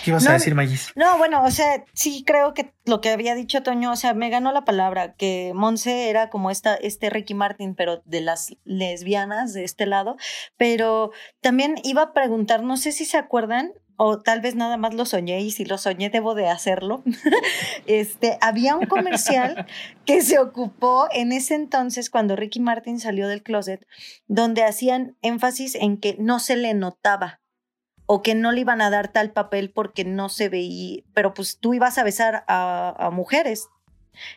¿Qué 0.03 0.11
ibas 0.11 0.27
a 0.27 0.33
decir, 0.33 0.57
Mayis? 0.57 0.93
No, 0.97 1.19
bueno, 1.19 1.45
o 1.45 1.51
sea, 1.53 1.85
sí 1.93 2.25
creo 2.27 2.53
que 2.53 2.73
lo 2.85 3.01
que 3.01 3.11
había 3.11 3.37
dicho 3.37 3.63
Toño, 3.63 3.93
o 3.93 3.97
sea, 3.97 4.13
me 4.13 4.29
ganó 4.29 4.51
la 4.53 4.65
palabra, 4.65 5.15
que 5.15 5.53
Monse 5.55 6.11
era 6.11 6.31
como 6.31 6.51
esta, 6.51 6.75
este 6.75 7.11
Ricky 7.11 7.35
Martin, 7.35 7.77
pero 7.77 8.03
de 8.05 8.21
las 8.21 8.57
lesbianas 8.65 9.53
de 9.53 9.63
este 9.63 9.87
lado. 9.87 10.17
Pero 10.57 11.13
también 11.41 11.77
iba 11.85 12.03
a 12.03 12.13
preguntar, 12.13 12.65
no 12.65 12.77
sé 12.77 12.91
si 12.91 13.05
se 13.05 13.19
acuerdan, 13.19 13.71
o 13.97 14.21
tal 14.21 14.41
vez 14.41 14.55
nada 14.55 14.77
más 14.77 14.95
lo 14.95 15.05
soñé 15.05 15.41
y 15.41 15.51
si 15.51 15.65
lo 15.65 15.79
soñé 15.79 16.11
debo 16.11 16.35
de 16.35 16.49
hacerlo. 16.49 17.03
este, 17.87 18.39
había 18.41 18.77
un 18.77 18.87
comercial 18.87 19.67
que 20.05 20.23
se 20.23 20.39
ocupó 20.39 21.09
en 21.13 21.33
ese 21.33 21.55
entonces 21.55 22.11
cuando 22.11 22.37
Ricky 22.37 22.61
Martin 22.61 22.99
salió 22.99 23.29
del 23.29 23.43
closet, 23.43 23.87
donde 24.27 24.65
hacían 24.65 25.17
énfasis 25.23 25.75
en 25.75 25.99
que 25.99 26.17
no 26.19 26.41
se 26.41 26.57
le 26.57 26.75
notaba 26.75 27.41
o 28.07 28.23
que 28.23 28.35
no 28.35 28.53
le 28.53 28.61
iban 28.61 28.81
a 28.81 28.91
dar 28.91 29.09
tal 29.09 29.33
papel 29.33 29.71
porque 29.71 30.05
no 30.05 30.29
se 30.29 30.49
veía, 30.49 31.03
pero 31.15 31.33
pues 31.33 31.59
tú 31.59 31.75
ibas 31.75 31.97
a 31.99 32.05
besar 32.05 32.45
a, 32.49 33.11
mujeres 33.13 33.69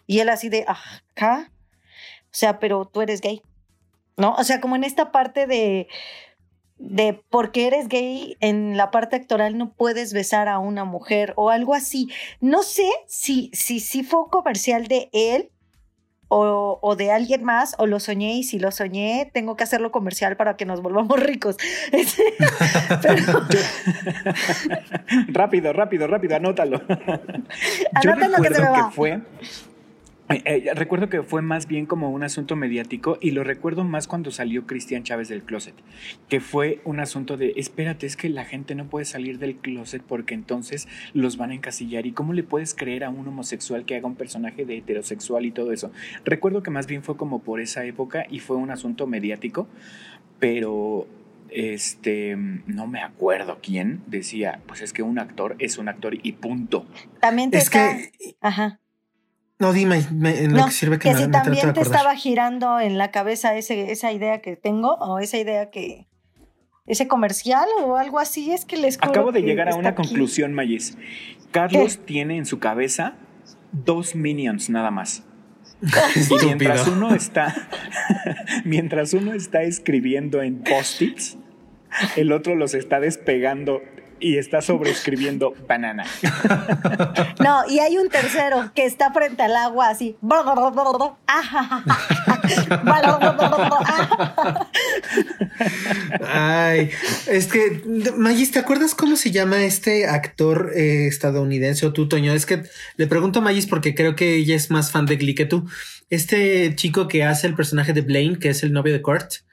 y 0.06 0.20
él 0.20 0.30
así 0.30 0.50
de, 0.50 0.66
acá, 0.68 1.52
o 2.26 2.32
sea, 2.32 2.60
pero 2.60 2.86
tú 2.86 3.02
eres 3.02 3.22
gay, 3.22 3.42
¿no? 4.16 4.34
O 4.36 4.44
sea, 4.44 4.62
como 4.62 4.76
en 4.76 4.84
esta 4.84 5.12
parte 5.12 5.48
de 5.48 5.88
de 6.80 7.22
porque 7.30 7.68
eres 7.68 7.88
gay 7.88 8.38
en 8.40 8.78
la 8.78 8.92
parte 8.92 9.16
actoral 9.16 9.58
no 9.58 9.74
puedes 9.74 10.14
besar 10.14 10.48
a 10.48 10.60
una 10.60 10.86
mujer 10.86 11.34
o 11.36 11.50
algo 11.50 11.74
así. 11.74 12.10
No 12.40 12.64
sé 12.64 12.90
si 13.08 13.50
si, 13.54 13.80
si 13.80 14.04
fue 14.04 14.22
un 14.22 14.30
comercial 14.30 14.88
de 14.88 15.10
él 15.12 15.50
o, 16.30 16.80
o, 16.82 16.96
de 16.96 17.12
alguien 17.12 17.44
más, 17.44 17.76
o 17.78 17.86
lo 17.88 18.02
soñé 18.02 18.34
y 18.34 18.44
si 18.44 18.60
lo 18.60 18.72
soñé, 18.72 19.32
tengo 19.34 19.56
que 19.56 19.64
hacerlo 19.64 19.92
comercial 19.94 20.36
para 20.36 20.58
que 20.58 20.66
nos 20.66 20.82
volvamos 20.82 21.18
ricos. 21.20 21.56
rápido, 25.30 25.72
rápido, 25.72 26.08
rápido, 26.08 26.36
anótalo. 26.36 26.82
Anótalo 27.94 28.38
que 28.42 28.54
se 28.54 28.62
me 28.62 28.70
va. 28.70 28.90
Que 28.90 28.96
fue 28.96 29.22
eh, 30.30 30.42
eh, 30.46 30.74
recuerdo 30.74 31.10
que 31.10 31.24
fue 31.24 31.42
más 31.42 31.68
bien 31.68 31.86
como 31.86 32.12
un 32.12 32.24
asunto 32.24 32.56
mediático 32.56 33.18
y 33.22 33.32
lo 33.32 33.44
recuerdo 33.44 33.84
más 33.86 34.08
cuando 34.08 34.30
salió 34.32 34.66
Cristian 34.66 35.04
Chávez 35.04 35.30
del 35.30 35.44
closet, 35.44 35.76
que 36.28 36.42
fue 36.42 36.82
un 36.84 37.00
asunto 37.00 37.38
de, 37.38 37.54
espérate, 37.56 38.06
es 38.06 38.18
que 38.18 38.28
la 38.28 38.44
gente 38.44 38.76
no 38.76 38.86
puede 38.90 39.06
salir 39.06 39.40
del 39.40 39.56
closet 39.56 40.02
porque 40.02 40.34
entonces 40.34 40.88
los 41.14 41.38
van 41.38 41.52
a 41.52 41.56
encasillar 41.56 42.06
y 42.06 42.12
cómo 42.12 42.34
le 42.34 42.44
puedes 42.44 42.74
creer 42.74 43.06
a 43.06 43.10
un 43.10 43.28
homosexual 43.28 43.86
que 43.86 43.96
haga 43.96 44.08
un 44.08 44.16
personaje 44.16 44.66
de 44.66 44.78
heterosexual 44.78 45.46
y 45.46 45.52
todo 45.52 45.72
eso. 45.72 45.92
Recuerdo 46.26 46.62
que 46.62 46.72
más 46.72 46.88
bien 46.88 47.04
fue 47.04 47.16
como 47.16 47.40
por 47.40 47.62
esa 47.62 47.86
época 47.86 48.26
y 48.30 48.40
fue 48.40 48.58
un 48.58 48.70
asunto 48.70 49.08
mediático, 49.08 49.68
pero 50.40 51.08
este, 51.50 52.36
no 52.36 52.88
me 52.88 53.02
acuerdo 53.02 53.60
quién 53.62 54.02
decía, 54.08 54.60
pues 54.68 54.82
es 54.82 54.92
que 54.92 55.04
un 55.04 55.20
actor 55.20 55.56
es 55.60 55.78
un 55.78 55.88
actor 55.88 56.18
y 56.22 56.34
punto. 56.34 56.86
También 57.22 57.52
te 57.52 57.58
es 57.60 57.70
que... 57.70 58.12
Ajá. 58.42 58.82
No, 59.60 59.74
dime, 59.74 60.06
en 60.10 60.56
lo 60.56 60.66
que 60.66 60.72
sirve 60.72 61.00
que, 61.00 61.10
que 61.10 61.16
si 61.16 61.32
también 61.32 61.74
te 61.74 61.82
estaba 61.82 62.16
girando 62.16 62.80
en 62.80 62.98
la 62.98 63.10
cabeza 63.10 63.56
ese, 63.56 63.92
esa 63.92 64.12
idea 64.12 64.40
que 64.40 64.56
tengo 64.56 64.94
o 64.96 65.18
esa 65.20 65.38
idea 65.38 65.72
que 65.72 66.08
ese 66.86 67.08
comercial 67.08 67.68
o 67.84 67.98
algo 67.98 68.20
así 68.20 68.52
es 68.52 68.66
que 68.66 68.78
les 68.78 68.98
acabo 68.98 69.32
de 69.32 69.42
llegar 69.42 69.70
a 69.70 69.76
una 69.76 69.96
conclusión, 69.96 70.54
Mayis. 70.54 70.98
Carlos 71.52 72.00
tiene 72.06 72.38
en 72.38 72.46
su 72.46 72.60
cabeza 72.60 73.16
dos 73.72 74.16
minions 74.16 74.70
nada 74.70 74.92
más. 74.92 75.24
y 75.82 76.46
mientras 76.46 76.88
uno 76.88 77.14
está 77.14 77.70
mientras 78.66 79.14
uno 79.14 79.34
está 79.34 79.62
escribiendo 79.62 80.42
en 80.42 80.64
post-its, 80.64 81.38
el 82.16 82.32
otro 82.32 82.56
los 82.56 82.74
está 82.74 83.00
despegando 83.00 83.82
y 84.20 84.38
está 84.38 84.62
sobreescribiendo 84.62 85.54
banana. 85.68 86.06
No, 87.40 87.64
y 87.70 87.80
hay 87.80 87.98
un 87.98 88.10
tercero 88.10 88.72
que 88.74 88.86
está 88.86 89.14
frente 89.14 89.44
al 89.44 89.56
agua 89.56 89.90
así. 89.90 90.18
Ay, 96.26 96.90
es 97.28 97.48
que, 97.48 97.84
Magis, 98.18 98.52
¿te 98.52 98.60
acuerdas 98.60 98.96
cómo 98.96 99.16
se 99.16 99.32
llama 99.32 99.64
este 99.64 100.08
actor 100.08 100.72
eh, 100.76 101.08
estadounidense 101.08 101.86
o 101.86 101.94
tú, 101.94 102.08
Toño? 102.08 102.34
Es 102.34 102.46
que 102.46 102.64
le 102.96 103.08
pregunto 103.08 103.40
a 103.40 103.42
Magis 103.44 103.68
porque 103.68 103.96
creo 103.96 104.16
que 104.16 104.36
ella 104.36 104.56
es 104.56 104.72
más 104.72 104.92
fan 104.92 105.06
de 105.06 105.18
Glee 105.18 105.36
que 105.36 105.46
tú. 105.46 105.66
Este 106.10 106.76
chico 106.76 107.08
que 107.08 107.24
hace 107.24 107.48
el 107.48 107.56
personaje 107.56 107.94
de 107.94 108.02
Blaine, 108.02 108.40
que 108.40 108.50
es 108.50 108.64
el 108.64 108.74
novio 108.74 108.94
de 108.94 109.02
Kurt. 109.02 109.47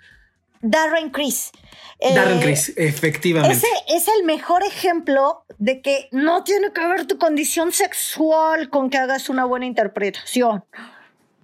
Darren 0.66 1.10
Chris. 1.10 1.52
Darren 2.14 2.38
eh, 2.38 2.42
Chris, 2.42 2.72
efectivamente. 2.76 3.54
Ese 3.54 3.66
es 3.88 4.08
el 4.08 4.24
mejor 4.24 4.62
ejemplo 4.62 5.44
de 5.58 5.82
que 5.82 6.08
no 6.10 6.42
tiene 6.42 6.72
que 6.72 6.86
ver 6.86 7.06
tu 7.06 7.18
condición 7.18 7.70
sexual 7.70 8.70
con 8.70 8.88
que 8.88 8.96
hagas 8.96 9.28
una 9.28 9.44
buena 9.44 9.66
interpretación. 9.66 10.64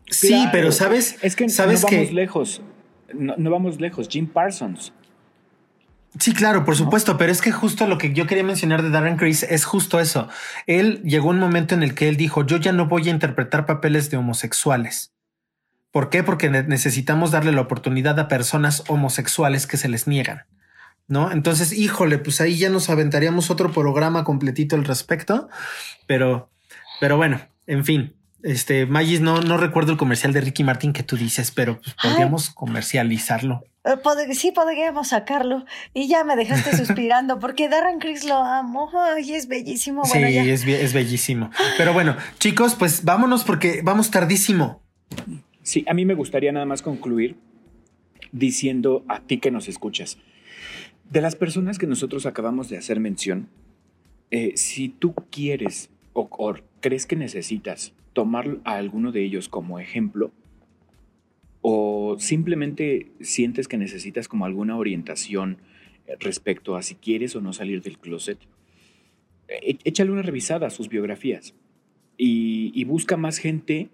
Sí, 0.09 0.49
pero 0.53 0.73
sabes, 0.73 1.18
es 1.21 1.37
que 1.37 1.51
sabes 1.51 1.83
no 1.83 1.89
vamos 1.91 2.12
lejos. 2.12 2.62
No, 3.12 3.51
vamos 3.51 3.79
lejos. 3.79 4.09
Jim 4.09 4.27
Parsons. 4.27 4.93
Sí, 6.18 6.33
claro, 6.33 6.64
por 6.64 6.75
supuesto, 6.75 7.18
pero 7.18 7.31
es 7.31 7.43
que 7.43 7.53
justo 7.53 7.87
lo 7.87 7.99
que 7.99 8.14
yo 8.14 8.27
quería 8.27 8.43
mencionar 8.43 8.83
de 8.83 8.89
Darren 8.89 9.18
Chris 9.18 9.43
es 9.43 9.66
justo 9.66 10.01
eso. 10.01 10.29
Él 10.66 11.03
llegó 11.05 11.29
un 11.29 11.39
momento 11.39 11.75
en 11.75 11.83
el 11.83 11.95
que 11.95 12.09
él 12.09 12.16
dijo, 12.16 12.45
yo 12.47 12.57
ya 12.57 12.73
no 12.73 12.87
voy 12.87 13.09
a 13.09 13.11
interpretar 13.11 13.66
papeles 13.66 14.11
de 14.11 14.16
homosexuales. 14.16 15.12
¿Por 15.93 16.09
qué? 16.09 16.22
Porque 16.22 16.49
necesitamos 16.49 17.32
darle 17.32 17.53
la 17.53 17.62
oportunidad 17.62 18.18
a 18.20 18.28
personas 18.28 18.84
homosexuales 18.88 19.66
que 19.66 19.76
se 19.76 19.88
les 19.88 20.07
niegan. 20.07 20.45
¿No? 21.09 21.32
Entonces, 21.32 21.72
híjole, 21.72 22.18
pues 22.18 22.41
ahí 22.41 22.57
ya 22.57 22.70
nos 22.70 22.88
aventaríamos 22.88 23.51
otro 23.51 23.72
programa 23.72 24.22
completito 24.22 24.76
al 24.76 24.84
respecto. 24.84 25.49
Pero, 26.07 26.49
pero 27.01 27.16
bueno, 27.16 27.41
en 27.66 27.84
fin. 27.84 28.14
Este, 28.43 28.86
Magis, 28.86 29.20
no, 29.20 29.41
no 29.41 29.59
recuerdo 29.59 29.93
el 29.93 29.99
comercial 29.99 30.32
de 30.32 30.41
Ricky 30.41 30.64
Martin 30.64 30.93
que 30.93 31.03
tú 31.03 31.16
dices, 31.16 31.51
pero 31.51 31.80
pues, 31.80 31.95
podríamos 32.01 32.51
comercializarlo. 32.51 33.64
Eh, 33.84 34.34
sí, 34.34 34.53
podríamos 34.53 35.09
sacarlo. 35.09 35.64
Y 35.93 36.09
ya 36.09 36.22
me 36.22 36.36
dejaste 36.36 36.76
suspirando 36.76 37.38
porque 37.41 37.68
Darren 37.68 37.99
Chris 37.99 38.24
lo 38.24 38.36
amo 38.36 38.91
y 39.20 39.34
es 39.34 39.49
bellísimo. 39.49 40.05
sí, 40.05 40.22
es, 40.22 40.64
es 40.64 40.93
bellísimo. 40.93 41.51
Pero 41.76 41.93
bueno, 41.93 42.16
chicos, 42.38 42.76
pues 42.76 43.05
vámonos 43.05 43.42
porque 43.45 43.80
vamos 43.83 44.11
tardísimo. 44.11 44.83
Sí, 45.71 45.84
a 45.87 45.95
mí 45.95 46.05
me 46.05 46.14
gustaría 46.14 46.51
nada 46.51 46.67
más 46.67 46.83
concluir 46.83 47.37
diciendo 48.33 49.05
a 49.07 49.21
ti 49.21 49.38
que 49.38 49.53
nos 49.53 49.68
escuchas, 49.68 50.18
de 51.09 51.21
las 51.21 51.37
personas 51.37 51.79
que 51.79 51.87
nosotros 51.87 52.26
acabamos 52.26 52.68
de 52.68 52.76
hacer 52.76 52.99
mención, 52.99 53.49
eh, 54.33 54.55
si 54.57 54.88
tú 54.88 55.14
quieres 55.30 55.88
o, 56.13 56.57
crees 56.80 57.07
que 57.07 57.14
necesitas 57.14 57.95
tomar 58.14 58.59
a 58.64 58.79
alguno 58.79 59.13
de 59.13 59.22
ellos 59.22 59.49
como 59.49 59.79
ejemplo, 59.79 60.33
o 61.61 62.17
simplemente 62.18 63.13
sientes 63.21 63.68
que 63.68 63.79
necesitas 63.79 64.26
como 64.26 64.47
alguna 64.47 64.76
orientación 64.76 65.59
respecto 66.18 66.75
a 66.75 66.83
si 66.83 66.97
quieres 66.97 67.37
o 67.37 67.41
no 67.41 67.53
salir 67.53 67.80
del 67.80 67.97
closet, 67.97 68.41
eh, 69.47 69.79
échale 69.84 70.11
una 70.11 70.22
revisada 70.22 70.67
a 70.67 70.71
sus 70.71 70.88
biografías 70.88 71.55
y 72.17 72.83
busca 72.87 73.17
más 73.17 73.38
gente 73.38 73.88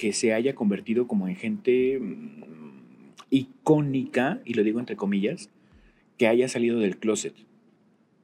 que 0.00 0.14
se 0.14 0.32
haya 0.32 0.54
convertido 0.54 1.06
como 1.06 1.28
en 1.28 1.36
gente 1.36 1.98
mm, 2.00 2.42
icónica, 3.28 4.40
y 4.46 4.54
lo 4.54 4.64
digo 4.64 4.80
entre 4.80 4.96
comillas, 4.96 5.50
que 6.16 6.26
haya 6.26 6.48
salido 6.48 6.78
del 6.78 6.96
closet. 6.96 7.34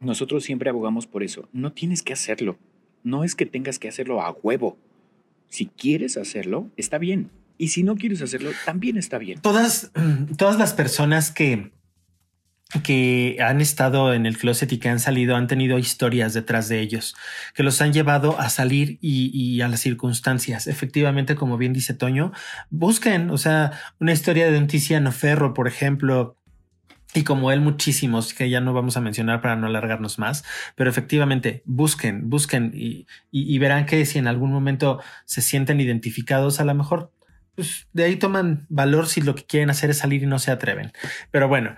Nosotros 0.01 0.43
siempre 0.43 0.71
abogamos 0.71 1.07
por 1.07 1.23
eso. 1.23 1.51
No 1.53 1.73
tienes 1.73 2.03
que 2.03 2.15
hacerlo. 2.15 2.57
No 3.05 3.25
es 3.25 3.35
que 3.35 3.45
tengas 3.45 3.79
que 3.79 3.89
hacerlo 3.89 4.23
a 4.23 4.31
huevo. 4.31 4.79
Si 5.51 5.67
quieres 5.67 6.17
hacerlo, 6.17 6.71
está 6.79 6.97
bien. 6.97 7.29
Y 7.59 7.69
si 7.69 7.83
no 7.83 7.97
quieres 7.97 8.23
hacerlo, 8.23 8.53
también 8.65 8.97
está 8.97 9.19
bien. 9.19 9.43
Todas, 9.43 9.93
todas 10.39 10.59
las 10.59 10.73
personas 10.73 11.31
que, 11.31 11.73
que 12.83 13.37
han 13.41 13.61
estado 13.61 14.13
en 14.13 14.27
el 14.27 14.39
closet 14.39 14.73
y 14.73 14.79
que 14.79 14.89
han 14.89 14.99
salido 14.99 15.37
han 15.37 15.47
tenido 15.47 15.79
historias 15.79 16.35
detrás 16.35 16.69
de 16.69 16.81
ellos 16.81 17.15
que 17.55 17.63
los 17.63 17.81
han 17.81 17.93
llevado 17.93 18.41
a 18.41 18.49
salir 18.49 18.99
y, 19.01 19.61
a 19.61 19.69
las 19.69 19.81
circunstancias. 19.81 20.67
Efectivamente, 20.67 21.37
como 21.37 21.57
bien 21.59 21.73
dice 21.73 21.95
Toño, 21.95 22.33
busquen, 22.71 23.31
o 23.31 23.39
sea, 23.39 23.73
una 24.01 24.13
historia 24.13 24.51
de 24.51 24.59
un 24.59 24.67
Tiziano 24.67 25.13
Ferro, 25.13 25.55
por 25.55 25.69
ejemplo, 25.69 26.37
y 27.15 27.25
como 27.25 27.53
él 27.53 27.61
muchísimos 27.61 28.35
que 28.35 28.51
ya 28.51 28.61
no 28.61 28.75
vamos 28.75 28.97
a 28.97 29.01
mencionar 29.01 29.41
para 29.41 29.57
no 29.57 29.69
alargarnos 29.69 30.19
más, 30.19 30.45
pero 30.75 30.91
efectivamente 30.91 31.63
busquen, 31.65 32.29
busquen 32.29 32.73
y, 32.75 33.07
y, 33.31 33.59
verán 33.59 33.87
que 33.87 34.05
si 34.05 34.19
en 34.19 34.27
algún 34.27 34.53
momento 34.53 35.01
se 35.25 35.41
sienten 35.41 35.81
identificados, 35.81 36.61
a 36.61 36.65
lo 36.65 36.75
mejor 36.75 37.13
pues 37.57 37.89
de 37.93 38.05
ahí 38.05 38.17
toman 38.17 38.67
valor 38.69 39.09
si 39.09 39.23
lo 39.23 39.35
que 39.35 39.45
quieren 39.45 39.71
hacer 39.71 39.91
es 39.91 39.99
salir 39.99 40.23
y 40.23 40.27
no 40.27 40.39
se 40.39 40.53
atreven. 40.53 40.93
Pero 41.31 41.49
bueno, 41.49 41.75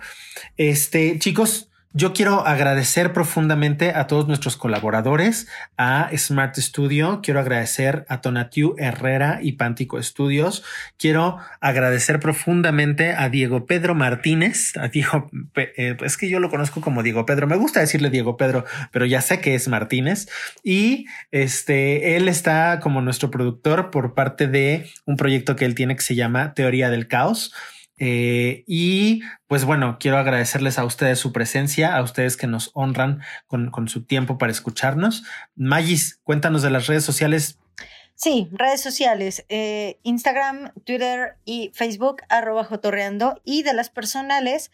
este 0.57 1.17
chicos, 1.17 1.71
yo 1.91 2.13
quiero 2.13 2.45
agradecer 2.45 3.13
profundamente 3.13 3.89
a 3.95 4.05
todos 4.05 4.27
nuestros 4.27 4.57
colaboradores, 4.57 5.47
a 5.75 6.09
Smart 6.15 6.55
Studio, 6.55 7.21
quiero 7.23 7.39
agradecer 7.39 8.05
a 8.09 8.21
Tonatiu 8.21 8.75
Herrera 8.77 9.39
y 9.41 9.53
Pántico 9.53 10.01
Studios, 10.01 10.63
quiero 10.97 11.37
agradecer 11.61 12.19
profundamente 12.19 13.13
a 13.13 13.29
Diego 13.29 13.65
Pedro 13.65 13.95
Martínez, 13.95 14.77
a 14.77 14.89
Diego, 14.89 15.31
eh, 15.55 15.97
es 16.01 16.17
que 16.17 16.29
yo 16.29 16.39
lo 16.39 16.51
conozco 16.51 16.79
como 16.79 17.01
Diego 17.01 17.25
Pedro, 17.25 17.47
me 17.47 17.55
gusta 17.55 17.79
decirle 17.79 18.11
Diego 18.11 18.37
Pedro, 18.37 18.65
pero 18.91 19.07
ya 19.07 19.21
sé 19.21 19.41
que 19.41 19.55
es 19.55 19.67
Martínez. 19.67 20.27
Y 20.63 21.07
este, 21.31 22.15
él 22.15 22.27
está 22.27 22.79
como 22.81 23.01
nuestro 23.01 23.31
productor 23.31 23.89
por 23.89 24.13
parte 24.13 24.47
de 24.47 24.89
un 25.05 25.17
proyecto 25.17 25.55
que 25.55 25.65
él 25.65 25.75
tiene 25.75 25.95
que 25.95 26.03
se 26.03 26.15
llama 26.15 26.53
Teoría 26.53 26.89
del 26.89 27.07
Caos. 27.07 27.51
Eh, 27.99 28.63
y 28.65 29.21
pues 29.47 29.65
bueno, 29.65 29.97
quiero 29.99 30.17
agradecerles 30.17 30.79
a 30.79 30.85
ustedes 30.85 31.19
su 31.19 31.33
presencia, 31.33 31.95
a 31.95 32.01
ustedes 32.01 32.37
que 32.37 32.47
nos 32.47 32.71
honran 32.73 33.21
con, 33.47 33.87
su 33.87 34.05
tiempo 34.05 34.37
para 34.37 34.51
escucharnos. 34.51 35.23
Magis, 35.55 36.19
cuéntanos 36.23 36.61
de 36.61 36.69
las 36.69 36.87
redes 36.87 37.03
sociales. 37.03 37.59
Sí, 38.15 38.49
redes 38.51 38.81
sociales, 38.81 39.45
eh, 39.47 39.99
Instagram, 40.03 40.73
Twitter 40.83 41.37
y 41.45 41.71
Facebook, 41.73 42.21
arroba 42.29 42.63
jotorreando. 42.63 43.39
Y 43.45 43.63
de 43.63 43.73
las 43.73 43.89
personales, 43.89 44.71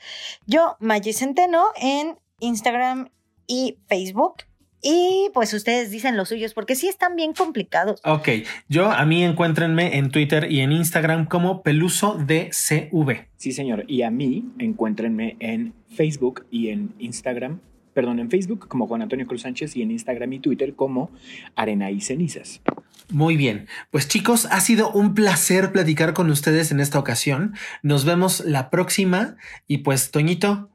yo, 0.48 0.78
Magis 0.80 1.20
Centeno, 1.20 1.66
en 1.76 2.18
Instagram 2.40 3.10
y 3.48 3.78
Facebook. 3.88 4.44
Y 4.88 5.32
pues 5.34 5.52
ustedes 5.56 5.90
dicen 5.90 6.16
los 6.16 6.30
suyos, 6.30 6.54
porque 6.54 6.76
sí 6.76 6.88
están 6.88 7.16
bien 7.16 7.34
complicados. 7.34 8.00
Ok, 8.04 8.30
yo 8.70 8.92
a 8.92 9.04
mí 9.04 9.24
encuéntrenme 9.24 9.98
en 9.98 10.12
Twitter 10.12 10.52
y 10.52 10.60
en 10.60 10.72
Instagram 10.72 11.26
como 11.26 11.64
Peluso 11.64 12.14
DCV. 12.14 13.26
Sí, 13.36 13.52
señor. 13.52 13.86
Y 13.88 14.04
a 14.04 14.12
mí 14.12 14.46
encuéntrenme 14.60 15.38
en 15.40 15.74
Facebook 15.90 16.46
y 16.52 16.70
en 16.70 16.94
Instagram, 17.00 17.62
perdón, 17.96 18.20
en 18.20 18.30
Facebook 18.30 18.68
como 18.68 18.86
Juan 18.86 19.02
Antonio 19.02 19.26
Cruz 19.26 19.42
Sánchez 19.42 19.76
y 19.76 19.82
en 19.82 19.90
Instagram 19.90 20.34
y 20.34 20.40
Twitter 20.40 20.76
como 20.76 21.10
Arena 21.56 21.90
y 21.90 22.00
Cenizas. 22.00 22.62
Muy 23.10 23.38
bien, 23.38 23.68
pues 23.90 24.08
chicos, 24.08 24.48
ha 24.52 24.62
sido 24.62 24.92
un 24.92 25.16
placer 25.16 25.72
platicar 25.72 26.14
con 26.14 26.30
ustedes 26.30 26.72
en 26.72 26.80
esta 26.80 27.00
ocasión. 27.00 27.56
Nos 27.82 28.06
vemos 28.06 28.46
la 28.46 28.70
próxima 28.70 29.36
y 29.68 29.80
pues 29.80 30.12
Toñito, 30.12 30.70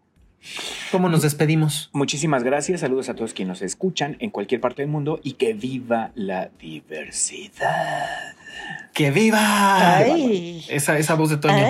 ¿Cómo 0.91 1.09
nos 1.09 1.23
despedimos? 1.23 1.91
Muchísimas 1.93 2.43
gracias, 2.43 2.81
saludos 2.81 3.09
a 3.09 3.15
todos 3.15 3.35
quienes 3.35 3.49
nos 3.51 3.63
escuchan 3.63 4.17
en 4.21 4.31
cualquier 4.31 4.61
parte 4.61 4.83
del 4.83 4.91
mundo 4.91 5.21
y 5.23 5.33
que 5.35 5.53
viva 5.53 6.11
la 6.15 6.51
diversidad. 6.59 8.35
¡Que 8.95 9.11
viva! 9.11 10.03
Esa, 10.69 10.99
esa 10.99 11.15
voz 11.15 11.31
de 11.31 11.37
Toño. 11.37 11.67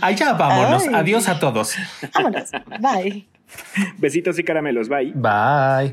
Allá 0.00 0.32
vámonos. 0.32 0.84
Adiós 0.92 1.28
a 1.28 1.38
todos. 1.38 1.74
Vámonos. 2.14 2.50
Bye. 2.80 3.26
Besitos 3.98 4.38
y 4.38 4.44
caramelos. 4.44 4.88
Bye. 4.88 5.12
Bye. 5.14 5.92